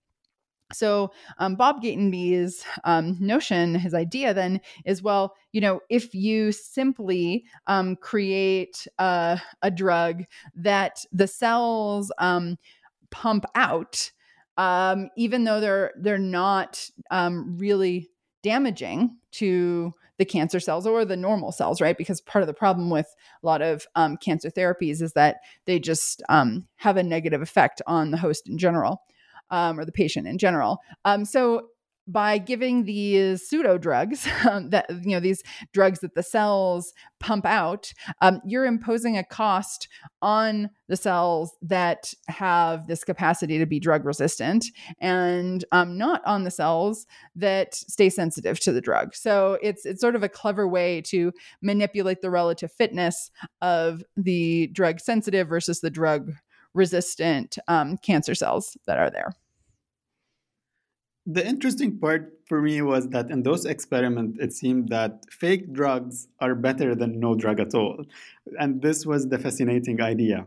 so 0.73 1.11
um, 1.38 1.55
bob 1.55 1.81
gatenby's 1.81 2.63
um, 2.83 3.17
notion 3.19 3.75
his 3.75 3.93
idea 3.93 4.33
then 4.33 4.59
is 4.86 5.01
well 5.01 5.36
you 5.51 5.61
know 5.61 5.79
if 5.89 6.13
you 6.13 6.51
simply 6.51 7.45
um, 7.67 7.95
create 7.97 8.88
a, 8.99 9.39
a, 9.61 9.71
drug 9.71 10.23
that 10.55 10.99
the 11.11 11.27
cells 11.27 12.11
um, 12.17 12.57
pump 13.11 13.45
out 13.55 14.11
um, 14.58 15.10
even 15.18 15.43
though 15.43 15.60
they're 15.60 15.93
they're 15.97 16.18
not 16.18 16.89
um, 17.12 17.58
really 17.58 18.10
damaging 18.43 19.18
to 19.32 19.93
the 20.18 20.26
cancer 20.26 20.60
cells 20.60 20.88
or 20.88 21.03
the 21.03 21.18
normal 21.18 21.51
cells, 21.51 21.82
right? 21.82 21.97
Because 21.97 22.22
part 22.22 22.41
of 22.41 22.47
the 22.47 22.53
problem 22.53 22.89
with 22.89 23.08
a 23.43 23.45
lot 23.45 23.62
of 23.62 23.86
um, 23.95 24.18
cancer 24.18 24.49
therapies 24.49 25.01
is 25.01 25.14
that 25.14 25.38
they 25.66 25.80
just 25.80 26.24
um, 26.30 26.68
have 26.78 26.97
a 26.97 27.03
negative 27.03 27.41
effect 27.41 27.82
on 27.86 28.12
the 28.12 28.18
host 28.18 28.47
in 28.47 28.58
general 28.58 29.01
um, 29.49 29.80
or 29.80 29.86
the 29.86 29.91
patient 29.91 30.28
in 30.28 30.38
general. 30.38 30.80
Um, 31.03 31.26
so 31.26 31.70
by 32.08 32.38
giving 32.38 32.86
these 32.86 33.47
pseudo 33.47 33.78
drugs 33.78 34.28
um, 34.49 34.70
that 34.70 34.89
you 35.03 35.12
know 35.12 35.20
these 35.20 35.43
drugs 35.74 35.99
that 35.99 36.16
the 36.16 36.24
cells 36.24 36.93
pump 37.20 37.45
out 37.45 37.91
um, 38.22 38.41
you're 38.45 38.66
imposing 38.66 39.18
a 39.18 39.24
cost 39.24 39.88
on 40.22 40.70
the 40.88 40.97
cells 40.97 41.56
that 41.62 42.14
have 42.28 42.88
this 42.88 43.03
capacity 43.03 43.58
to 43.58 43.66
be 43.66 43.80
drug 43.80 44.06
resistant 44.06 44.66
and 44.99 45.66
um, 45.72 45.97
not 45.97 46.22
on 46.26 46.43
the 46.43 46.51
cells 46.51 47.08
that 47.36 47.74
stay 47.74 48.10
sensitive 48.10 48.60
to 48.60 48.72
the 48.72 48.82
drug. 48.82 49.16
So 49.16 49.58
it's 49.62 49.86
it's 49.86 50.01
sort 50.01 50.16
of 50.16 50.24
a 50.24 50.30
clever 50.30 50.68
way 50.68 51.01
to 51.01 51.32
manipulate 51.62 52.22
the 52.22 52.30
relative 52.30 52.72
fitness 52.72 53.32
of 53.62 54.03
the 54.16 54.68
drug 54.68 54.99
sensitive 54.99 55.47
versus 55.47 55.82
the 55.82 55.89
drug 55.89 56.34
resistant 56.74 57.58
um, 57.68 57.97
cancer 57.97 58.36
cells 58.36 58.78
that 58.86 58.99
are 58.99 59.10
there 59.10 59.34
the 61.26 61.45
interesting 61.45 61.97
part 61.97 62.34
for 62.47 62.61
me 62.61 62.82
was 62.82 63.09
that 63.09 63.32
in 63.32 63.43
those 63.43 63.65
experiments, 63.65 64.38
it 64.39 64.53
seemed 64.53 64.89
that 64.89 65.26
fake 65.32 65.73
drugs 65.73 66.28
are 66.39 66.53
better 66.53 66.93
than 66.93 67.19
no 67.19 67.36
drug 67.36 67.59
at 67.59 67.73
all. 67.73 68.05
And 68.59 68.82
this 68.82 69.05
was 69.05 69.30
the 69.30 69.39
fascinating 69.39 70.01
idea. 70.01 70.45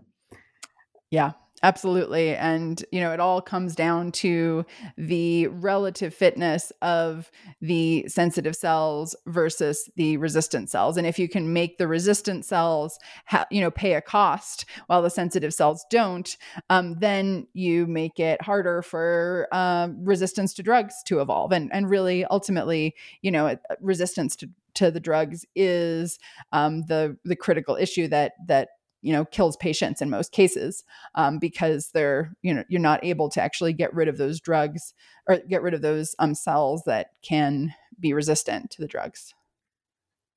Yeah, 1.11 1.33
Absolutely. 1.63 2.37
And, 2.37 2.85
you 2.93 3.01
know, 3.01 3.13
it 3.13 3.19
all 3.19 3.41
comes 3.41 3.75
down 3.75 4.13
to 4.13 4.65
the 4.97 5.49
relative 5.49 6.15
fitness 6.15 6.71
of 6.83 7.33
the 7.61 8.05
sensitive 8.07 8.55
cells 8.55 9.17
versus 9.27 9.91
the 9.97 10.19
resistant 10.19 10.71
cells. 10.71 10.97
And 10.97 11.05
if 11.05 11.19
you 11.19 11.29
can 11.29 11.53
make 11.53 11.79
the 11.79 11.89
resistant 11.89 12.45
cells, 12.45 12.99
ha- 13.27 13.47
you 13.51 13.61
know, 13.61 13.73
pay 13.73 13.95
a 13.95 14.01
cost 14.01 14.67
while 14.87 15.03
the 15.03 15.11
sensitive 15.11 15.53
cells 15.53 15.85
don't, 15.91 16.37
um, 16.71 16.95
then 17.01 17.49
you 17.55 17.87
make 17.89 18.21
it 18.21 18.41
harder 18.41 18.81
for 18.81 19.49
uh, 19.51 19.89
resistance 19.99 20.55
to 20.55 20.63
drugs 20.63 21.03
to 21.07 21.21
evolve. 21.21 21.51
And, 21.51 21.71
and 21.73 21.91
really, 21.91 22.25
ultimately, 22.27 22.95
you 23.23 23.33
know, 23.33 23.59
resistance 23.81 24.37
to, 24.37 24.49
to 24.75 24.93
the 24.93 25.01
drugs 25.01 25.45
is 25.57 26.21
um, 26.53 26.83
the 26.87 27.17
the 27.25 27.35
critical 27.35 27.75
issue 27.75 28.07
that 28.09 28.35
that 28.47 28.69
you 29.03 29.13
know 29.13 29.25
kills 29.25 29.57
patients 29.57 30.03
in 30.03 30.11
most 30.11 30.33
cases 30.33 30.85
um, 31.15 31.39
because 31.39 31.91
they're 31.93 32.35
you 32.43 32.53
know 32.53 32.65
you're 32.69 32.81
not 32.81 33.05
able 33.05 33.29
to 33.31 33.41
actually 33.41 33.73
get 33.73 33.95
rid 33.95 34.09
of 34.09 34.19
those 34.19 34.41
drugs 34.41 34.95
or 35.29 35.39
get 35.49 35.63
rid 35.63 35.75
of 35.75 35.83
those 35.83 36.15
um, 36.19 36.35
cells 36.35 36.83
that 36.87 37.09
can 37.23 37.75
be 38.01 38.13
resistant 38.13 38.71
to 38.71 38.81
the 38.81 38.89
drugs. 38.89 39.35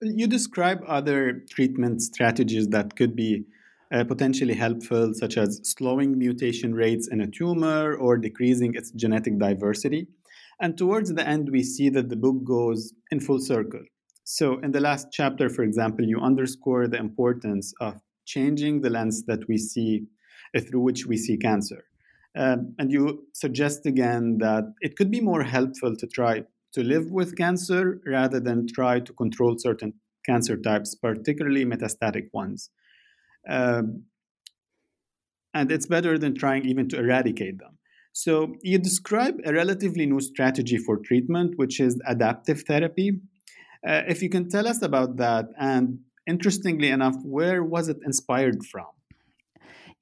You 0.01 0.27
describe 0.27 0.81
other 0.87 1.43
treatment 1.51 2.01
strategies 2.01 2.69
that 2.69 2.95
could 2.95 3.15
be 3.15 3.45
uh, 3.93 4.03
potentially 4.03 4.55
helpful 4.55 5.13
such 5.13 5.37
as 5.37 5.59
slowing 5.63 6.17
mutation 6.17 6.73
rates 6.73 7.07
in 7.07 7.21
a 7.21 7.27
tumor 7.27 7.95
or 7.95 8.17
decreasing 8.17 8.73
its 8.73 8.91
genetic 8.91 9.37
diversity. 9.37 10.07
And 10.59 10.77
towards 10.77 11.13
the 11.13 11.27
end 11.27 11.49
we 11.51 11.63
see 11.63 11.89
that 11.89 12.09
the 12.09 12.15
book 12.15 12.43
goes 12.43 12.93
in 13.11 13.19
full 13.19 13.39
circle. 13.39 13.81
So 14.23 14.59
in 14.59 14.71
the 14.71 14.79
last 14.79 15.07
chapter 15.11 15.49
for 15.49 15.63
example 15.63 16.05
you 16.05 16.19
underscore 16.19 16.87
the 16.87 16.97
importance 16.97 17.73
of 17.79 18.01
changing 18.25 18.81
the 18.81 18.89
lens 18.89 19.23
that 19.27 19.47
we 19.47 19.57
see 19.57 20.05
uh, 20.55 20.59
through 20.61 20.81
which 20.81 21.05
we 21.05 21.17
see 21.17 21.37
cancer. 21.37 21.83
Um, 22.35 22.75
and 22.79 22.91
you 22.91 23.27
suggest 23.33 23.85
again 23.85 24.37
that 24.39 24.63
it 24.81 24.95
could 24.95 25.11
be 25.11 25.19
more 25.19 25.43
helpful 25.43 25.95
to 25.97 26.07
try 26.07 26.43
to 26.73 26.83
live 26.83 27.11
with 27.11 27.37
cancer 27.37 27.99
rather 28.05 28.39
than 28.39 28.67
try 28.67 28.99
to 28.99 29.13
control 29.13 29.55
certain 29.57 29.93
cancer 30.25 30.55
types, 30.55 30.95
particularly 30.95 31.65
metastatic 31.65 32.27
ones. 32.33 32.69
Um, 33.49 34.03
and 35.53 35.71
it's 35.71 35.87
better 35.87 36.17
than 36.17 36.35
trying 36.35 36.65
even 36.65 36.87
to 36.89 36.99
eradicate 36.99 37.59
them. 37.59 37.77
So, 38.13 38.55
you 38.61 38.77
describe 38.77 39.35
a 39.45 39.53
relatively 39.53 40.05
new 40.05 40.19
strategy 40.19 40.77
for 40.77 40.97
treatment, 40.97 41.53
which 41.57 41.79
is 41.79 41.99
adaptive 42.05 42.63
therapy. 42.63 43.21
Uh, 43.87 44.03
if 44.07 44.21
you 44.21 44.29
can 44.29 44.49
tell 44.49 44.67
us 44.67 44.81
about 44.81 45.17
that 45.17 45.45
and 45.59 45.99
interestingly 46.27 46.89
enough, 46.89 47.15
where 47.23 47.63
was 47.63 47.87
it 47.89 47.97
inspired 48.05 48.65
from? 48.65 48.87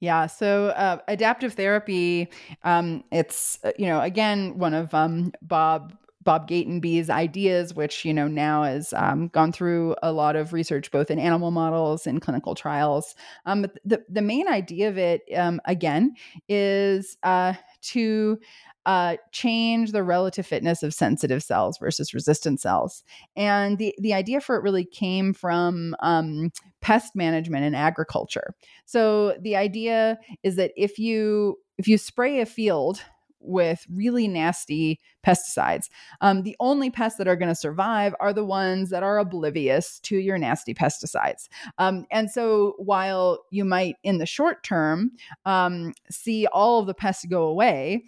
Yeah, 0.00 0.26
so 0.26 0.68
uh, 0.68 0.98
adaptive 1.08 1.52
therapy, 1.52 2.30
um, 2.64 3.04
it's 3.12 3.58
uh, 3.62 3.72
you 3.78 3.86
know 3.86 4.00
again 4.00 4.56
one 4.56 4.72
of 4.72 4.94
um, 4.94 5.32
Bob 5.42 5.94
Bob 6.22 6.48
Gatenby's 6.48 7.08
ideas, 7.08 7.74
which 7.74 8.04
you 8.04 8.12
know 8.12 8.28
now 8.28 8.62
has 8.62 8.92
um, 8.94 9.28
gone 9.28 9.52
through 9.52 9.96
a 10.02 10.12
lot 10.12 10.36
of 10.36 10.52
research, 10.52 10.90
both 10.90 11.10
in 11.10 11.18
animal 11.18 11.50
models 11.50 12.06
and 12.06 12.20
clinical 12.20 12.54
trials. 12.54 13.14
Um, 13.46 13.62
but 13.62 13.78
the 13.84 14.04
the 14.08 14.22
main 14.22 14.48
idea 14.48 14.88
of 14.88 14.98
it, 14.98 15.22
um, 15.34 15.60
again, 15.64 16.14
is 16.48 17.16
uh, 17.22 17.54
to 17.82 18.38
uh, 18.86 19.16
change 19.32 19.92
the 19.92 20.02
relative 20.02 20.46
fitness 20.46 20.82
of 20.82 20.94
sensitive 20.94 21.42
cells 21.42 21.78
versus 21.78 22.14
resistant 22.14 22.60
cells. 22.60 23.04
And 23.36 23.78
the, 23.78 23.94
the 23.98 24.14
idea 24.14 24.40
for 24.40 24.56
it 24.56 24.62
really 24.62 24.84
came 24.84 25.34
from 25.34 25.94
um, 26.00 26.50
pest 26.80 27.14
management 27.14 27.64
in 27.64 27.74
agriculture. 27.74 28.54
So 28.86 29.36
the 29.40 29.56
idea 29.56 30.18
is 30.42 30.56
that 30.56 30.72
if 30.76 30.98
you 30.98 31.58
if 31.78 31.88
you 31.88 31.98
spray 31.98 32.40
a 32.40 32.46
field 32.46 33.02
with 33.40 33.86
really 33.92 34.28
nasty 34.28 35.00
pesticides. 35.26 35.88
Um, 36.20 36.42
the 36.42 36.56
only 36.60 36.90
pests 36.90 37.18
that 37.18 37.28
are 37.28 37.36
going 37.36 37.48
to 37.48 37.54
survive 37.54 38.14
are 38.20 38.32
the 38.32 38.44
ones 38.44 38.90
that 38.90 39.02
are 39.02 39.18
oblivious 39.18 39.98
to 40.00 40.16
your 40.16 40.38
nasty 40.38 40.74
pesticides. 40.74 41.48
Um, 41.78 42.06
and 42.10 42.30
so, 42.30 42.74
while 42.78 43.44
you 43.50 43.64
might 43.64 43.96
in 44.02 44.18
the 44.18 44.26
short 44.26 44.62
term 44.62 45.12
um, 45.44 45.92
see 46.10 46.46
all 46.46 46.80
of 46.80 46.86
the 46.86 46.94
pests 46.94 47.24
go 47.26 47.44
away, 47.44 48.04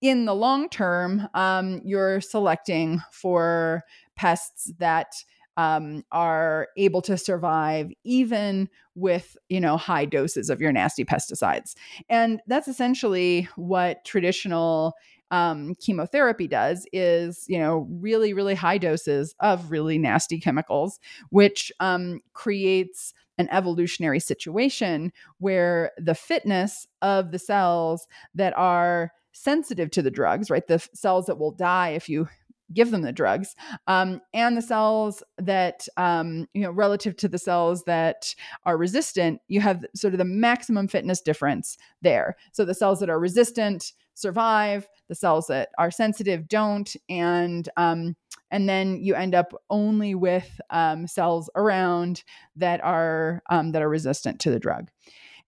in 0.00 0.26
the 0.26 0.34
long 0.34 0.68
term, 0.68 1.28
um, 1.34 1.80
you're 1.84 2.20
selecting 2.20 3.00
for 3.10 3.82
pests 4.16 4.72
that 4.78 5.14
um, 5.56 6.04
are 6.12 6.68
able 6.76 7.02
to 7.02 7.16
survive 7.16 7.90
even 8.04 8.68
with 8.94 9.36
you 9.48 9.60
know 9.60 9.76
high 9.76 10.04
doses 10.04 10.50
of 10.50 10.60
your 10.60 10.72
nasty 10.72 11.04
pesticides 11.04 11.74
and 12.08 12.40
that's 12.46 12.68
essentially 12.68 13.48
what 13.56 14.04
traditional 14.04 14.94
um, 15.30 15.74
chemotherapy 15.76 16.46
does 16.46 16.86
is 16.92 17.44
you 17.48 17.58
know 17.58 17.86
really 17.90 18.32
really 18.32 18.54
high 18.54 18.78
doses 18.78 19.34
of 19.40 19.70
really 19.70 19.98
nasty 19.98 20.38
chemicals 20.38 21.00
which 21.30 21.72
um, 21.80 22.20
creates 22.32 23.14
an 23.38 23.48
evolutionary 23.50 24.20
situation 24.20 25.12
where 25.38 25.90
the 25.98 26.14
fitness 26.14 26.86
of 27.02 27.32
the 27.32 27.38
cells 27.38 28.06
that 28.34 28.56
are 28.56 29.10
sensitive 29.32 29.90
to 29.90 30.02
the 30.02 30.10
drugs, 30.10 30.48
right? 30.48 30.66
The 30.66 30.78
cells 30.94 31.26
that 31.26 31.38
will 31.38 31.50
die 31.50 31.90
if 31.90 32.08
you 32.08 32.28
give 32.72 32.90
them 32.90 33.02
the 33.02 33.12
drugs, 33.12 33.54
um, 33.86 34.20
and 34.32 34.56
the 34.56 34.62
cells 34.62 35.22
that, 35.38 35.86
um, 35.96 36.46
you 36.54 36.62
know, 36.62 36.70
relative 36.70 37.16
to 37.16 37.28
the 37.28 37.38
cells 37.38 37.84
that 37.84 38.34
are 38.64 38.78
resistant, 38.78 39.40
you 39.48 39.60
have 39.60 39.84
sort 39.94 40.14
of 40.14 40.18
the 40.18 40.24
maximum 40.24 40.88
fitness 40.88 41.20
difference 41.20 41.76
there. 42.02 42.36
So 42.52 42.64
the 42.64 42.74
cells 42.74 43.00
that 43.00 43.10
are 43.10 43.20
resistant 43.20 43.92
survive, 44.14 44.88
the 45.08 45.14
cells 45.14 45.46
that 45.48 45.68
are 45.78 45.90
sensitive 45.90 46.48
don't, 46.48 46.94
and 47.08 47.68
um, 47.76 48.16
and 48.50 48.68
then 48.68 48.98
you 49.02 49.14
end 49.14 49.34
up 49.34 49.52
only 49.68 50.14
with 50.14 50.60
um, 50.70 51.06
cells 51.06 51.50
around 51.56 52.22
that 52.56 52.82
are 52.84 53.42
um, 53.50 53.72
that 53.72 53.82
are 53.82 53.88
resistant 53.88 54.40
to 54.40 54.50
the 54.50 54.60
drug. 54.60 54.90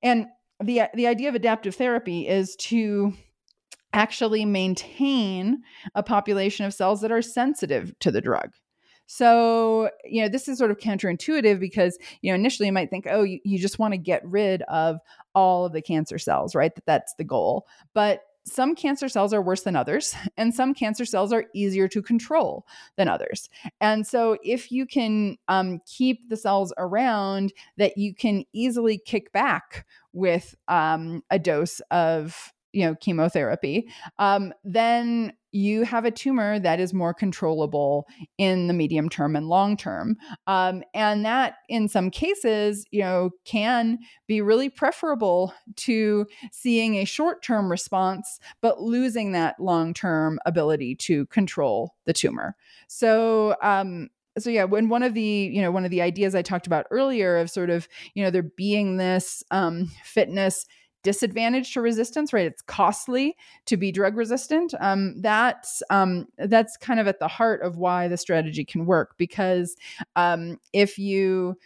And 0.03 0.27
the 0.62 0.83
the 0.95 1.07
idea 1.07 1.29
of 1.29 1.35
adaptive 1.35 1.77
therapy 1.77 2.27
is 2.27 2.57
to 2.57 3.12
actually 3.97 4.44
maintain 4.44 5.62
a 5.94 6.03
population 6.03 6.66
of 6.66 6.74
cells 6.74 7.01
that 7.01 7.11
are 7.11 7.22
sensitive 7.22 7.99
to 7.99 8.12
the 8.12 8.20
drug. 8.20 8.53
So, 9.07 9.88
you 10.05 10.20
know, 10.20 10.28
this 10.28 10.49
is 10.49 10.59
sort 10.59 10.70
of 10.70 10.78
counterintuitive 10.78 11.59
because, 11.59 11.97
you 12.20 12.30
know, 12.30 12.34
initially 12.34 12.66
you 12.66 12.72
might 12.72 12.90
think, 12.90 13.07
oh, 13.09 13.22
you, 13.22 13.40
you 13.44 13.59
just 13.59 13.78
want 13.78 13.94
to 13.94 13.99
get 13.99 14.24
rid 14.24 14.62
of 14.62 14.99
all 15.34 15.64
of 15.64 15.72
the 15.72 15.80
cancer 15.80 16.18
cells, 16.18 16.55
right? 16.55 16.74
That 16.74 16.86
that's 16.86 17.14
the 17.14 17.24
goal. 17.24 17.66
But 17.94 18.20
some 18.44 18.74
cancer 18.74 19.09
cells 19.09 19.32
are 19.32 19.42
worse 19.42 19.62
than 19.62 19.76
others, 19.76 20.14
and 20.36 20.55
some 20.55 20.74
cancer 20.74 21.05
cells 21.05 21.32
are 21.32 21.47
easier 21.55 21.88
to 21.88 22.03
control 22.03 22.66
than 22.97 23.09
others. 23.09 23.49
And 23.80 24.07
so, 24.07 24.36
if 24.42 24.70
you 24.70 24.86
can 24.86 25.38
um, 25.49 25.80
keep 25.86 26.28
the 26.28 26.36
cells 26.36 26.72
around 26.76 27.53
that 27.76 27.97
you 27.97 28.14
can 28.14 28.44
easily 28.53 28.99
kick 28.99 29.32
back 29.32 29.86
with 30.12 30.55
um, 30.68 31.22
a 31.30 31.38
dose 31.38 31.80
of 31.90 32.53
you 32.77 32.85
know 32.85 32.95
chemotherapy 32.97 33.89
um, 34.18 34.53
then 34.64 35.33
you 35.53 35.85
have 35.85 36.05
a 36.05 36.11
tumor 36.11 36.59
that 36.59 36.79
is 36.79 36.93
more 36.93 37.14
controllable 37.14 38.07
in 38.37 38.66
the 38.66 38.74
medium 38.74 39.09
term 39.09 39.35
and 39.35 39.49
long 39.49 39.77
term 39.77 40.16
um, 40.47 40.83
and 40.93 41.24
that 41.24 41.55
in 41.68 41.89
some 41.89 42.11
cases 42.11 42.85
you 42.91 43.01
know 43.01 43.31
can 43.45 43.99
be 44.27 44.41
really 44.41 44.68
preferable 44.68 45.55
to 45.77 46.27
seeing 46.53 46.97
a 46.97 47.05
short 47.05 47.43
term 47.43 47.70
response 47.70 48.39
but 48.61 48.83
losing 48.83 49.33
that 49.33 49.59
long 49.59 49.95
term 49.95 50.39
ability 50.45 50.95
to 50.95 51.27
control 51.27 51.95
the 52.05 52.12
tumor. 52.12 52.57
So 52.89 53.57
um, 53.62 54.09
so 54.39 54.51
yeah 54.51 54.64
when 54.64 54.89
one 54.89 55.03
of 55.03 55.14
the 55.14 55.22
you 55.22 55.62
know 55.62 55.70
one 55.70 55.85
of 55.87 55.91
the 55.91 56.03
ideas 56.03 56.35
i 56.35 56.43
talked 56.43 56.66
about 56.66 56.87
earlier 56.91 57.39
of 57.39 57.49
sort 57.49 57.70
of 57.70 57.89
you 58.14 58.22
know 58.22 58.31
there 58.31 58.43
being 58.43 58.99
this 58.99 59.43
um, 59.51 59.91
fitness 60.05 60.66
disadvantage 61.03 61.72
to 61.74 61.80
resistance, 61.80 62.32
right? 62.32 62.47
It's 62.47 62.62
costly 62.62 63.36
to 63.66 63.76
be 63.76 63.92
drug 63.92 64.16
resistant. 64.16 64.74
Um, 64.80 65.20
that's 65.20 65.82
um, 65.90 66.26
that's 66.38 66.76
kind 66.76 66.99
of 67.01 67.07
at 67.07 67.20
the 67.20 67.28
heart 67.28 67.62
of 67.62 67.76
why 67.76 68.09
the 68.09 68.16
strategy 68.16 68.64
can 68.64 68.86
work 68.86 69.14
because 69.16 69.76
um, 70.16 70.59
if 70.72 70.99
you 70.99 71.57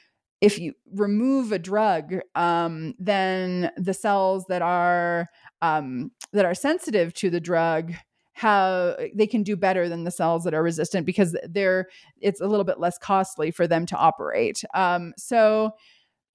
if 0.40 0.58
you 0.58 0.72
remove 0.94 1.52
a 1.52 1.58
drug, 1.58 2.14
um, 2.34 2.94
then 2.98 3.70
the 3.76 3.94
cells 3.94 4.46
that 4.48 4.62
are 4.62 5.28
um, 5.62 6.10
that 6.32 6.44
are 6.44 6.54
sensitive 6.54 7.12
to 7.14 7.30
the 7.30 7.40
drug 7.40 7.92
how 8.32 8.96
they 9.14 9.26
can 9.26 9.42
do 9.42 9.54
better 9.54 9.86
than 9.86 10.04
the 10.04 10.10
cells 10.10 10.44
that 10.44 10.54
are 10.54 10.62
resistant 10.62 11.04
because 11.04 11.36
they're 11.50 11.88
it's 12.22 12.40
a 12.40 12.46
little 12.46 12.64
bit 12.64 12.80
less 12.80 12.96
costly 12.96 13.50
for 13.50 13.66
them 13.66 13.84
to 13.84 13.96
operate. 13.96 14.64
Um, 14.72 15.12
so 15.18 15.72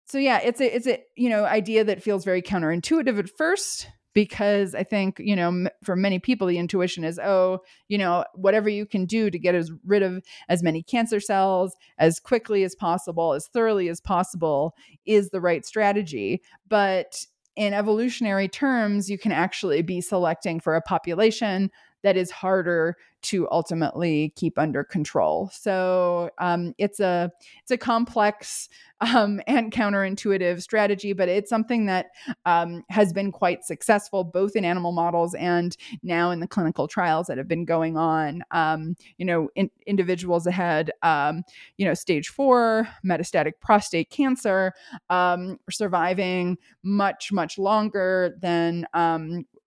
so 0.06 0.18
yeah, 0.18 0.40
it's 0.44 0.62
a 0.62 0.76
it's 0.76 0.88
a 0.88 1.04
you 1.16 1.30
know 1.30 1.46
idea 1.46 1.84
that 1.84 2.04
feels 2.04 2.24
very 2.24 2.42
counterintuitive 2.42 3.18
at 3.18 3.30
first 3.30 3.90
because 4.14 4.76
I 4.76 4.84
think 4.84 5.20
you 5.20 5.36
know 5.36 5.48
m- 5.48 5.68
for 5.84 5.96
many 5.96 6.20
people 6.20 6.48
the 6.48 6.58
intuition 6.58 7.04
is 7.04 7.20
oh 7.20 7.60
you 7.88 7.98
know 7.98 8.24
whatever 8.34 8.70
you 8.70 8.86
can 8.86 9.06
do 9.06 9.30
to 9.30 9.38
get 9.40 9.56
as 9.56 9.72
rid 9.86 10.04
of 10.04 10.24
as 10.48 10.64
many 10.64 10.84
cancer 10.84 11.20
cells 11.20 11.76
as 11.98 12.20
quickly 12.20 12.64
as 12.64 12.76
possible 12.76 13.34
as 13.34 13.48
thoroughly 13.48 13.90
as 13.90 14.00
possible 14.00 14.76
is 15.06 15.30
the 15.30 15.42
right 15.42 15.66
strategy, 15.66 16.42
but 16.68 17.26
in 17.56 17.74
evolutionary 17.74 18.50
terms, 18.50 19.10
you 19.10 19.18
can 19.18 19.32
actually 19.32 19.82
be 19.82 20.02
selecting 20.02 20.60
for 20.60 20.76
a 20.76 20.82
population 20.82 21.72
that 22.06 22.16
is 22.16 22.30
harder 22.30 22.96
to 23.24 23.48
ultimately 23.50 24.32
keep 24.36 24.60
under 24.60 24.84
control. 24.84 25.50
So 25.52 26.30
um, 26.38 26.76
it's 26.78 27.00
a 27.00 27.32
it's 27.64 27.72
a 27.72 27.78
complex 27.78 28.70
um, 29.02 29.42
and 29.48 29.72
counterintuitive 29.72 30.62
strategy, 30.62 31.14
but 31.14 31.28
it's 31.28 31.50
something 31.50 31.88
that 31.88 32.12
um, 32.46 32.84
has 32.90 33.12
been 33.12 33.32
quite 33.32 33.66
successful 33.66 34.24
both 34.24 34.56
in 34.56 34.64
animal 34.64 34.92
models 34.92 35.34
and 35.34 35.76
now 36.04 36.30
in 36.30 36.40
the 36.40 36.48
clinical 36.48 36.88
trials 36.88 37.26
that 37.28 37.40
have 37.40 37.48
been 37.48 37.66
going 37.66 37.98
on. 37.98 38.44
Um, 38.52 38.96
you 39.18 39.26
know, 39.26 39.50
in, 39.56 39.72
individuals 39.88 40.44
that 40.44 40.52
had 40.52 40.92
um, 41.02 41.42
you 41.78 41.88
know 41.88 41.96
stage 41.96 42.30
four 42.30 42.88
metastatic 43.04 43.54
prostate 43.60 44.12
cancer 44.12 44.74
um, 45.10 45.58
surviving 45.72 46.60
much 46.84 47.32
much 47.32 47.58
longer 47.58 48.38
than 48.40 48.86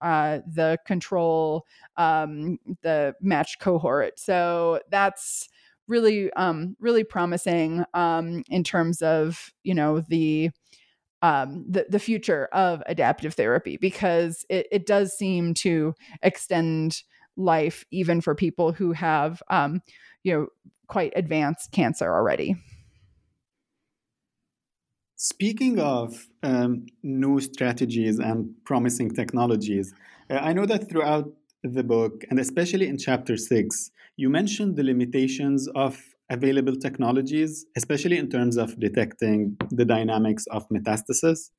uh, 0.01 0.41
the 0.47 0.79
control, 0.87 1.65
um, 1.97 2.59
the 2.83 3.15
matched 3.21 3.61
cohort. 3.61 4.19
So 4.19 4.81
that's 4.91 5.49
really, 5.87 6.33
um, 6.35 6.77
really 6.81 7.05
promising 7.05 7.85
um, 7.95 8.45
in 8.49 8.65
terms 8.65 9.03
of 9.03 9.51
you 9.63 9.75
know 9.75 10.01
the 10.01 10.51
um, 11.23 11.65
the, 11.69 11.87
the 11.89 11.99
future 11.99 12.49
of 12.53 12.83
adaptive 12.87 13.35
therapy 13.35 13.77
because 13.77 14.45
it, 14.49 14.69
it 14.71 14.87
does 14.87 15.17
seem 15.17 15.53
to 15.53 15.95
extend 16.23 17.03
life 17.37 17.85
even 17.91 18.21
for 18.21 18.35
people 18.35 18.73
who 18.73 18.93
have 18.93 19.43
um, 19.51 19.81
you 20.23 20.33
know 20.33 20.47
quite 20.87 21.13
advanced 21.17 21.73
cancer 21.73 22.13
already. 22.13 22.57
Speaking 25.21 25.81
of 25.81 26.29
um, 26.45 26.87
new 27.03 27.41
strategies 27.41 28.21
and 28.21 28.55
promising 28.65 29.11
technologies, 29.11 29.93
uh, 30.31 30.35
I 30.35 30.53
know 30.53 30.65
that 30.65 30.89
throughout 30.89 31.29
the 31.65 31.83
book, 31.83 32.23
and 32.31 32.39
especially 32.39 32.87
in 32.87 32.99
chapter 32.99 33.37
six, 33.37 33.91
you 34.17 34.29
mentioned 34.29 34.77
the 34.77 34.85
limitations 34.85 35.67
of 35.75 36.01
available 36.31 36.77
technologies, 36.77 37.67
especially 37.77 38.17
in 38.17 38.31
terms 38.31 38.57
of 38.57 38.79
detecting 38.79 39.57
the 39.73 39.85
dynamics 39.85 40.45
of 40.53 40.69
metastasis. 40.69 41.51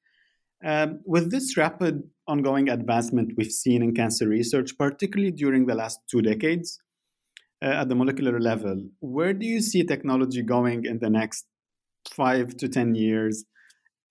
Um, 0.63 1.01
with 1.05 1.29
this 1.29 1.57
rapid 1.57 2.03
ongoing 2.29 2.69
advancement 2.69 3.33
we've 3.35 3.51
seen 3.51 3.83
in 3.83 3.93
cancer 3.93 4.29
research, 4.29 4.77
particularly 4.77 5.31
during 5.31 5.65
the 5.65 5.75
last 5.75 5.99
two 6.09 6.21
decades 6.21 6.79
uh, 7.61 7.65
at 7.81 7.89
the 7.89 7.95
molecular 7.95 8.39
level, 8.39 8.87
where 9.01 9.33
do 9.33 9.45
you 9.45 9.59
see 9.59 9.83
technology 9.83 10.43
going 10.43 10.85
in 10.85 10.99
the 10.99 11.09
next 11.09 11.45
five 12.15 12.57
to 12.57 12.67
10 12.67 12.95
years? 12.95 13.45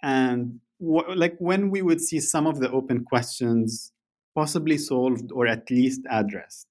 And 0.03 0.61
wh- 0.79 1.09
like 1.15 1.37
when 1.39 1.71
we 1.71 1.83
would 1.83 2.01
see 2.01 2.21
some 2.21 2.47
of 2.47 2.61
the 2.61 2.71
open 2.71 3.05
questions 3.05 3.93
possibly 4.35 4.79
solved 4.79 5.33
or 5.33 5.47
at 5.47 5.71
least 5.71 6.03
addressed? 6.11 6.67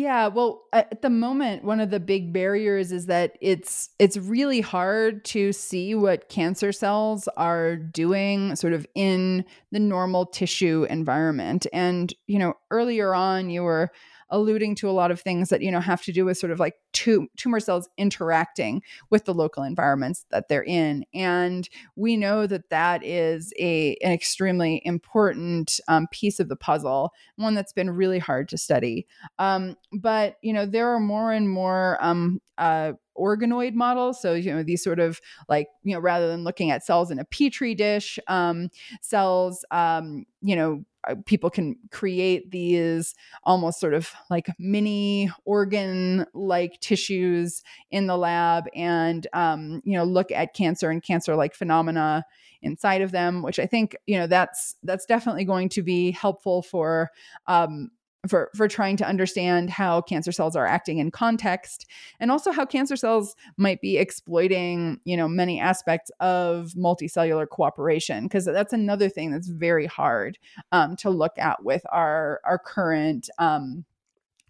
Yeah, 0.00 0.28
well, 0.28 0.62
at 0.72 1.02
the 1.02 1.10
moment 1.10 1.62
one 1.62 1.78
of 1.78 1.90
the 1.90 2.00
big 2.00 2.32
barriers 2.32 2.90
is 2.90 3.04
that 3.06 3.36
it's 3.42 3.90
it's 3.98 4.16
really 4.16 4.62
hard 4.62 5.24
to 5.26 5.52
see 5.52 5.94
what 5.94 6.30
cancer 6.30 6.72
cells 6.72 7.28
are 7.36 7.76
doing 7.76 8.56
sort 8.56 8.72
of 8.72 8.86
in 8.94 9.44
the 9.72 9.78
normal 9.78 10.24
tissue 10.24 10.86
environment. 10.88 11.66
And 11.72 12.14
you 12.26 12.38
know, 12.38 12.54
earlier 12.70 13.14
on 13.14 13.50
you 13.50 13.62
were 13.62 13.90
alluding 14.30 14.74
to 14.76 14.88
a 14.88 14.92
lot 14.92 15.10
of 15.10 15.20
things 15.20 15.48
that 15.48 15.62
you 15.62 15.70
know 15.70 15.80
have 15.80 16.02
to 16.02 16.12
do 16.12 16.24
with 16.24 16.38
sort 16.38 16.52
of 16.52 16.60
like 16.60 16.74
tum- 16.92 17.28
tumor 17.36 17.60
cells 17.60 17.88
interacting 17.96 18.82
with 19.10 19.24
the 19.24 19.34
local 19.34 19.62
environments 19.62 20.26
that 20.30 20.48
they're 20.48 20.64
in. 20.64 21.04
And 21.14 21.68
we 21.96 22.16
know 22.16 22.46
that 22.46 22.70
that 22.70 23.04
is 23.04 23.52
a 23.58 23.96
an 24.02 24.12
extremely 24.12 24.82
important 24.84 25.80
um, 25.88 26.06
piece 26.10 26.40
of 26.40 26.48
the 26.48 26.56
puzzle 26.56 27.12
one 27.36 27.54
that's 27.54 27.72
been 27.72 27.90
really 27.90 28.18
hard 28.18 28.48
to 28.48 28.58
study. 28.58 29.06
Um, 29.38 29.76
but 29.92 30.36
you 30.42 30.52
know 30.52 30.66
there 30.66 30.88
are 30.88 31.00
more 31.00 31.32
and 31.32 31.48
more 31.48 31.98
um, 32.00 32.40
uh, 32.58 32.92
organoid 33.18 33.74
models 33.74 34.20
so 34.20 34.34
you 34.34 34.52
know 34.52 34.62
these 34.62 34.82
sort 34.82 34.98
of 34.98 35.20
like 35.48 35.68
you 35.82 35.94
know 35.94 36.00
rather 36.00 36.28
than 36.28 36.44
looking 36.44 36.70
at 36.70 36.84
cells 36.84 37.10
in 37.10 37.18
a 37.18 37.24
petri 37.24 37.74
dish 37.74 38.18
um, 38.28 38.68
cells 39.02 39.64
um, 39.70 40.24
you 40.40 40.56
know 40.56 40.84
uh, 41.08 41.14
people 41.24 41.48
can 41.48 41.76
create 41.90 42.50
these 42.50 43.14
almost 43.44 43.80
sort 43.80 43.94
of 43.94 44.10
like 44.28 44.48
mini 44.58 45.30
organ 45.44 46.26
like 46.34 46.78
tissues 46.80 47.62
in 47.90 48.06
the 48.06 48.18
lab 48.18 48.64
and 48.74 49.26
um, 49.32 49.80
you 49.84 49.96
know 49.96 50.04
look 50.04 50.30
at 50.30 50.54
cancer 50.54 50.90
and 50.90 51.02
cancer 51.02 51.34
like 51.36 51.54
phenomena 51.54 52.24
inside 52.62 53.00
of 53.00 53.10
them 53.10 53.42
which 53.42 53.58
i 53.58 53.64
think 53.64 53.96
you 54.06 54.18
know 54.18 54.26
that's 54.26 54.76
that's 54.82 55.06
definitely 55.06 55.44
going 55.44 55.68
to 55.68 55.82
be 55.82 56.10
helpful 56.10 56.60
for 56.60 57.08
um, 57.46 57.90
for 58.28 58.50
for 58.54 58.68
trying 58.68 58.96
to 58.98 59.06
understand 59.06 59.70
how 59.70 60.00
cancer 60.02 60.32
cells 60.32 60.54
are 60.54 60.66
acting 60.66 60.98
in 60.98 61.10
context 61.10 61.86
and 62.18 62.30
also 62.30 62.52
how 62.52 62.66
cancer 62.66 62.96
cells 62.96 63.34
might 63.56 63.80
be 63.80 63.96
exploiting 63.96 65.00
you 65.04 65.16
know 65.16 65.28
many 65.28 65.58
aspects 65.58 66.10
of 66.20 66.72
multicellular 66.76 67.48
cooperation 67.48 68.24
because 68.24 68.44
that's 68.44 68.72
another 68.72 69.08
thing 69.08 69.30
that's 69.30 69.48
very 69.48 69.86
hard 69.86 70.38
um, 70.72 70.96
to 70.96 71.08
look 71.08 71.38
at 71.38 71.64
with 71.64 71.82
our 71.90 72.40
our 72.44 72.58
current 72.58 73.30
um, 73.38 73.84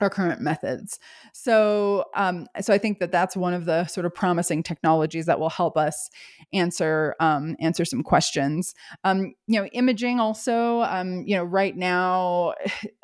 our 0.01 0.11
current 0.11 0.41
methods. 0.41 0.99
So, 1.33 2.07
um, 2.15 2.47
so 2.61 2.73
I 2.73 2.79
think 2.79 3.01
that 3.01 3.13
that's 3.13 3.37
one 3.37 3.53
of 3.53 3.67
the 3.67 3.85
sort 3.87 4.07
of 4.07 4.15
promising 4.15 4.63
technologies 4.63 5.27
that 5.27 5.39
will 5.39 5.51
help 5.51 5.77
us 5.77 6.09
answer 6.53 7.15
um, 7.21 7.57
answer 7.61 7.85
some 7.85 8.03
questions. 8.03 8.75
Um, 9.05 9.35
you 9.47 9.61
know, 9.61 9.67
imaging 9.67 10.19
also. 10.19 10.81
Um, 10.81 11.25
you 11.27 11.37
know, 11.37 11.45
right 11.45 11.77
now 11.77 12.55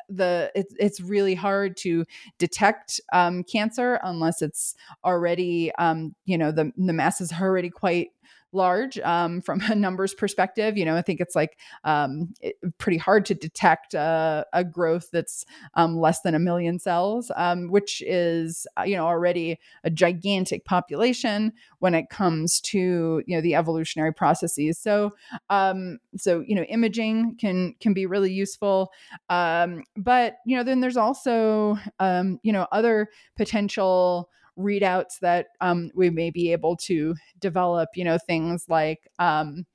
the 0.09 0.51
it's 0.55 0.73
it's 0.79 1.01
really 1.01 1.35
hard 1.35 1.75
to 1.77 2.05
detect 2.37 3.01
um, 3.13 3.43
cancer 3.43 3.99
unless 4.03 4.41
it's 4.41 4.75
already 5.03 5.71
um, 5.75 6.15
you 6.25 6.37
know 6.37 6.51
the 6.51 6.71
the 6.77 6.93
masses 6.93 7.31
are 7.31 7.47
already 7.47 7.69
quite 7.69 8.11
large 8.57 8.99
um, 8.99 9.41
from 9.41 9.61
a 9.69 9.75
numbers 9.75 10.13
perspective. 10.13 10.77
You 10.77 10.85
know, 10.85 10.95
I 10.95 11.01
think 11.01 11.21
it's 11.21 11.35
like 11.35 11.57
um, 11.83 12.33
it, 12.41 12.55
pretty 12.77 12.97
hard 12.97 13.25
to 13.27 13.33
detect 13.33 13.93
a, 13.93 14.45
a 14.51 14.63
growth 14.63 15.09
that's 15.11 15.45
um, 15.75 15.97
less 15.97 16.21
than 16.21 16.35
a 16.35 16.39
million 16.39 16.79
cells, 16.79 17.31
um, 17.35 17.69
which 17.69 18.01
is 18.05 18.67
uh, 18.77 18.83
you 18.83 18.95
know 18.95 19.05
already 19.05 19.59
a 19.83 19.89
gigantic 19.89 20.65
population 20.65 21.53
when 21.79 21.93
it 21.93 22.09
comes 22.09 22.59
to 22.61 23.23
you 23.25 23.35
know 23.35 23.41
the 23.41 23.55
evolutionary 23.55 24.13
processes. 24.13 24.77
So 24.77 25.13
um, 25.49 25.99
so 26.17 26.43
you 26.45 26.55
know 26.55 26.63
imaging 26.63 27.37
can 27.39 27.75
can 27.79 27.93
be 27.93 28.05
really 28.05 28.33
useful, 28.33 28.91
um, 29.29 29.83
but 29.95 30.37
you 30.45 30.57
know 30.57 30.63
then 30.63 30.81
there's 30.81 30.97
also 30.97 31.77
you 32.41 32.51
know 32.51 32.67
other 32.71 33.09
potential 33.37 34.29
readouts 34.57 35.19
that 35.21 35.47
um, 35.61 35.91
we 35.93 36.09
may 36.09 36.29
be 36.29 36.51
able 36.51 36.75
to 36.75 37.15
develop, 37.39 37.89
you 37.95 38.03
know, 38.03 38.17
things 38.17 38.65
like, 38.67 39.07
um, 39.19 39.65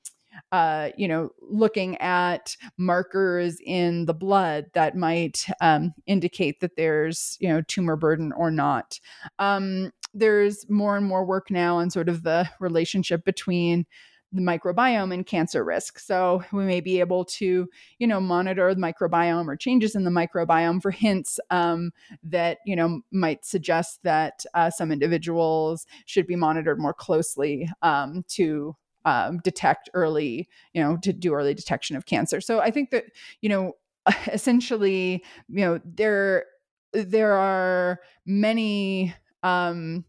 uh, 0.51 0.91
you 0.97 1.07
know, 1.07 1.31
looking 1.41 1.97
at 1.99 2.57
markers 2.79 3.59
in 3.65 4.07
the 4.07 4.15
blood 4.15 4.67
that 4.75 4.97
might 4.97 5.47
um, 5.61 5.93
indicate 6.07 6.61
that 6.61 6.77
there's, 6.77 7.37
you 7.41 7.49
know, 7.49 7.63
tumor 7.69 7.97
burden 7.97 8.33
or 8.33 8.51
not. 8.51 8.99
Um, 9.39 9.93
there's 10.15 10.69
more 10.69 10.97
and 10.97 11.07
more 11.07 11.25
work 11.25 11.51
now 11.51 11.77
on 11.77 11.91
sort 11.91 12.09
of 12.09 12.23
the 12.23 12.49
relationship 12.61 13.25
between 13.25 13.87
the 14.33 14.41
microbiome 14.41 15.13
and 15.13 15.27
cancer 15.27 15.65
risk. 15.65 15.99
So 15.99 16.43
we 16.53 16.65
may 16.65 16.81
be 16.81 17.01
able 17.01 17.25
to, 17.27 17.69
you 17.99 18.07
know, 18.07 18.21
monitor 18.21 18.75
the 18.75 18.81
microbiome 18.81 19.47
or 19.47 19.57
changes 19.57 19.95
in 19.95 20.05
the 20.05 20.11
microbiome 20.11 20.81
for 20.81 20.91
hints 20.91 21.39
um, 21.51 21.93
that, 22.23 22.59
you 22.65 22.75
know, 22.75 23.03
might 23.11 23.45
suggest 23.45 24.03
that 24.05 24.45
uh, 24.55 24.71
some 24.71 24.91
individuals 24.91 25.87
should 26.07 26.27
be 26.27 26.37
monitored 26.37 26.81
more 26.81 26.95
closely 26.95 27.69
um, 27.83 28.25
to 28.29 28.75
um, 29.05 29.39
detect 29.45 29.91
early, 29.95 30.49
you 30.73 30.83
know, 30.83 30.97
to 31.03 31.13
do 31.13 31.35
early 31.35 31.55
detection 31.55 31.97
of 31.97 32.07
cancer. 32.07 32.41
So 32.41 32.61
I 32.61 32.71
think 32.71 32.91
that, 32.91 33.05
you 33.41 33.49
know, 33.49 33.73
essentially, 34.33 35.25
you 35.49 35.65
know, 35.65 35.81
there 35.85 36.47
there 36.93 37.33
are 37.33 38.01
many 38.27 39.15
um, 39.43 40.05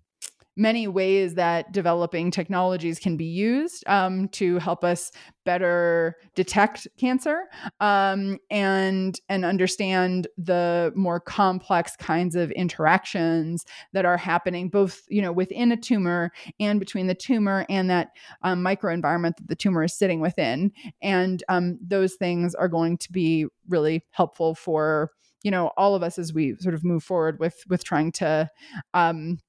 many 0.55 0.87
ways 0.87 1.35
that 1.35 1.71
developing 1.71 2.31
technologies 2.31 2.99
can 2.99 3.17
be 3.17 3.25
used 3.25 3.83
um, 3.87 4.27
to 4.29 4.59
help 4.59 4.83
us 4.83 5.11
better 5.45 6.15
detect 6.35 6.87
cancer 6.97 7.43
um, 7.79 8.37
and 8.49 9.19
and 9.29 9.43
understand 9.43 10.27
the 10.37 10.91
more 10.95 11.19
complex 11.19 11.95
kinds 11.97 12.35
of 12.35 12.51
interactions 12.51 13.65
that 13.91 14.05
are 14.05 14.15
happening 14.15 14.69
both 14.69 15.01
you 15.09 15.21
know 15.21 15.31
within 15.31 15.71
a 15.71 15.77
tumor 15.77 16.31
and 16.59 16.79
between 16.79 17.07
the 17.07 17.15
tumor 17.15 17.65
and 17.69 17.89
that 17.89 18.09
um, 18.43 18.63
microenvironment 18.63 19.35
that 19.37 19.47
the 19.47 19.55
tumor 19.55 19.83
is 19.83 19.93
sitting 19.93 20.19
within. 20.19 20.71
And 21.01 21.43
um, 21.49 21.79
those 21.85 22.15
things 22.15 22.55
are 22.55 22.67
going 22.67 22.97
to 22.99 23.11
be 23.11 23.47
really 23.67 24.03
helpful 24.11 24.55
for 24.55 25.11
you 25.43 25.51
know 25.51 25.71
all 25.77 25.95
of 25.95 26.03
us 26.03 26.17
as 26.17 26.33
we 26.33 26.55
sort 26.59 26.75
of 26.75 26.83
move 26.83 27.03
forward 27.03 27.39
with 27.39 27.63
with 27.67 27.83
trying 27.83 28.11
to 28.13 28.49
um, 28.93 29.39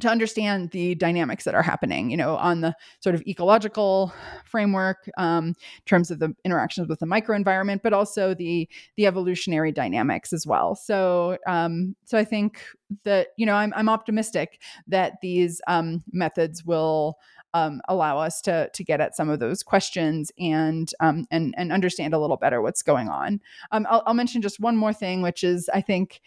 to 0.00 0.08
understand 0.08 0.70
the 0.70 0.94
dynamics 0.94 1.44
that 1.44 1.54
are 1.54 1.62
happening, 1.62 2.10
you 2.10 2.16
know, 2.16 2.36
on 2.36 2.60
the 2.60 2.74
sort 3.00 3.14
of 3.14 3.22
ecological 3.26 4.12
framework, 4.44 5.08
um, 5.16 5.48
in 5.48 5.54
terms 5.86 6.10
of 6.10 6.18
the 6.18 6.34
interactions 6.44 6.88
with 6.88 6.98
the 6.98 7.06
microenvironment, 7.06 7.80
but 7.82 7.92
also 7.92 8.34
the 8.34 8.68
the 8.96 9.06
evolutionary 9.06 9.72
dynamics 9.72 10.32
as 10.32 10.46
well. 10.46 10.74
So, 10.74 11.38
um, 11.46 11.94
so 12.04 12.18
I 12.18 12.24
think 12.24 12.64
that 13.04 13.28
you 13.36 13.46
know, 13.46 13.54
I'm 13.54 13.72
I'm 13.76 13.88
optimistic 13.88 14.60
that 14.88 15.14
these 15.22 15.60
um, 15.66 16.02
methods 16.12 16.64
will 16.64 17.16
um, 17.54 17.80
allow 17.88 18.18
us 18.18 18.40
to 18.42 18.70
to 18.72 18.84
get 18.84 19.00
at 19.00 19.16
some 19.16 19.28
of 19.28 19.40
those 19.40 19.62
questions 19.62 20.30
and 20.38 20.90
um, 21.00 21.26
and 21.30 21.54
and 21.56 21.72
understand 21.72 22.14
a 22.14 22.18
little 22.18 22.36
better 22.36 22.62
what's 22.62 22.82
going 22.82 23.08
on. 23.08 23.40
Um, 23.72 23.86
I'll, 23.90 24.02
I'll 24.06 24.14
mention 24.14 24.42
just 24.42 24.60
one 24.60 24.76
more 24.76 24.92
thing, 24.92 25.22
which 25.22 25.42
is 25.44 25.68
I 25.72 25.80
think 25.80 26.20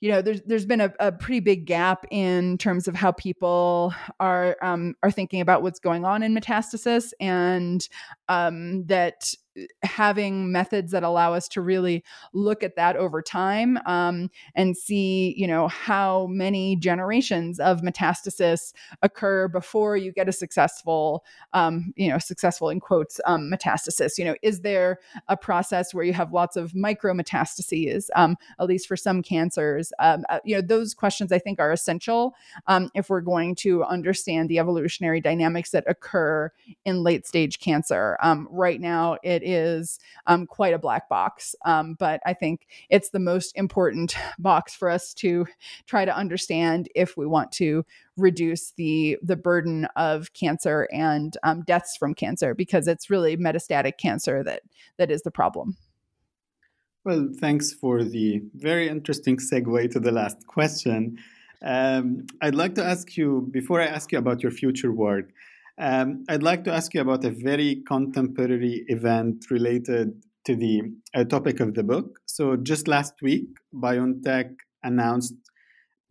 you 0.00 0.10
know 0.10 0.22
there's 0.22 0.40
there's 0.42 0.66
been 0.66 0.80
a, 0.80 0.92
a 0.98 1.12
pretty 1.12 1.40
big 1.40 1.66
gap 1.66 2.06
in 2.10 2.56
terms 2.58 2.88
of 2.88 2.94
how 2.94 3.12
people 3.12 3.94
are 4.18 4.56
um, 4.62 4.94
are 5.02 5.10
thinking 5.10 5.40
about 5.40 5.62
what's 5.62 5.78
going 5.78 6.04
on 6.04 6.22
in 6.22 6.34
metastasis 6.34 7.12
and 7.20 7.88
um, 8.28 8.84
that 8.86 9.34
having 9.82 10.52
methods 10.52 10.92
that 10.92 11.02
allow 11.02 11.34
us 11.34 11.48
to 11.48 11.60
really 11.60 12.04
look 12.32 12.62
at 12.62 12.76
that 12.76 12.96
over 12.96 13.22
time 13.22 13.78
um, 13.86 14.30
and 14.54 14.76
see 14.76 15.34
you 15.36 15.46
know 15.46 15.68
how 15.68 16.26
many 16.28 16.76
generations 16.76 17.60
of 17.60 17.80
metastasis 17.80 18.72
occur 19.02 19.48
before 19.48 19.96
you 19.96 20.12
get 20.12 20.28
a 20.28 20.32
successful 20.32 21.24
um, 21.52 21.92
you 21.96 22.08
know 22.08 22.18
successful 22.18 22.70
in 22.70 22.80
quotes 22.80 23.20
um, 23.24 23.50
metastasis. 23.50 24.18
You 24.18 24.24
know 24.24 24.36
is 24.42 24.60
there 24.60 24.98
a 25.28 25.36
process 25.36 25.92
where 25.94 26.04
you 26.04 26.12
have 26.12 26.32
lots 26.32 26.56
of 26.56 26.74
micro 26.74 27.14
metastases 27.14 28.06
um, 28.16 28.36
at 28.58 28.66
least 28.66 28.86
for 28.86 28.96
some 28.96 29.22
cancers? 29.22 29.92
Um, 29.98 30.24
uh, 30.28 30.38
you 30.44 30.54
know 30.54 30.62
those 30.62 30.94
questions 30.94 31.32
i 31.32 31.38
think 31.38 31.58
are 31.58 31.72
essential 31.72 32.34
um, 32.66 32.90
if 32.94 33.10
we're 33.10 33.20
going 33.20 33.54
to 33.56 33.84
understand 33.84 34.48
the 34.48 34.58
evolutionary 34.58 35.20
dynamics 35.20 35.70
that 35.70 35.84
occur 35.86 36.50
in 36.84 37.02
late 37.02 37.26
stage 37.26 37.58
cancer. 37.60 38.16
Right 38.50 38.80
now 38.80 39.18
it 39.22 39.42
is 39.52 39.98
um, 40.26 40.46
quite 40.46 40.74
a 40.74 40.78
black 40.78 41.08
box. 41.08 41.54
Um, 41.64 41.94
but 41.98 42.20
I 42.24 42.34
think 42.34 42.66
it's 42.88 43.10
the 43.10 43.18
most 43.18 43.56
important 43.56 44.14
box 44.38 44.74
for 44.74 44.90
us 44.90 45.14
to 45.14 45.46
try 45.86 46.04
to 46.04 46.16
understand 46.16 46.88
if 46.94 47.16
we 47.16 47.26
want 47.26 47.52
to 47.52 47.84
reduce 48.16 48.72
the 48.72 49.18
the 49.22 49.36
burden 49.36 49.86
of 49.96 50.32
cancer 50.34 50.88
and 50.92 51.36
um, 51.42 51.62
deaths 51.62 51.96
from 51.96 52.14
cancer, 52.14 52.54
because 52.54 52.86
it's 52.86 53.10
really 53.10 53.36
metastatic 53.36 53.98
cancer 53.98 54.42
that 54.42 54.62
that 54.98 55.10
is 55.10 55.22
the 55.22 55.30
problem. 55.30 55.76
Well, 57.04 57.30
thanks 57.38 57.72
for 57.72 58.04
the 58.04 58.42
very 58.54 58.88
interesting 58.88 59.38
segue 59.38 59.90
to 59.92 60.00
the 60.00 60.12
last 60.12 60.46
question. 60.46 61.18
Um, 61.62 62.26
I'd 62.42 62.54
like 62.54 62.74
to 62.74 62.84
ask 62.84 63.16
you, 63.16 63.48
before 63.50 63.80
I 63.80 63.86
ask 63.86 64.12
you 64.12 64.18
about 64.18 64.42
your 64.42 64.52
future 64.52 64.92
work, 64.92 65.30
um, 65.80 66.24
I'd 66.28 66.42
like 66.42 66.64
to 66.64 66.72
ask 66.72 66.92
you 66.92 67.00
about 67.00 67.24
a 67.24 67.30
very 67.30 67.82
contemporary 67.88 68.84
event 68.88 69.46
related 69.50 70.22
to 70.44 70.54
the 70.54 70.82
uh, 71.14 71.24
topic 71.24 71.58
of 71.60 71.74
the 71.74 71.82
book. 71.82 72.20
So, 72.26 72.56
just 72.56 72.86
last 72.86 73.14
week, 73.22 73.48
BioNTech 73.74 74.56
announced 74.82 75.34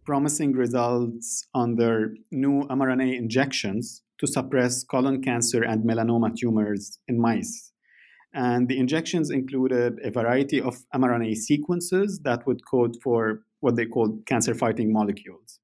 promising 0.06 0.54
results 0.54 1.48
on 1.54 1.76
their 1.76 2.16
new 2.32 2.64
mRNA 2.64 3.16
injections 3.16 4.02
to 4.20 4.26
suppress 4.26 4.84
colon 4.84 5.22
cancer 5.22 5.64
and 5.64 5.84
melanoma 5.84 6.36
tumors 6.36 6.98
in 7.08 7.22
mice. 7.22 7.72
And 8.34 8.68
the 8.68 8.80
injections 8.80 9.30
included 9.30 10.00
a 10.04 10.10
variety 10.10 10.60
of 10.62 10.84
mRNA 10.96 11.36
sequences 11.36 12.20
that 12.24 12.46
would 12.48 12.66
code 12.66 12.96
for 13.04 13.42
what 13.60 13.76
they 13.76 13.86
called 13.86 14.26
cancer 14.26 14.56
fighting 14.56 14.92
molecules 14.92 15.60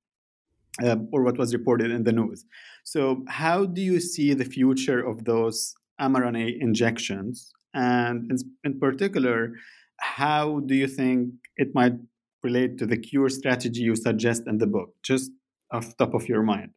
uh, 0.84 0.97
or 1.11 1.23
what 1.23 1.38
was 1.38 1.53
reported 1.53 1.91
in 1.91 2.03
the 2.03 2.11
news. 2.11 2.45
So, 2.84 3.23
how 3.28 3.65
do 3.65 3.82
you 3.82 3.99
see 3.99 4.34
the 4.34 4.45
future 4.45 5.05
of 5.05 5.26
those 5.26 5.76
mRNA 5.99 6.59
injections? 6.59 7.53
And 7.73 8.30
in, 8.32 8.38
in 8.63 8.80
particular, 8.80 9.53
how 9.99 10.59
do 10.61 10.76
you 10.76 10.88
think 10.88 11.34
it 11.57 11.73
might 11.73 11.93
relate 12.43 12.78
to 12.78 12.86
the 12.86 12.97
cure 12.97 13.30
strategy 13.30 13.82
you 13.82 13.95
suggest 13.95 14.43
in 14.47 14.57
the 14.57 14.67
book, 14.67 14.93
just 15.03 15.32
off 15.71 15.95
top 15.97 16.13
of 16.13 16.28
your 16.28 16.43
mind? 16.43 16.71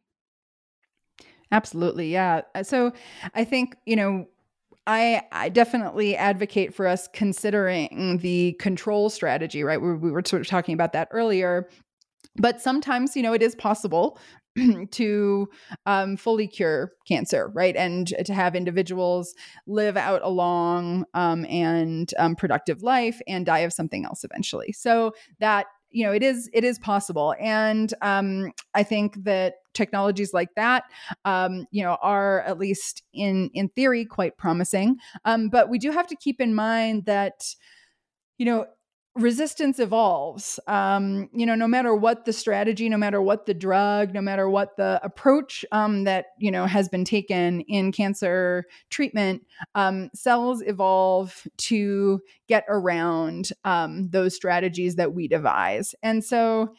Absolutely, 1.51 2.11
yeah. 2.11 2.41
Uh, 2.55 2.63
so, 2.63 2.93
I 3.33 3.43
think 3.43 3.75
you 3.85 3.95
know 3.95 4.27
I, 4.87 5.21
I, 5.31 5.49
definitely 5.49 6.15
advocate 6.15 6.73
for 6.73 6.87
us 6.87 7.07
considering 7.13 8.17
the 8.21 8.53
control 8.53 9.11
strategy, 9.11 9.63
right? 9.63 9.79
We, 9.79 9.93
we, 9.93 10.09
were 10.09 10.23
sort 10.25 10.41
of 10.41 10.47
talking 10.47 10.73
about 10.73 10.93
that 10.93 11.09
earlier 11.11 11.69
but 12.35 12.61
sometimes 12.61 13.15
you 13.15 13.23
know 13.23 13.33
it 13.33 13.41
is 13.41 13.55
possible 13.55 14.19
to 14.91 15.47
um, 15.85 16.17
fully 16.17 16.47
cure 16.47 16.91
cancer 17.07 17.49
right? 17.53 17.75
And 17.75 18.07
to 18.25 18.33
have 18.33 18.55
individuals 18.55 19.35
live 19.67 19.97
out 19.97 20.21
a 20.23 20.29
long 20.29 21.05
um, 21.13 21.45
and 21.45 22.11
um, 22.17 22.35
productive 22.35 22.81
life 22.81 23.19
and 23.27 23.45
die 23.45 23.59
of 23.59 23.73
something 23.73 24.05
else 24.05 24.23
eventually. 24.23 24.71
So 24.71 25.13
that 25.39 25.67
you 25.91 26.05
know 26.05 26.11
it 26.11 26.23
is 26.23 26.49
it 26.53 26.63
is 26.63 26.77
possible. 26.79 27.35
And 27.39 27.93
um, 28.01 28.51
i 28.75 28.83
think 28.83 29.23
that 29.23 29.55
technologies 29.73 30.33
like 30.33 30.49
that 30.55 30.83
um, 31.25 31.65
you 31.71 31.83
know 31.83 31.97
are 32.01 32.41
at 32.41 32.59
least 32.59 33.03
in 33.13 33.49
in 33.53 33.69
theory 33.69 34.05
quite 34.05 34.37
promising. 34.37 34.97
Um, 35.25 35.49
but 35.49 35.69
we 35.69 35.79
do 35.79 35.91
have 35.91 36.07
to 36.07 36.15
keep 36.15 36.41
in 36.41 36.53
mind 36.53 37.05
that 37.05 37.55
you 38.37 38.45
know 38.45 38.65
resistance 39.19 39.79
evolves. 39.79 40.59
Um, 40.67 41.29
you 41.33 41.45
know 41.45 41.55
no 41.55 41.67
matter 41.67 41.93
what 41.95 42.25
the 42.25 42.33
strategy 42.33 42.89
no 42.89 42.97
matter 42.97 43.21
what 43.21 43.45
the 43.45 43.53
drug 43.53 44.13
no 44.13 44.21
matter 44.21 44.49
what 44.49 44.77
the 44.77 44.99
approach 45.03 45.65
um, 45.71 46.05
that 46.05 46.27
you 46.37 46.51
know 46.51 46.65
has 46.65 46.89
been 46.89 47.05
taken 47.05 47.61
in 47.61 47.91
cancer 47.91 48.65
treatment 48.89 49.45
um, 49.75 50.09
cells 50.13 50.63
evolve 50.65 51.47
to 51.57 52.21
get 52.47 52.65
around 52.67 53.51
um, 53.65 54.09
those 54.09 54.35
strategies 54.35 54.95
that 54.95 55.13
we 55.13 55.27
devise. 55.27 55.93
And 56.03 56.23
so 56.23 56.73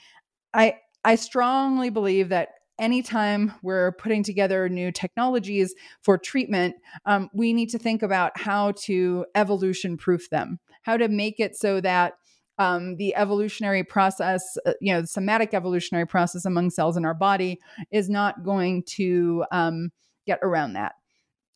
i 0.52 0.74
i 1.04 1.14
strongly 1.14 1.90
believe 1.90 2.28
that 2.30 2.48
anytime 2.80 3.52
we're 3.62 3.92
putting 3.92 4.22
together 4.24 4.68
new 4.68 4.90
technologies 4.90 5.74
for 6.02 6.16
treatment, 6.16 6.74
um, 7.04 7.28
we 7.34 7.52
need 7.52 7.68
to 7.68 7.78
think 7.78 8.02
about 8.02 8.32
how 8.36 8.72
to 8.72 9.26
evolution 9.34 9.98
proof 9.98 10.30
them, 10.30 10.58
how 10.82 10.96
to 10.96 11.06
make 11.06 11.38
it 11.38 11.54
so 11.54 11.80
that 11.80 12.14
um, 12.60 12.96
the 12.96 13.16
evolutionary 13.16 13.82
process, 13.82 14.42
uh, 14.66 14.74
you 14.82 14.92
know, 14.92 15.00
the 15.00 15.06
somatic 15.06 15.54
evolutionary 15.54 16.06
process 16.06 16.44
among 16.44 16.68
cells 16.68 16.96
in 16.96 17.06
our 17.06 17.14
body 17.14 17.58
is 17.90 18.10
not 18.10 18.44
going 18.44 18.82
to 18.84 19.44
um, 19.50 19.90
get 20.26 20.38
around 20.42 20.74
that. 20.74 20.92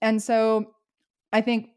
And 0.00 0.20
so 0.20 0.72
I 1.30 1.42
think 1.42 1.68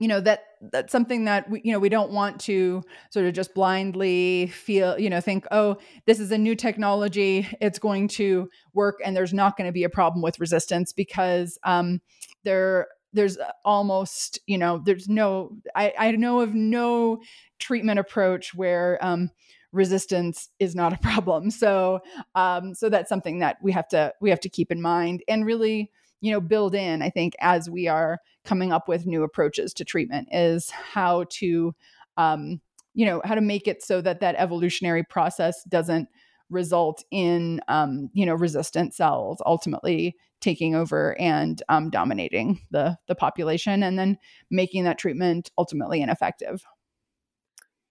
you 0.00 0.08
know 0.08 0.20
that 0.20 0.44
that's 0.72 0.90
something 0.90 1.26
that 1.26 1.48
we 1.48 1.60
you 1.64 1.72
know 1.72 1.78
we 1.78 1.88
don't 1.88 2.10
want 2.10 2.40
to 2.40 2.82
sort 3.10 3.24
of 3.26 3.34
just 3.34 3.54
blindly 3.54 4.48
feel 4.48 4.98
you 4.98 5.08
know 5.08 5.20
think 5.20 5.46
oh 5.52 5.76
this 6.06 6.18
is 6.18 6.32
a 6.32 6.38
new 6.38 6.56
technology 6.56 7.46
it's 7.60 7.78
going 7.78 8.08
to 8.08 8.48
work 8.74 8.98
and 9.04 9.14
there's 9.14 9.34
not 9.34 9.56
going 9.56 9.68
to 9.68 9.72
be 9.72 9.84
a 9.84 9.90
problem 9.90 10.20
with 10.20 10.40
resistance 10.40 10.92
because 10.92 11.56
um 11.62 12.00
there 12.42 12.88
there's 13.12 13.38
almost 13.64 14.38
you 14.46 14.58
know 14.58 14.80
there's 14.84 15.08
no 15.08 15.56
i 15.74 15.92
i 15.98 16.10
know 16.12 16.40
of 16.40 16.54
no 16.54 17.20
treatment 17.58 17.98
approach 17.98 18.54
where 18.54 18.98
um 19.04 19.30
resistance 19.72 20.50
is 20.58 20.74
not 20.74 20.92
a 20.92 20.98
problem. 21.02 21.50
So 21.50 22.00
um 22.34 22.74
so 22.74 22.88
that's 22.88 23.08
something 23.08 23.38
that 23.40 23.56
we 23.62 23.72
have 23.72 23.88
to 23.88 24.12
we 24.20 24.30
have 24.30 24.40
to 24.40 24.48
keep 24.48 24.70
in 24.70 24.80
mind 24.80 25.22
and 25.28 25.46
really 25.46 25.90
you 26.20 26.30
know 26.30 26.40
build 26.40 26.74
in 26.74 27.02
i 27.02 27.10
think 27.10 27.34
as 27.40 27.68
we 27.68 27.88
are 27.88 28.18
coming 28.44 28.72
up 28.72 28.88
with 28.88 29.06
new 29.06 29.22
approaches 29.22 29.74
to 29.74 29.84
treatment 29.84 30.28
is 30.32 30.70
how 30.70 31.24
to 31.30 31.74
um, 32.16 32.60
you 32.94 33.06
know 33.06 33.20
how 33.24 33.34
to 33.34 33.40
make 33.40 33.66
it 33.66 33.82
so 33.82 34.00
that 34.00 34.20
that 34.20 34.36
evolutionary 34.36 35.02
process 35.02 35.62
doesn't 35.64 36.08
result 36.50 37.04
in 37.10 37.60
um, 37.68 38.10
you 38.12 38.26
know 38.26 38.34
resistant 38.34 38.94
cells 38.94 39.42
ultimately 39.46 40.16
taking 40.42 40.74
over 40.74 41.18
and 41.18 41.62
um, 41.68 41.88
dominating 41.90 42.60
the 42.70 42.98
the 43.08 43.14
population 43.14 43.82
and 43.82 43.98
then 43.98 44.18
making 44.50 44.84
that 44.84 44.98
treatment 44.98 45.50
ultimately 45.56 46.02
ineffective 46.02 46.64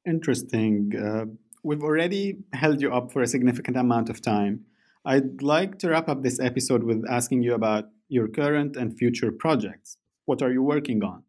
interesting 0.06 0.92
uh, 0.96 1.26
we've 1.64 1.84
already 1.84 2.38
held 2.54 2.82
you 2.82 2.94
up 2.94 3.12
for 3.12 3.22
a 3.22 3.28
significant 3.28 3.78
amount 3.78 4.10
of 4.10 4.22
time 4.22 4.66
i'd 5.06 5.42
like 5.42 5.80
to 5.80 5.90
wrap 5.90 6.08
up 6.08 6.22
this 6.22 6.40
episode 6.40 6.84
with 6.84 7.04
asking 7.10 7.42
you 7.42 7.54
about 7.54 7.86
your 8.10 8.28
current 8.28 8.76
and 8.76 8.98
future 8.98 9.32
projects 9.32 9.98
what 10.26 10.42
are 10.42 10.52
you 10.52 10.64
working 10.64 11.04
on? 11.04 11.24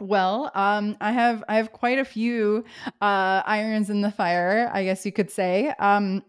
Well, 0.00 0.52
um, 0.54 0.96
I 1.00 1.10
have 1.10 1.42
I 1.48 1.56
have 1.56 1.72
quite 1.72 1.98
a 1.98 2.04
few 2.04 2.64
uh, 3.00 3.42
irons 3.44 3.90
in 3.90 4.00
the 4.00 4.12
fire, 4.12 4.70
I 4.72 4.84
guess 4.84 5.04
you 5.04 5.10
could 5.10 5.30
say. 5.30 5.72
Um, 5.80 6.22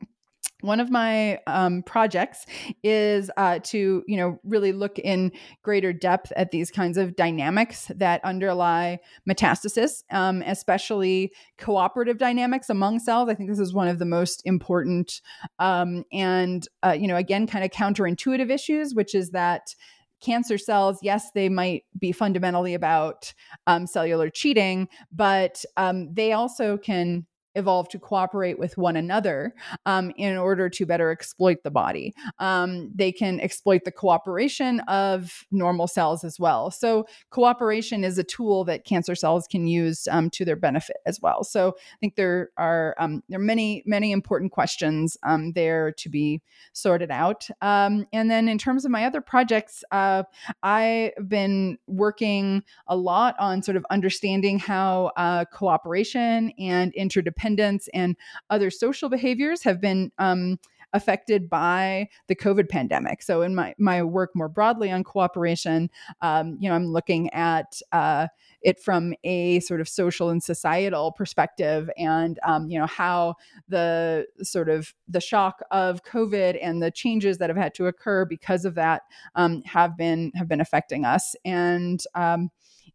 one 0.62 0.80
of 0.80 0.90
my 0.90 1.40
um, 1.48 1.84
projects 1.84 2.46
is 2.84 3.32
uh, 3.38 3.60
to 3.64 4.04
you 4.08 4.18
know 4.18 4.40
really 4.44 4.72
look 4.72 5.00
in 5.00 5.32
greater 5.64 5.94
depth 5.94 6.32
at 6.36 6.52
these 6.52 6.72
kinds 6.72 6.98
of 6.98 7.16
dynamics 7.16 7.92
that 7.96 8.24
underlie 8.24 9.00
metastasis 9.30 10.04
um, 10.12 10.42
especially 10.46 11.32
cooperative 11.58 12.18
dynamics 12.18 12.70
among 12.70 13.00
cells. 13.00 13.30
I 13.30 13.36
think 13.36 13.50
this 13.50 13.60
is 13.60 13.74
one 13.74 13.88
of 13.88 14.00
the 14.00 14.06
most 14.06 14.42
important 14.46 15.22
um, 15.60 16.04
and 16.12 16.68
uh, 16.84 16.96
you 16.98 17.08
know 17.08 17.16
again 17.16 17.48
kind 17.48 17.64
of 17.64 17.72
counterintuitive 17.72 18.50
issues 18.50 18.94
which 18.94 19.16
is 19.16 19.32
that 19.32 19.76
cancer 20.22 20.58
cells, 20.58 21.00
yes, 21.02 21.32
they 21.32 21.50
might 21.50 21.86
be 21.98 22.12
fundamentally 22.12 22.74
about 22.74 23.34
um, 23.68 23.88
cellular 23.88 24.30
cheating, 24.30 24.88
but 25.12 25.64
um, 25.78 26.14
they 26.14 26.34
also 26.34 26.78
can 26.78 27.26
evolve 27.56 27.90
to 27.90 28.00
cooperate 28.00 28.60
with 28.60 28.78
one 28.78 28.96
another 28.96 29.54
um, 29.86 30.12
in 30.18 30.38
order 30.38 30.70
to 30.70 30.86
better 30.86 31.12
exploit 31.12 31.64
the 31.64 31.72
body. 31.72 32.14
Um, 32.38 32.92
they 32.94 33.12
can 33.12 33.40
exploit 33.40 33.84
the 33.86 33.92
cooperation 33.92 34.82
of 34.82 35.46
normal 35.52 35.88
cells 35.88 36.24
as 36.24 36.40
well. 36.40 36.72
So, 36.72 37.08
cooperation 37.32 38.04
is 38.04 38.18
a 38.18 38.24
tool 38.24 38.64
that 38.66 38.86
cancer 38.86 39.16
cells 39.16 39.48
can 39.48 39.68
use 39.68 40.08
um, 40.12 40.30
to 40.32 40.46
their 40.46 40.56
benefit 40.56 40.98
as 41.06 41.20
well. 41.22 41.44
So, 41.44 41.70
I 41.78 41.98
think 42.00 42.16
there 42.16 42.50
are 42.58 42.96
um, 43.00 43.24
there 43.30 43.40
are 43.40 43.44
many 43.44 43.84
many 43.86 44.12
important 44.12 44.52
questions 44.52 45.18
um, 45.24 45.54
there 45.54 45.92
to 45.94 46.10
be 46.10 46.42
sorted 46.74 47.12
out. 47.12 47.48
Um, 47.62 48.06
and 48.14 48.30
then, 48.30 48.48
in 48.48 48.58
terms 48.58 48.86
of 48.86 48.92
my 48.92 49.06
other 49.06 49.22
projects, 49.22 49.84
uh, 49.92 50.24
I've 50.62 51.12
been 51.28 51.78
working 51.88 52.64
a 52.88 52.96
lot 52.96 53.36
on 53.40 53.64
sort 53.64 53.76
of 53.76 53.86
understanding 53.90 54.60
how 54.60 55.12
uh, 55.18 55.46
cooperation 55.46 56.52
and 56.60 56.94
interdependence 56.94 57.39
independence 57.40 57.88
and 57.94 58.16
other 58.50 58.70
social 58.70 59.10
behaviors 59.10 59.64
have 59.64 59.82
been 59.82 60.12
um, 60.18 60.60
affected 60.94 61.48
by 61.50 62.08
the 62.28 62.36
COVID 62.36 62.68
pandemic. 62.68 63.22
So, 63.22 63.44
in 63.44 63.54
my 63.54 63.76
my 63.78 64.02
work 64.04 64.32
more 64.36 64.50
broadly 64.50 64.92
on 64.92 65.04
cooperation, 65.04 65.90
um, 66.22 66.58
you 66.60 66.68
know, 66.68 66.76
I'm 66.76 66.88
looking 66.88 67.32
at 67.32 67.80
uh, 67.92 68.28
it 68.62 68.80
from 68.80 69.14
a 69.24 69.60
sort 69.62 69.82
of 69.82 69.88
social 69.88 70.30
and 70.30 70.44
societal 70.44 71.12
perspective, 71.12 71.90
and 71.98 72.40
um, 72.46 72.70
you 72.70 72.80
know 72.80 72.88
how 72.88 73.36
the 73.68 74.26
sort 74.42 74.70
of 74.70 74.94
the 75.08 75.22
shock 75.22 75.62
of 75.72 76.04
COVID 76.04 76.58
and 76.62 76.82
the 76.82 76.92
changes 76.92 77.38
that 77.38 77.50
have 77.50 77.58
had 77.58 77.74
to 77.76 77.88
occur 77.88 78.26
because 78.26 78.66
of 78.66 78.76
that 78.76 79.04
um, 79.36 79.62
have 79.64 79.96
been 79.96 80.32
have 80.36 80.48
been 80.48 80.62
affecting 80.62 81.06
us, 81.06 81.36
and 81.46 82.04
um, 82.16 82.50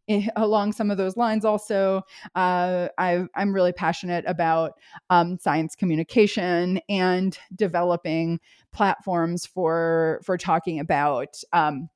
along 0.35 0.71
some 0.71 0.91
of 0.91 0.97
those 0.97 1.17
lines 1.17 1.45
also 1.45 2.01
uh, 2.35 2.87
i 2.97 3.25
am 3.35 3.53
really 3.53 3.73
passionate 3.73 4.23
about 4.27 4.73
um, 5.09 5.37
science 5.39 5.75
communication 5.75 6.79
and 6.89 7.37
developing 7.55 8.39
platforms 8.71 9.45
for 9.45 10.21
for 10.23 10.37
talking 10.37 10.79
about 10.79 11.35
um, 11.53 11.89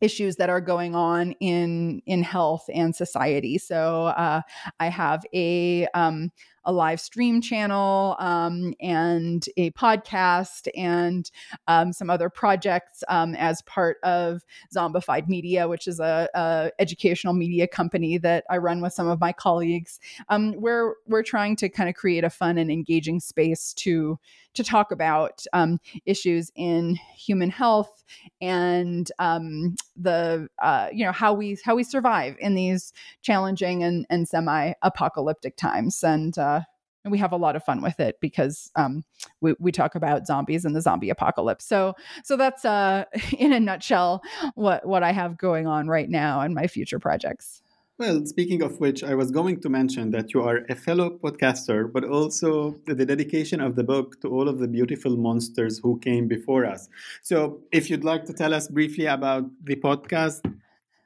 issues 0.00 0.36
that 0.36 0.50
are 0.50 0.60
going 0.60 0.94
on 0.94 1.32
in 1.40 2.00
in 2.06 2.22
health 2.22 2.68
and 2.72 2.94
society. 2.94 3.58
So 3.58 4.06
uh, 4.06 4.42
I 4.78 4.88
have 4.88 5.24
a 5.34 5.86
um, 5.94 6.30
a 6.68 6.72
live 6.72 7.00
stream 7.00 7.40
channel 7.40 8.14
um, 8.18 8.74
and 8.78 9.46
a 9.56 9.70
podcast 9.70 10.68
and 10.76 11.30
um, 11.66 11.94
some 11.94 12.10
other 12.10 12.28
projects 12.28 13.02
um, 13.08 13.34
as 13.36 13.62
part 13.62 13.96
of 14.02 14.42
Zombified 14.72 15.28
Media, 15.28 15.66
which 15.66 15.88
is 15.88 15.98
a, 15.98 16.28
a, 16.34 16.70
educational 16.78 17.32
media 17.32 17.66
company 17.66 18.18
that 18.18 18.44
I 18.50 18.58
run 18.58 18.82
with 18.82 18.92
some 18.92 19.08
of 19.08 19.18
my 19.18 19.32
colleagues. 19.32 19.98
Um, 20.28 20.52
where 20.52 20.96
we're 21.06 21.22
trying 21.22 21.56
to 21.56 21.70
kind 21.70 21.88
of 21.88 21.94
create 21.94 22.22
a 22.22 22.30
fun 22.30 22.58
and 22.58 22.70
engaging 22.70 23.18
space 23.18 23.72
to 23.78 24.18
to 24.58 24.64
talk 24.64 24.90
about 24.90 25.44
um, 25.52 25.78
issues 26.04 26.50
in 26.56 26.96
human 27.16 27.48
health 27.48 28.04
and 28.40 29.10
um, 29.20 29.76
the 29.96 30.48
uh, 30.60 30.88
you 30.92 31.04
know 31.04 31.12
how 31.12 31.32
we 31.32 31.56
how 31.64 31.76
we 31.76 31.84
survive 31.84 32.36
in 32.40 32.54
these 32.54 32.92
challenging 33.22 33.84
and, 33.84 34.04
and 34.10 34.28
semi 34.28 34.72
apocalyptic 34.82 35.56
times 35.56 36.02
and 36.02 36.36
uh, 36.38 36.60
and 37.04 37.12
we 37.12 37.18
have 37.18 37.32
a 37.32 37.36
lot 37.36 37.54
of 37.54 37.62
fun 37.62 37.80
with 37.80 38.00
it 38.00 38.16
because 38.20 38.70
um, 38.74 39.04
we, 39.40 39.54
we 39.60 39.70
talk 39.70 39.94
about 39.94 40.26
zombies 40.26 40.64
and 40.64 40.74
the 40.74 40.82
zombie 40.82 41.10
apocalypse. 41.10 41.64
So 41.64 41.94
so 42.24 42.36
that's 42.36 42.64
uh, 42.64 43.04
in 43.38 43.52
a 43.52 43.60
nutshell 43.60 44.22
what 44.56 44.84
what 44.84 45.04
I 45.04 45.12
have 45.12 45.38
going 45.38 45.68
on 45.68 45.86
right 45.86 46.10
now 46.10 46.40
and 46.40 46.52
my 46.52 46.66
future 46.66 46.98
projects. 46.98 47.62
Well, 47.98 48.24
speaking 48.26 48.62
of 48.62 48.78
which, 48.78 49.02
I 49.02 49.16
was 49.16 49.32
going 49.32 49.60
to 49.60 49.68
mention 49.68 50.12
that 50.12 50.32
you 50.32 50.40
are 50.40 50.58
a 50.68 50.76
fellow 50.76 51.18
podcaster, 51.18 51.92
but 51.92 52.04
also 52.04 52.76
the 52.86 53.04
dedication 53.04 53.60
of 53.60 53.74
the 53.74 53.82
book 53.82 54.20
to 54.20 54.28
all 54.28 54.48
of 54.48 54.60
the 54.60 54.68
beautiful 54.68 55.16
monsters 55.16 55.80
who 55.80 55.98
came 55.98 56.28
before 56.28 56.64
us. 56.64 56.88
So, 57.22 57.58
if 57.72 57.90
you'd 57.90 58.04
like 58.04 58.24
to 58.26 58.32
tell 58.32 58.54
us 58.54 58.68
briefly 58.68 59.06
about 59.06 59.50
the 59.64 59.74
podcast, 59.74 60.42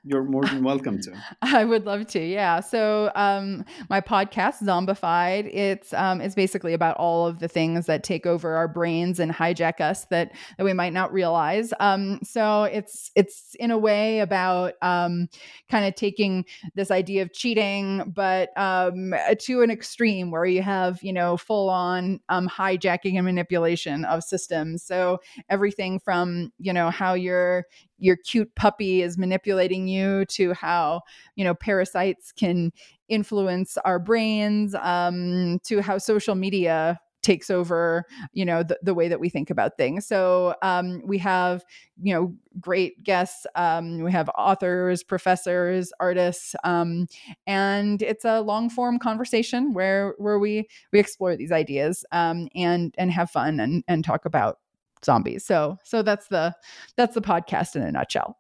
you're 0.05 0.25
more 0.25 0.45
than 0.45 0.65
welcome 0.65 1.01
to. 1.01 1.13
I 1.43 1.65
would 1.65 1.87
love 1.87 2.09
to. 2.09 2.21
Yeah. 2.21 2.59
So 2.61 3.13
um, 3.15 3.65
my 3.89 4.01
podcast, 4.01 4.61
Zombified, 4.63 5.49
it's 5.55 5.93
um, 5.93 6.21
it's 6.21 6.35
basically 6.35 6.73
about 6.73 6.97
all 6.97 7.27
of 7.27 7.39
the 7.39 7.47
things 7.47 7.87
that 7.87 8.03
take 8.03 8.27
over 8.27 8.55
our 8.57 8.67
brains 8.67 9.21
and 9.21 9.33
hijack 9.33 9.81
us 9.81 10.07
that 10.07 10.33
that 10.59 10.65
we 10.65 10.73
might 10.73 10.93
not 10.93 11.13
realize. 11.13 11.73
Um, 11.79 12.19
so 12.25 12.65
it's 12.65 13.13
it's 13.15 13.55
in 13.61 13.71
a 13.71 13.79
way 13.79 14.19
about 14.19 14.75
um, 14.83 15.29
kind 15.71 15.85
of 15.85 15.95
taking 15.95 16.47
this 16.75 16.91
idea 16.91 17.23
of 17.23 17.33
cheating, 17.33 18.13
but 18.13 18.57
um, 18.59 19.15
to 19.39 19.63
an 19.63 19.71
extreme 19.71 20.33
where 20.33 20.45
you 20.45 20.63
have 20.63 21.01
you 21.03 21.13
know 21.13 21.37
full 21.37 21.71
on 21.71 22.19
um, 22.29 22.49
hijacking 22.49 23.15
and 23.15 23.25
manipulation 23.25 24.05
of 24.05 24.25
systems. 24.25 24.83
So 24.83 25.21
everything 25.49 26.01
from 26.01 26.53
you 26.59 26.73
know 26.73 26.91
how 26.91 27.15
you're 27.15 27.67
your 28.03 28.17
cute 28.17 28.55
puppy 28.57 29.01
is 29.01 29.17
manipulating 29.17 29.87
you 29.87 30.25
to 30.27 30.53
how 30.55 31.01
you 31.37 31.45
know 31.45 31.55
parasites 31.55 32.33
can 32.33 32.73
influence 33.09 33.79
our 33.85 33.99
brains 33.99 34.75
um, 34.75 35.59
to 35.65 35.81
how 35.81 35.99
social 35.99 36.35
media 36.35 36.99
takes 37.23 37.51
over 37.51 38.05
you 38.33 38.45
know 38.45 38.65
the, 38.65 38.77
the 38.83 38.95
way 38.95 39.09
that 39.09 39.21
we 39.21 39.29
think 39.29 39.49
about 39.49 39.77
things. 39.77 40.07
So 40.07 40.57
um, 40.63 41.03
we 41.07 41.19
have 41.19 41.65
you 42.03 42.13
know 42.13 42.35
great 42.61 43.03
guests 43.05 43.47
um, 43.55 44.01
we 44.01 44.11
have 44.13 44.29
authors 44.37 45.03
professors 45.03 45.93
artists 46.01 46.55
um, 46.65 47.07
and 47.47 48.03
it's 48.03 48.25
a 48.25 48.41
long 48.41 48.69
form 48.69 48.99
conversation 48.99 49.73
where 49.73 50.15
where 50.19 50.39
we 50.39 50.69
we 50.93 50.99
explore 50.99 51.37
these 51.37 51.53
ideas 51.53 52.05
um, 52.13 52.49
and 52.55 52.95
and 52.99 53.13
have 53.13 53.31
fun 53.31 53.61
and 53.61 53.85
and 53.87 54.05
talk 54.05 54.25
about 54.25 54.59
zombies. 55.05 55.45
So 55.45 55.79
so 55.85 56.03
that's 56.03 56.29
the 56.29 56.55
that's 56.97 57.15
the 57.15 57.23
podcast 57.23 57.77
in 57.77 57.83
a 57.83 57.93
nutshell. 57.93 58.37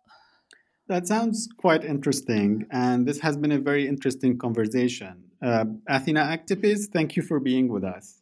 That 0.88 1.06
sounds 1.06 1.48
quite 1.56 1.84
interesting, 1.84 2.66
and 2.70 3.06
this 3.06 3.20
has 3.20 3.36
been 3.36 3.52
a 3.52 3.58
very 3.58 3.86
interesting 3.86 4.36
conversation. 4.36 5.24
Uh, 5.40 5.64
Athena 5.88 6.20
Aktipis, 6.20 6.88
thank 6.92 7.16
you 7.16 7.22
for 7.22 7.40
being 7.40 7.68
with 7.68 7.84
us. 7.84 8.20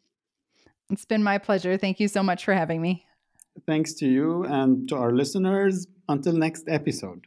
It's 0.90 1.04
been 1.04 1.22
my 1.22 1.38
pleasure. 1.38 1.76
Thank 1.76 2.00
you 2.00 2.08
so 2.08 2.22
much 2.22 2.44
for 2.44 2.54
having 2.54 2.82
me. 2.82 3.06
Thanks 3.66 3.94
to 3.94 4.06
you 4.06 4.44
and 4.44 4.88
to 4.88 4.96
our 4.96 5.12
listeners. 5.12 5.86
Until 6.08 6.32
next 6.32 6.64
episode. 6.68 7.26